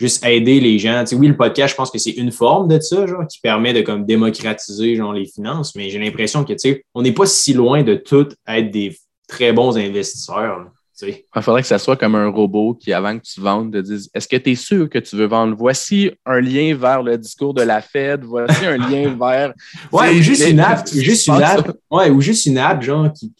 [0.00, 1.00] juste aider les gens.
[1.04, 3.38] Tu sais, oui, le podcast, je pense que c'est une forme de ça, genre, qui
[3.40, 6.54] permet de comme démocratiser genre, les finances, mais j'ai l'impression que
[6.94, 8.96] on n'est pas si loin de tout être des
[9.28, 10.66] très bons investisseurs.
[11.08, 14.10] Il faudrait que ça soit comme un robot qui, avant que tu vendes, te dise
[14.14, 15.54] Est-ce que tu es sûr que tu veux vendre?
[15.56, 19.52] Voici un lien vers le discours de la Fed, voici un lien vers.
[19.92, 23.32] Ouais, ou juste une app, juste une app, ouais, ou juste une app, genre, qui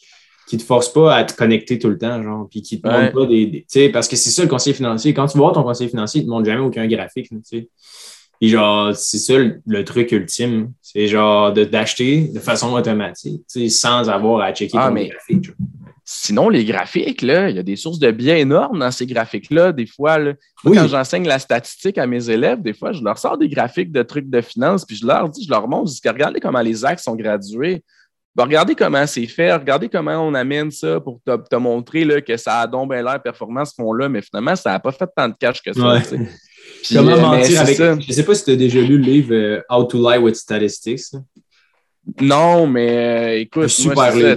[0.51, 3.12] qui te force pas à te connecter tout le temps, genre, puis qui te montre
[3.12, 3.51] pas des.
[3.51, 5.15] tu sais, parce que c'est ça le conseiller financier.
[5.15, 7.69] Quand tu vois ton conseiller financier, il te montre jamais aucun graphique, tu sais.
[8.41, 10.73] Puis genre, c'est ça le, truc ultime.
[10.82, 15.51] C'est genre d'acheter de, façon automatique, tu sais, sans avoir à checker ah, ton graphique.
[16.12, 19.70] Sinon, les graphiques, là, il y a des sources de biais énormes dans ces graphiques-là.
[19.70, 20.19] Des fois,
[20.65, 24.03] quand j'enseigne la statistique à mes élèves, des fois, je leur sors des graphiques de
[24.03, 26.85] trucs de finance, puis je leur dis, je leur montre, je dis, regardez comment les
[26.85, 27.85] axes sont gradués.
[28.37, 32.59] regardez comment c'est fait, regardez comment on amène ça pour te, montrer là, que ça
[32.62, 35.35] a donc bien l'air performant ce fond-là, mais finalement, ça n'a pas fait tant de
[35.39, 36.03] cash que ça.
[36.93, 37.77] comment euh, mentir avec.
[37.77, 38.01] Ça.
[38.01, 40.19] Je ne sais pas si tu as déjà lu le livre euh, How to Lie
[40.19, 41.05] with Statistics.
[42.20, 44.37] Non, mais euh, écoute, super moi,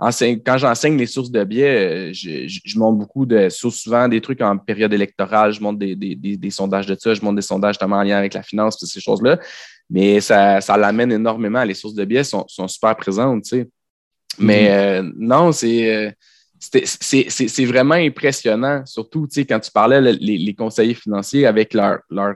[0.00, 4.56] quand j'enseigne les sources de biais, euh, je, montre beaucoup de souvent des trucs en
[4.56, 8.16] période électorale, je montre des, sondages de ça, je montre des sondages notamment en lien
[8.16, 9.40] avec la finance, ces choses-là.
[9.90, 11.64] Mais ça, l'amène énormément.
[11.64, 13.68] Les sources de biais sont, super présentes, tu sais.
[14.38, 14.70] Mais mm-hmm.
[14.70, 16.10] euh, non, euh,
[16.60, 17.64] c'est.
[17.64, 22.34] vraiment impressionnant, surtout quand tu parlais les, conseillers financiers avec leur, leur,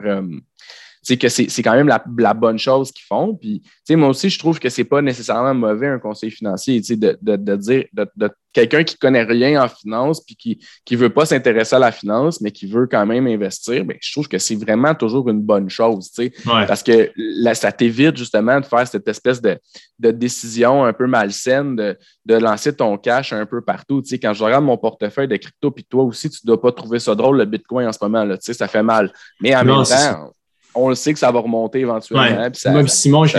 [1.03, 3.35] c'est que c'est quand même la, bonne chose qu'ils font.
[3.35, 3.61] Puis,
[3.91, 7.57] moi aussi, je trouve que c'est pas nécessairement mauvais un conseil financier, de, de, de
[7.57, 10.59] dire, de, quelqu'un qui connaît rien en finance puis qui
[10.91, 14.13] ne veut pas s'intéresser à la finance, mais qui veut quand même investir, bien, je
[14.13, 16.13] trouve que c'est vraiment toujours une bonne chose,
[16.45, 17.11] parce que
[17.55, 19.59] ça t'évite justement de faire cette espèce de,
[19.99, 24.03] décision un peu malsaine de, de, lancer ton cash un peu partout.
[24.23, 26.99] quand je regarde mon portefeuille de crypto, puis toi aussi, tu ne dois pas trouver
[27.01, 29.13] ça drôle, le Bitcoin en ce moment, là, ça fait mal.
[29.41, 30.33] Mais en même temps,
[30.75, 32.51] on le sait que ça va remonter éventuellement.
[32.67, 33.39] moi, Simon, je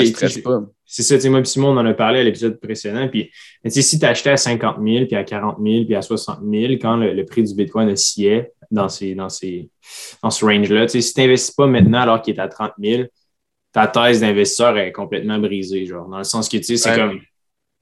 [0.86, 3.08] C'est ça, moi, Simon, on en a parlé à l'épisode précédent.
[3.08, 3.32] Puis,
[3.68, 6.98] si tu achetais à 50 000, puis à 40 000, puis à 60 000, quand
[6.98, 9.70] le, prix du Bitcoin oscillait dans, ces, dans, ces,
[10.22, 13.04] dans ce range-là, si tu n'investis pas maintenant alors qu'il est à 30 000,
[13.72, 15.86] ta thèse d'investisseur est complètement brisée.
[15.86, 17.20] Genre, dans le sens que, tu sais, c'est comme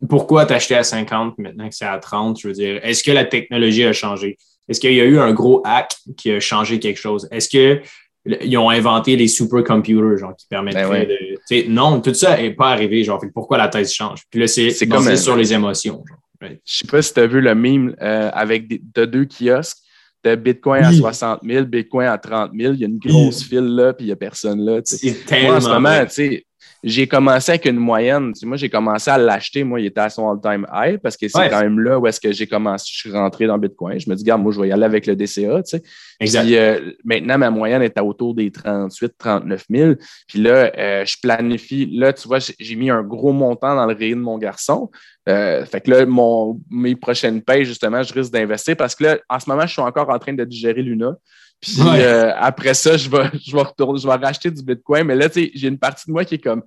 [0.10, 2.40] pourquoi t'acheter à 50 maintenant que c'est à 30?
[2.40, 4.38] Je veux dire, est-ce que la technologie a changé?
[4.68, 7.28] Est-ce qu'il y a eu un gros hack qui a changé quelque chose?
[7.32, 7.82] Est-ce que
[8.26, 11.70] ils ont inventé les supercomputers, genre, qui permettent ben de.
[11.70, 14.22] Non, tout ça n'est pas arrivé, genre, pourquoi la thèse change?
[14.30, 16.04] Puis là, c'est comme sur les émotions.
[16.42, 19.78] Je ne sais pas si tu as vu le meme euh, avec deux kiosques
[20.24, 22.74] de Bitcoin à 60 000, Bitcoin à 30 000.
[22.74, 24.82] Il y a une grosse file là, puis il n'y a personne là.
[24.84, 25.58] C'est tellement.
[25.58, 26.46] en ce moment, tu sais,
[26.84, 28.34] j'ai commencé avec une moyenne.
[28.44, 29.64] moi, j'ai commencé à l'acheter.
[29.64, 32.20] Moi, il était à son all-time high parce que c'est quand même là où est-ce
[32.20, 32.90] que j'ai commencé.
[32.92, 34.00] Je suis rentré dans Bitcoin.
[34.00, 35.62] Je me dis, regarde, moi, je vais y aller avec le DCA.
[35.62, 35.84] Tu sais.
[36.20, 36.44] Exact.
[36.44, 39.94] Puis, euh, maintenant, ma moyenne est à autour des 38, 39 000.
[40.28, 41.86] Puis là, euh, je planifie.
[41.92, 44.90] Là, tu vois, j'ai mis un gros montant dans le rayon de mon garçon.
[45.30, 49.18] Euh, fait que là, mon, mes prochaines payes, justement, je risque d'investir parce que là,
[49.30, 51.16] en ce moment, je suis encore en train de digérer Luna.
[51.62, 55.06] Puis euh, après ça, je vais, je vais retourner, je vais racheter du Bitcoin.
[55.06, 56.64] Mais là, tu sais, j'ai une partie de moi qui est comme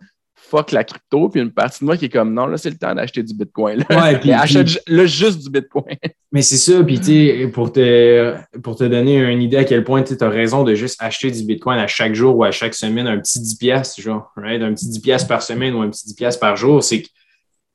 [0.48, 2.76] fuck la crypto, puis une partie de moi qui est comme non, là, c'est le
[2.76, 3.84] temps d'acheter du Bitcoin.
[3.88, 4.02] Là.
[4.02, 5.96] Ouais, puis, achète le juste du Bitcoin.
[6.32, 9.84] Mais c'est ça, puis tu sais, pour te, pour te donner une idée à quel
[9.84, 12.74] point tu as raison de juste acheter du Bitcoin à chaque jour ou à chaque
[12.74, 14.62] semaine, un petit 10$, genre, right?
[14.62, 17.12] un petit 10$ par semaine ou un petit 10$ par jour, c'est que, tu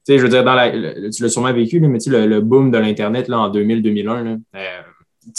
[0.04, 2.72] sais, je veux dire, dans la, tu l'as sûrement vécu, mais tu sais, le, boom
[2.72, 4.66] de l'Internet en 2000-2001, euh,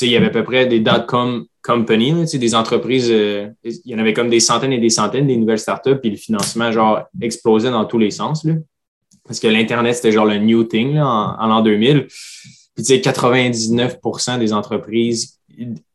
[0.01, 3.99] il y avait à peu près des dot-com companies, des entreprises, euh, il y en
[3.99, 7.70] avait comme des centaines et des centaines des nouvelles startups, puis le financement, genre, explosait
[7.70, 8.45] dans tous les sens.
[8.45, 8.55] Là,
[9.24, 12.07] parce que l'Internet, c'était genre le new thing en, l'an 2000.
[12.74, 15.39] Puis, tu sais, 99% des entreprises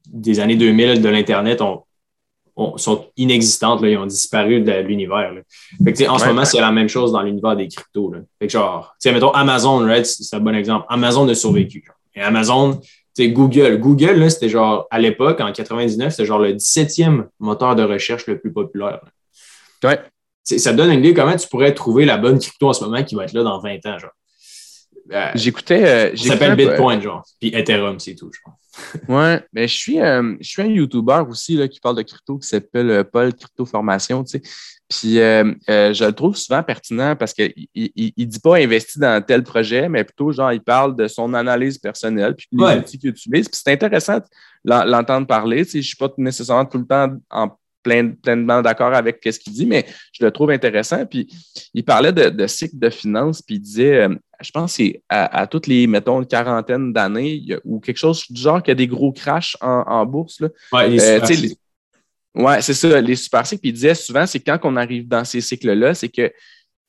[0.08, 5.34] des années 2000 de l'Internet ont, sont inexistantes, là, ils ont disparu de l'univers.
[6.08, 8.14] En ce moment, c'est la même chose dans l'univers des cryptos.
[8.14, 8.20] Là.
[8.40, 10.86] Fait que genre, mettons Amazon, c'est un bon exemple.
[10.90, 11.86] Amazon a survécu.
[12.16, 12.80] Et Amazon,
[13.16, 13.78] c'est Google.
[13.78, 18.40] Google, c'était genre, à l'époque, en 99, c'était genre le 17e moteur de recherche le
[18.40, 19.00] plus populaire.
[19.84, 20.00] Ouais.
[20.44, 23.16] Ça donne une idée comment tu pourrais trouver la bonne crypto en ce moment qui
[23.16, 24.12] va être là dans 20 ans, genre.
[25.14, 26.12] Euh, j'écoutais.
[26.12, 27.24] Euh, ça s'appelle Bitcoin, genre.
[27.40, 28.58] Puis Ethereum, c'est tout, genre.
[29.08, 32.38] ouais, mais je suis, euh, je suis un YouTuber aussi là, qui parle de crypto
[32.38, 34.24] qui s'appelle Paul Crypto Formation.
[34.24, 34.42] Tu sais.
[34.90, 39.24] Puis euh, euh, je le trouve souvent pertinent parce qu'il ne dit pas investi dans
[39.24, 43.10] tel projet, mais plutôt genre il parle de son analyse personnelle puis les outils qu'il
[43.10, 43.49] utilise.
[43.49, 44.20] Puis c'est intéressant
[44.64, 45.64] l'entendre parler.
[45.64, 49.53] Je ne suis pas nécessairement tout le temps en plein, pleinement d'accord avec ce qu'il
[49.53, 51.06] dit, mais je le trouve intéressant.
[51.06, 51.28] Puis
[51.74, 55.48] il parlait de, cycle de finances, puis il disait, euh, je pense que c'est à,
[55.48, 58.88] toutes les, mettons, une quarantaine d'années ou quelque chose du genre qu'il y a des
[58.88, 60.41] gros crashs en, bourse.
[60.41, 60.49] Là.
[62.36, 62.99] Oui, c'est ça.
[63.02, 66.10] Les super cycles, puis il disait souvent, c'est quand on arrive dans ces cycles-là, c'est
[66.10, 66.32] que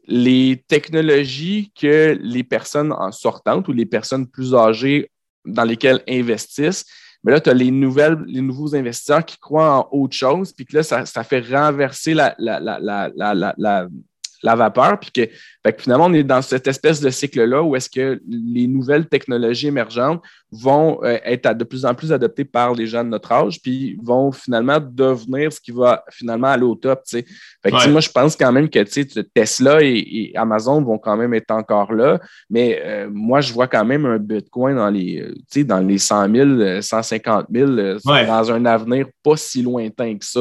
[0.09, 5.11] les technologies que les personnes en sortantes ou les personnes plus âgées
[5.45, 6.85] dans lesquelles investissent,
[7.25, 10.65] mais là, tu as les, nouvelles, les nouveaux investisseurs qui croient en autre chose, puis
[10.65, 13.11] que là, ça, fait renverser la, la, la,
[13.57, 13.89] la
[14.43, 15.29] vapeur, puis que,
[15.79, 20.23] finalement, on est dans cette espèce de cycle-là où est-ce que les nouvelles technologies émergentes
[20.53, 23.99] vont euh, être de plus en plus adoptées par les gens de notre âge, puis
[24.03, 27.03] vont finalement devenir ce qui va finalement aller au top.
[27.07, 27.25] Fait
[27.89, 28.79] Moi, je pense quand même que
[29.35, 33.85] Tesla et, Amazon vont quand même être encore là, mais euh, moi, je vois quand
[33.85, 37.71] même un Bitcoin dans les, euh, dans les 100 000, 150 000
[38.05, 40.41] dans un avenir pas si lointain que ça.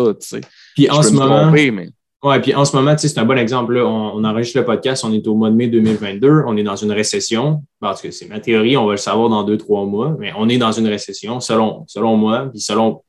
[0.76, 1.90] Puis en ce moment, mais...
[2.26, 3.78] Oui, puis en ce moment, c'est un bon exemple.
[3.78, 6.92] On, enregistre le podcast, on est au mois de mai 2022, on est dans une
[6.92, 7.64] récession.
[7.80, 10.50] Parce que c'est ma théorie, on va le savoir dans deux, trois mois, mais on
[10.50, 13.04] est dans une récession, selon, selon moi, puis selon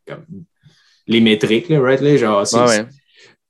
[1.07, 2.05] les métriques, right?
[2.19, 2.45] genre,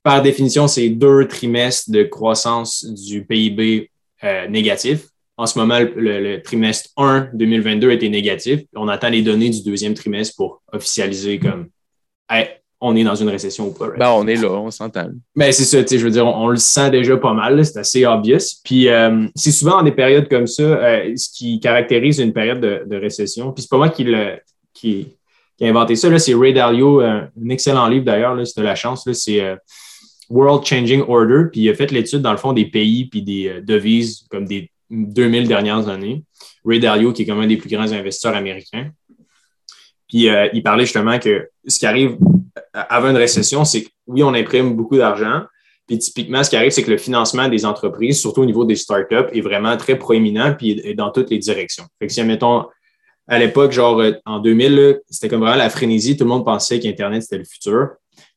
[0.03, 3.91] Par définition, c'est deux trimestres de croissance du PIB
[4.23, 5.09] euh, négatif.
[5.35, 8.61] En ce moment, le, trimestre 1 2022 était négatif.
[8.73, 11.67] On attend les données du deuxième trimestre pour officialiser comme
[12.79, 13.89] on est dans une récession ou pas.
[13.97, 15.09] Ben, on est là, on s'entend.
[15.35, 18.61] Mais c'est ça, je veux dire, on, le sent déjà pas mal, c'est assez obvious.
[18.63, 22.59] Puis euh, c'est souvent dans des périodes comme ça euh, ce qui caractérise une période
[22.59, 23.51] de, récession.
[23.51, 24.37] Puis c'est pas moi qui, le,
[24.73, 25.07] qui,
[25.57, 28.75] qui a inventé ça, c'est Ray Dalio, euh, un excellent livre d'ailleurs, si tu la
[28.75, 29.57] chance, c'est
[30.29, 31.45] World Changing Order.
[31.51, 34.69] Puis il a fait l'étude dans le fond des pays puis des devises comme des
[34.91, 36.23] 2000 dernières années.
[36.63, 38.91] Ray Dalio, qui est comme un des plus grands investisseurs américains.
[40.07, 42.17] Puis il parlait justement que ce qui arrive
[42.73, 45.43] avant une récession, c'est que oui, on imprime beaucoup d'argent.
[45.87, 48.75] Puis typiquement, ce qui arrive, c'est que le financement des entreprises, surtout au niveau des
[48.75, 51.85] startups, est vraiment très proéminent puis dans toutes les directions.
[51.99, 52.65] Fait que si, mettons,
[53.27, 56.17] à l'époque, genre euh, en 2000, c'était comme vraiment la frénésie.
[56.17, 57.89] Tout le monde pensait qu'Internet, c'était le futur.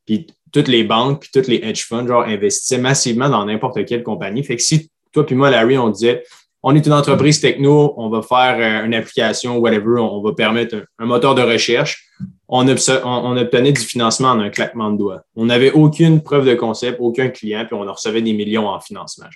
[0.06, 4.02] Puis toutes les banques, puis toutes les hedge funds, genre, investissaient massivement dans n'importe quelle
[4.02, 4.42] compagnie.
[4.42, 6.24] Fait que si toi puis moi, Larry, on disait,
[6.62, 10.84] on est une entreprise techno, on va faire euh, une application, whatever, on va permettre
[10.98, 12.06] un moteur de recherche
[12.52, 15.22] on, obtenait du financement en un claquement de doigts.
[15.36, 19.26] On n'avait aucune preuve de concept, aucun client, puis on recevait des millions en financement.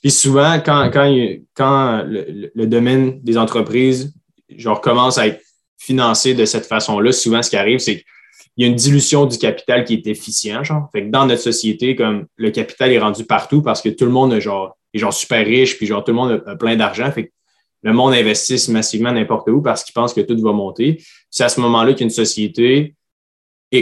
[0.00, 0.88] Puis souvent, quand,
[2.06, 4.14] le, domaine des entreprises
[4.56, 5.40] genre, commence à être
[5.78, 8.04] financé de cette façon-là, souvent, ce qui arrive, c'est qu'il
[8.58, 10.62] y a une dilution du capital qui est efficient.
[10.62, 10.88] Genre.
[10.92, 14.32] Fait dans notre société, comme le capital est rendu partout parce que tout le monde
[14.32, 14.76] est genre,
[15.10, 17.10] super riche, puis genre tout le monde a plein d'argent.
[17.84, 21.04] Le monde investisse massivement n'importe où parce qu'il pense que tout va monter.
[21.30, 22.94] C'est à ce moment-là qu'une société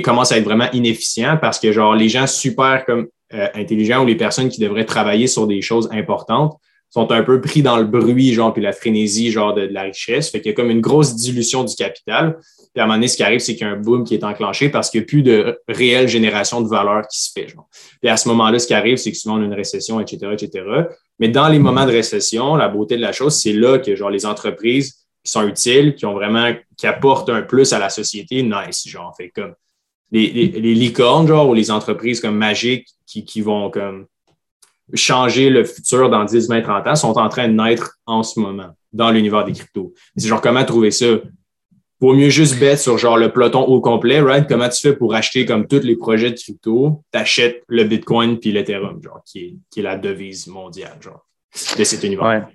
[0.05, 4.07] commence à être vraiment inefficient parce que genre les gens super comme euh, intelligents ou
[4.07, 6.59] les personnes qui devraient travailler sur des choses importantes
[6.91, 10.31] sont un peu pris dans le bruit, genre, puis la frénésie, genre, de, la richesse.
[10.31, 12.39] Fait qu'il y a comme une grosse dilution du capital.
[12.73, 14.15] Puis à un moment donné, ce qui arrive, c'est qu'il y a un boom qui
[14.15, 17.49] est enclenché parce qu'il n'y a plus de réelle génération de valeur qui se fait.
[17.49, 17.69] Genre.
[18.01, 20.33] Puis à ce moment-là, ce qui arrive, c'est que souvent on a une récession, etc.,
[20.33, 20.65] etc.
[21.19, 24.11] Mais dans les moments de récession, la beauté de la chose, c'est là que genre
[24.11, 28.43] les entreprises qui sont utiles, qui ont vraiment, qui apportent un plus à la société,
[28.43, 29.15] nice, genre.
[29.17, 29.55] Fait comme
[30.11, 34.07] les, les, licornes, genre, ou les entreprises comme magiques qui, qui vont comme
[34.95, 38.41] changer le futur dans 10, 20, 30 ans sont en train de naître en ce
[38.41, 39.95] moment dans l'univers des cryptos.
[40.17, 41.07] C'est genre comment trouver ça?
[42.03, 44.49] Vaut mieux juste bet sur genre le peloton au complet, right?
[44.49, 47.01] Comment tu fais pour acheter comme tous les projets de crypto?
[47.13, 51.25] Tu achètes le Bitcoin puis l'Ethereum, genre, qui est, qui est la devise mondiale, genre,
[51.79, 52.49] de cet univers.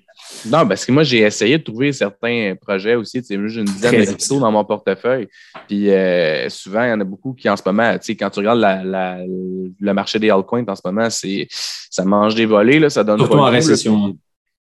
[0.47, 3.23] Non, parce que moi, j'ai essayé de trouver certains projets aussi.
[3.25, 5.29] J'ai une dizaine de cryptos dans mon portefeuille.
[5.65, 8.29] Puis euh, souvent, il y en a beaucoup qui, en ce moment, tu sais, quand
[8.29, 12.79] tu regardes la, le marché des altcoins en ce moment, c'est ça mange des volets,
[12.79, 14.11] là, ça donne Surtout en récession.
[14.11, 14.19] puis,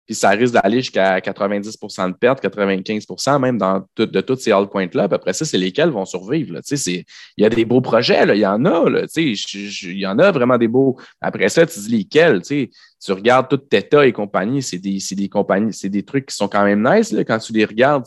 [0.10, 5.08] ça risque d'aller jusqu'à 90% de perte, 95% même dans de toutes ces altcoins-là.
[5.12, 6.60] Après ça, c'est lesquels vont survivre.
[6.88, 7.04] Il
[7.38, 8.90] y a des beaux projets, là, il y en a.
[8.90, 10.98] Là, il y en a vraiment des beaux.
[11.22, 12.42] Après ça, tu dis lesquels.
[12.42, 16.48] Tu regardes tout Teta et compagnie, c'est des, des, compagnies, c'est des trucs qui sont
[16.48, 18.06] quand même nice là, quand tu les regardes.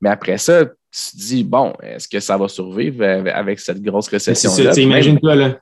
[0.00, 0.72] Mais après ça, tu
[1.12, 4.72] te dis, bon, est-ce que ça va survivre avec cette grosse récession-là?
[4.78, 5.56] Imagine-toi,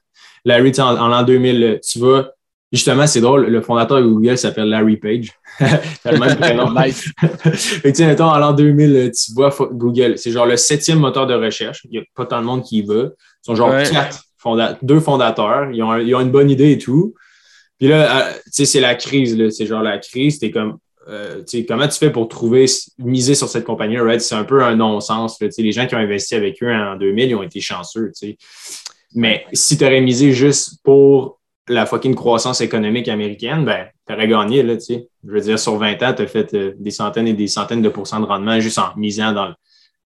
[0.45, 2.34] Larry, en, en l'an 2000, tu vas
[2.75, 5.31] Justement, c'est drôle, le fondateur de Google s'appelle Larry Page.
[5.61, 6.75] C'est le même prénom.
[6.77, 7.09] nice.
[7.53, 11.35] fait que, mettons, en l'an 2000, tu vois Google, c'est genre le septième moteur de
[11.35, 11.83] recherche.
[11.85, 12.95] Il n'y a pas tant de monde qui y va.
[13.05, 14.25] Ils sont genre quatre,
[14.83, 15.71] deux fondateurs.
[15.71, 17.15] Ils ont, ils ont, une bonne idée et tout.
[17.79, 19.39] Puis là, euh, tu sais, c'est la crise.
[19.51, 20.41] C'est genre la crise.
[20.41, 22.67] T'es comme, euh, comment tu fais pour trouver,
[22.99, 24.01] miser sur cette compagnie?
[24.01, 24.21] Right?
[24.21, 25.39] C'est un peu un non-sens.
[25.41, 28.11] Les gens qui ont investi avec eux en 2000, ils ont été chanceux.
[29.15, 31.39] Mais si tu aurais misé juste pour
[31.69, 35.09] la fucking croissance économique américaine, ben, aurais gagné, là, tu sais.
[35.27, 37.83] Je veux dire, sur 20 ans, tu as fait euh, des centaines et des centaines
[37.83, 39.55] de pourcents de rendement juste en misant dans le,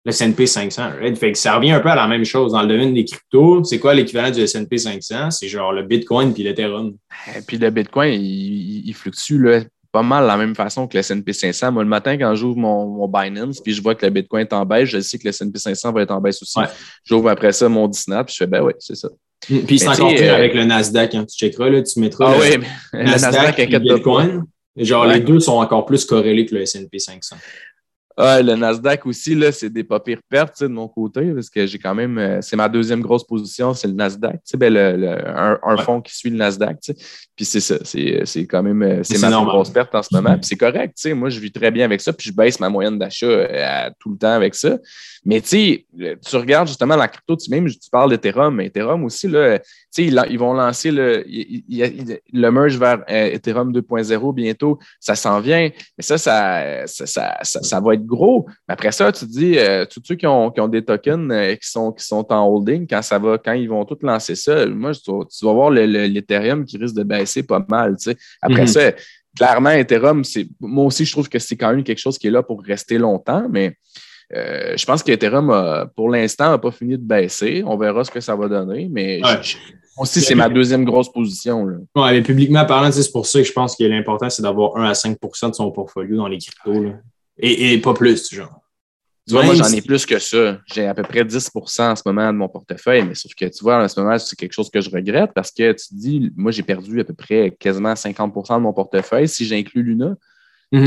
[0.05, 2.53] S&P 500, Fait que ça revient un peu à la même chose.
[2.53, 5.31] Dans le domaine des cryptos, c'est quoi l'équivalent du S&P 500?
[5.31, 6.95] C'est genre le Bitcoin puis l'Ethereum.
[7.35, 10.99] Et puis le Bitcoin, il, fluctue, là, pas mal de la même façon que le
[10.99, 11.73] S&P 500.
[11.73, 14.65] Moi, le matin, quand j'ouvre mon, Binance, puis je vois que le Bitcoin est en
[14.65, 16.59] baisse, je sais que le S&P 500 va être en baisse aussi.
[17.03, 19.09] J'ouvre après ça mon Disney, puis je fais, ben oui, c'est ça.
[19.41, 21.15] Puis c'est encore pire euh, avec le Nasdaq.
[21.15, 21.25] Hein.
[21.25, 24.43] Tu checkeras, là, tu mettras ah, le, oui, le Nasdaq, et Bitcoin.
[24.75, 27.35] Genre, les deux sont encore plus corrélés que le S&P 500.
[28.19, 31.67] Ah, le Nasdaq aussi, là, c'est des pas pires pertes de mon côté, parce que
[31.67, 32.17] j'ai quand même.
[32.17, 34.39] Euh, c'est ma deuxième grosse position, c'est le Nasdaq.
[34.55, 36.77] Ben, le, un, un fonds qui suit le Nasdaq.
[37.35, 37.75] Puis c'est ça.
[37.83, 38.81] C'est quand même.
[38.81, 40.33] Euh, c'est ma grosse perte en ce moment.
[40.33, 40.97] Puis c'est correct.
[41.13, 42.11] Moi, je vis très bien avec ça.
[42.11, 44.79] Puis je baisse ma moyenne d'achat tout le temps avec ça.
[45.27, 45.85] Mais tu
[46.25, 49.59] tu regardes justement la crypto, tu même tu parles d'Ethereum, mais Ethereum aussi, là,
[49.97, 55.69] ils, ils vont lancer le, le merge vers euh, Ethereum 2.0 bientôt, ça s'en vient,
[55.97, 58.45] mais ça ça, ça, ça, va être gros.
[58.69, 61.55] Mais après ça, tu dis, euh, tous ceux qui ont, qui ont des tokens euh,
[61.55, 64.65] qui, sont, qui sont en holding, quand ça va, quand ils vont tous lancer ça,
[64.67, 67.97] moi, tu, vas voir l'Ethereum qui risque de baisser pas mal.
[68.41, 68.67] Après mm-hmm.
[68.67, 68.91] ça,
[69.35, 70.23] clairement, Ethereum,
[70.61, 72.97] moi aussi, je trouve que c'est quand même quelque chose qui est là pour rester
[72.97, 73.75] longtemps, mais
[74.33, 77.63] euh, je pense qu'Ethereum, pour l'instant, n'a pas fini de baisser.
[77.65, 79.21] On verra ce que ça va donner, mais
[79.97, 81.65] aussi, c'est ma deuxième grosse position.
[81.65, 81.77] Là.
[81.95, 84.93] mais publiquement parlant, c'est pour ça que je pense que l'important, c'est d'avoir 1 à
[84.93, 86.93] 5% de son portfolio dans les cryptos.
[87.39, 88.61] Et, pas plus, genre.
[89.27, 90.59] Tu vois, moi, j'en ai plus que ça.
[90.73, 93.63] J'ai à peu près 10 en ce moment de mon portefeuille, mais sauf que tu
[93.63, 96.31] vois, en ce moment, c'est quelque chose que je regrette parce que tu te dis,
[96.35, 100.15] moi, j'ai perdu à peu près quasiment 50 de mon portefeuille si j'inclus Luna.
[100.71, 100.85] Mhm.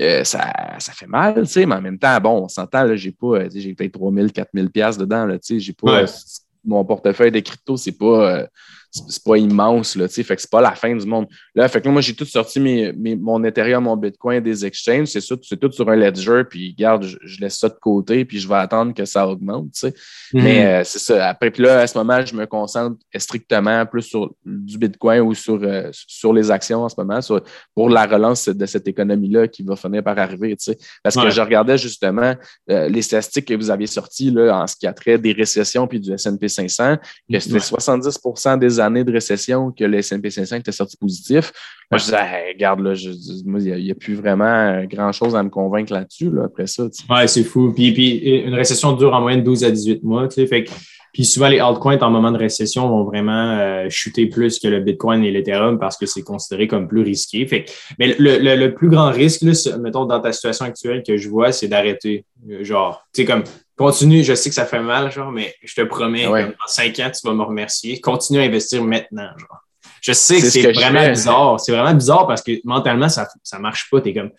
[0.00, 3.12] Euh, ça, ça, fait mal, tu sais, mais en même temps, bon, on s'entend, j'ai
[3.12, 6.04] pas, euh, j'ai peut-être 3000, 4000 pièces dedans, tu sais, j'ai pas,
[6.64, 8.46] mon portefeuille de crypto, c'est pas, euh,
[8.90, 11.26] c'est pas immense, là, fait que c'est pas la fin du monde.
[11.54, 15.20] Là, fait que moi, j'ai tout sorti mes, mon Ethereum, mon Bitcoin des exchanges, c'est
[15.20, 18.48] tout, c'est tout sur un ledger, puis garde, je, laisse ça de côté, puis je
[18.48, 19.94] vais attendre que ça augmente, tu sais.
[20.32, 20.42] Mhm.
[20.42, 21.28] Mais euh, c'est ça.
[21.28, 25.34] Après, puis là, à ce moment, je me concentre strictement plus sur du Bitcoin ou
[25.34, 27.20] sur, euh, sur les actions en ce moment,
[27.74, 30.78] pour la relance de cette économie-là qui va finir par arriver, tu sais.
[31.02, 32.34] Parce que je regardais justement
[32.70, 35.86] euh, les statistiques que vous aviez sorties là, en ce qui a trait des récessions
[35.86, 36.96] puis du S&P 500,
[37.30, 41.52] que c'était 70% des années de récession que le S&P 500 était sorti positif.
[41.90, 46.30] Moi, je disais, regarde, là, il n'y a, plus vraiment grand-chose à me convaincre là-dessus,
[46.30, 46.84] là, après ça.
[47.08, 47.72] Oui, c'est fou.
[47.72, 50.28] Puis, puis, une récession dure en moyenne 12 à 18 mois.
[50.30, 50.64] Fait
[51.12, 54.80] puis souvent, les altcoins en moment de récession vont vraiment euh, chuter plus que le
[54.80, 57.46] Bitcoin et l'Ethereum parce que c'est considéré comme plus risqué.
[57.46, 57.64] Fait
[57.98, 61.52] mais le, le, plus grand risque, là, mettons, dans ta situation actuelle que je vois,
[61.52, 62.24] c'est d'arrêter.
[62.60, 63.42] Genre, tu sais, comme
[63.76, 67.10] continue, je sais que ça fait mal, genre, mais je te promets, dans cinq ans,
[67.10, 68.00] tu vas me remercier.
[68.00, 69.58] Continue à investir maintenant, genre.
[70.00, 71.60] Je sais que c'est vraiment bizarre.
[71.60, 74.00] C'est vraiment bizarre parce que mentalement, ça ne marche pas.
[74.00, 74.30] Tu es comme,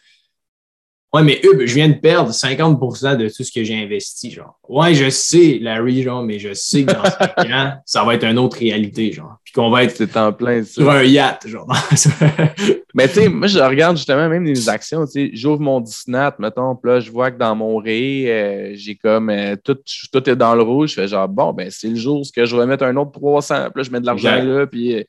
[1.13, 4.57] Ouais, mais Hub, je viens de perdre 50% de tout ce que j'ai investi, genre.
[4.69, 8.23] Ouais, je sais, Larry, genre, mais je sais que dans 5 ans, ça va être
[8.23, 9.35] une autre réalité, genre.
[9.43, 11.67] Puis qu'on va être en plein, sur un yacht, genre.
[12.93, 16.29] mais tu sais, moi, je regarde justement même les actions, tu sais, j'ouvre mon Disney,
[16.39, 19.77] mettons, puis là, je vois que dans mon ré, euh, j'ai comme euh, tout,
[20.13, 20.91] tout est dans le rouge.
[20.91, 23.55] Je fais genre, bon, ben, c'est le jour où je vais mettre un autre 300,
[23.55, 25.03] puis là, je mets de l'argent là, puis euh,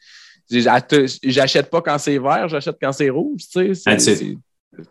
[1.23, 4.37] j'achète pas quand c'est vert, j'achète quand c'est rouge, tu sais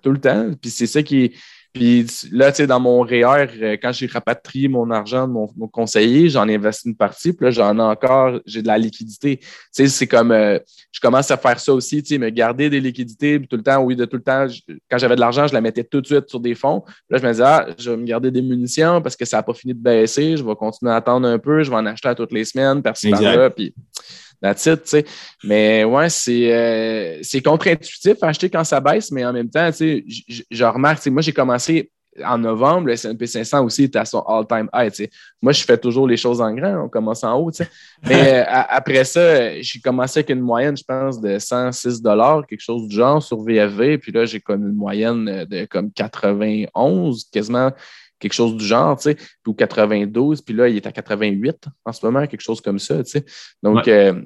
[0.01, 0.51] tout le temps.
[0.59, 1.33] Puis c'est ça qui
[1.73, 5.47] Puis là, tu sais, dans mon REER, euh, quand j'ai rapatrié mon argent de mon,
[5.71, 9.37] conseiller, j'en ai investi une partie, puis là, j'en ai encore, j'ai de la liquidité.
[9.37, 10.59] Tu sais, c'est comme, euh,
[10.91, 13.63] je commence à faire ça aussi, tu sais, me garder des liquidités, puis tout le
[13.63, 14.47] temps, oui, de tout le temps,
[14.89, 16.83] quand j'avais de l'argent, je la mettais tout de suite sur des fonds.
[17.09, 19.43] là, je me disais, ah, je vais me garder des munitions parce que ça n'a
[19.43, 22.09] pas fini de baisser, je vais continuer à attendre un peu, je vais en acheter
[22.09, 23.73] à toutes les semaines, par-ci, par-là, puis
[24.41, 25.05] That's it, tu sais.
[25.43, 30.03] Mais ouais, c'est, euh, c'est contre-intuitif acheter quand ça baisse, mais en même temps, tu
[30.27, 31.91] sais, je remarque, moi, j'ai commencé
[32.25, 34.91] en novembre, le S&P 500 aussi était à son all-time high.
[34.91, 35.09] Tu sais.
[35.41, 37.51] Moi, je fais toujours les choses en grand, on commence en haut.
[37.51, 37.69] Tu sais.
[38.03, 42.01] Mais euh, après ça, j'ai commencé avec une moyenne, je pense, de 106
[42.47, 43.97] quelque chose du genre sur VFV.
[43.97, 47.71] Puis là, j'ai comme une moyenne de comme 91, quasiment
[48.21, 51.91] quelque chose du genre, tu sais, ou 92, puis là, il est à 88 en
[51.91, 53.25] ce moment, quelque chose comme ça, tu sais.
[53.61, 54.21] Donc, euh,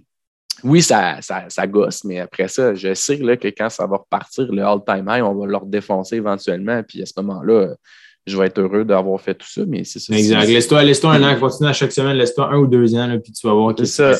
[0.63, 4.51] oui, ça, ça, gosse, mais après ça, je sais là, que quand ça va repartir,
[4.51, 7.75] le all-time high, on va leur défoncer éventuellement, puis à ce moment-là,
[8.25, 10.15] je vais être heureux d'avoir fait tout ça, mais c'est ça.
[10.15, 10.47] Exact.
[10.47, 13.31] Laisse-toi laisse un an, continue à chaque semaine, laisse-toi un ou deux ans, là, puis
[13.31, 14.13] tu vas voir que ça.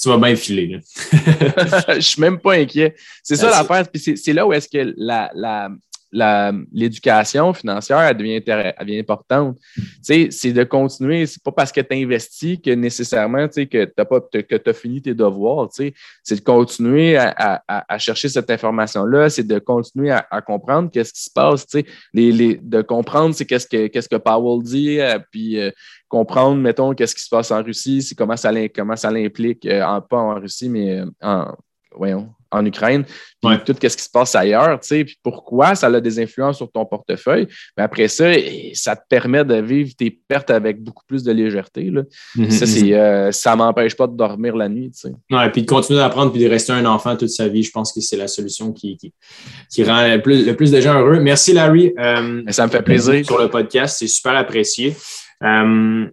[0.00, 0.78] Tu vas bien filer.
[1.12, 2.94] je ne suis même pas inquiet.
[3.24, 3.90] C'est ça l'affaire.
[3.90, 5.70] Puis c'est là où est-ce que la, la,
[6.12, 9.58] l'éducation financière, elle devient, elle devient importante.
[10.02, 11.26] C'est de continuer.
[11.26, 15.68] C'est pas parce que tu investis que nécessairement que tu as, fini tes devoirs.
[15.72, 15.94] C'est
[16.30, 19.30] de continuer à, chercher cette information-là.
[19.30, 21.66] C'est de continuer à, comprendre qu'est-ce qui se passe.
[22.12, 25.70] Les, les, de comprendre c'est qu'est-ce que, qu'est-ce que Powell dit, euh, puis euh,
[26.08, 28.52] comprendre, mettons, qu'est-ce qui se passe en Russie, comment ça,
[28.96, 31.54] ça l'implique, euh, pas en Russie, mais en,
[31.94, 33.04] voyons, en Ukraine,
[33.42, 36.56] puis tout ce qui se passe ailleurs, tu sais, puis pourquoi ça a des influences
[36.56, 37.46] sur ton portefeuille.
[37.76, 38.32] Mais après ça,
[38.74, 41.90] ça te permet de vivre tes pertes avec beaucoup plus de légèreté.
[41.90, 42.02] Là.
[42.36, 42.92] Mhm, ça, c'est, mhm.
[42.92, 45.12] euh, ça m'empêche pas de dormir la nuit, tu sais.
[45.30, 47.92] Ouais, puis de continuer d'apprendre puis de rester un enfant toute sa vie, je pense
[47.92, 51.20] que c'est la solution qui, qui, rend le plus, le plus, de gens heureux.
[51.20, 51.92] Merci, Larry.
[51.98, 53.24] Euh, ça me fait plaisir.
[53.24, 54.96] Sur le podcast, c'est super apprécié.
[55.44, 56.06] Euh,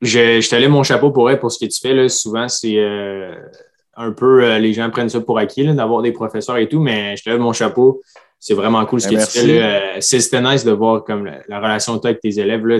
[0.00, 1.94] je, je te lève mon chapeau pour elle pour ce que tu fais.
[1.94, 2.08] Là.
[2.08, 2.76] Souvent, c'est
[3.98, 7.16] un peu, euh, les gens prennent ça pour acquis d'avoir des professeurs et tout, mais
[7.16, 8.00] je te lève mon chapeau.
[8.38, 9.62] C'est vraiment cool ce ben, que tu fais.
[9.62, 12.64] Euh, c'est nice de voir comme la, relation que tu as avec tes élèves.
[12.64, 12.78] Là,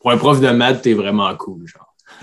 [0.00, 1.66] pour un prof de maths, tu es vraiment cool.
[1.66, 1.94] Genre.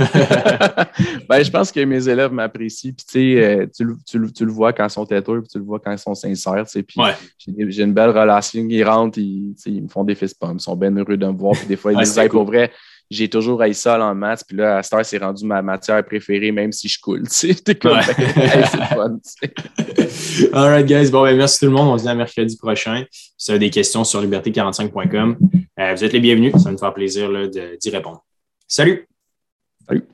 [1.29, 2.91] ben, je pense que mes élèves m'apprécient.
[3.07, 5.79] Puis, euh, tu, tu, tu, le vois quand ils sont têteux, puis tu le vois
[5.79, 6.65] quand ils sont sincères.
[6.65, 6.99] Puis,
[7.37, 8.65] j'ai une belle relation.
[8.67, 11.53] Ils rentrent, ils, ils me font des fist Ils sont bien heureux de me voir.
[11.53, 12.71] Puis, des fois, ils disent pour vrai,
[13.09, 14.43] j'ai toujours haï ça en maths.
[14.47, 17.23] Puis là, à cette heure, c'est rendu ma matière préférée, même si je coule.
[17.29, 19.19] Tu sais, comme, c'est fun.
[20.53, 21.09] All right, guys.
[21.11, 21.89] Bon, ben, merci tout le monde.
[21.89, 23.05] On se dit à mercredi prochain.
[23.11, 25.37] Si vous avez des questions sur liberté45.com,
[25.79, 26.53] euh, vous êtes les bienvenus.
[26.53, 28.23] Ça va nous faire plaisir d'y répondre.
[28.67, 29.07] Salut!
[29.87, 30.07] Salut!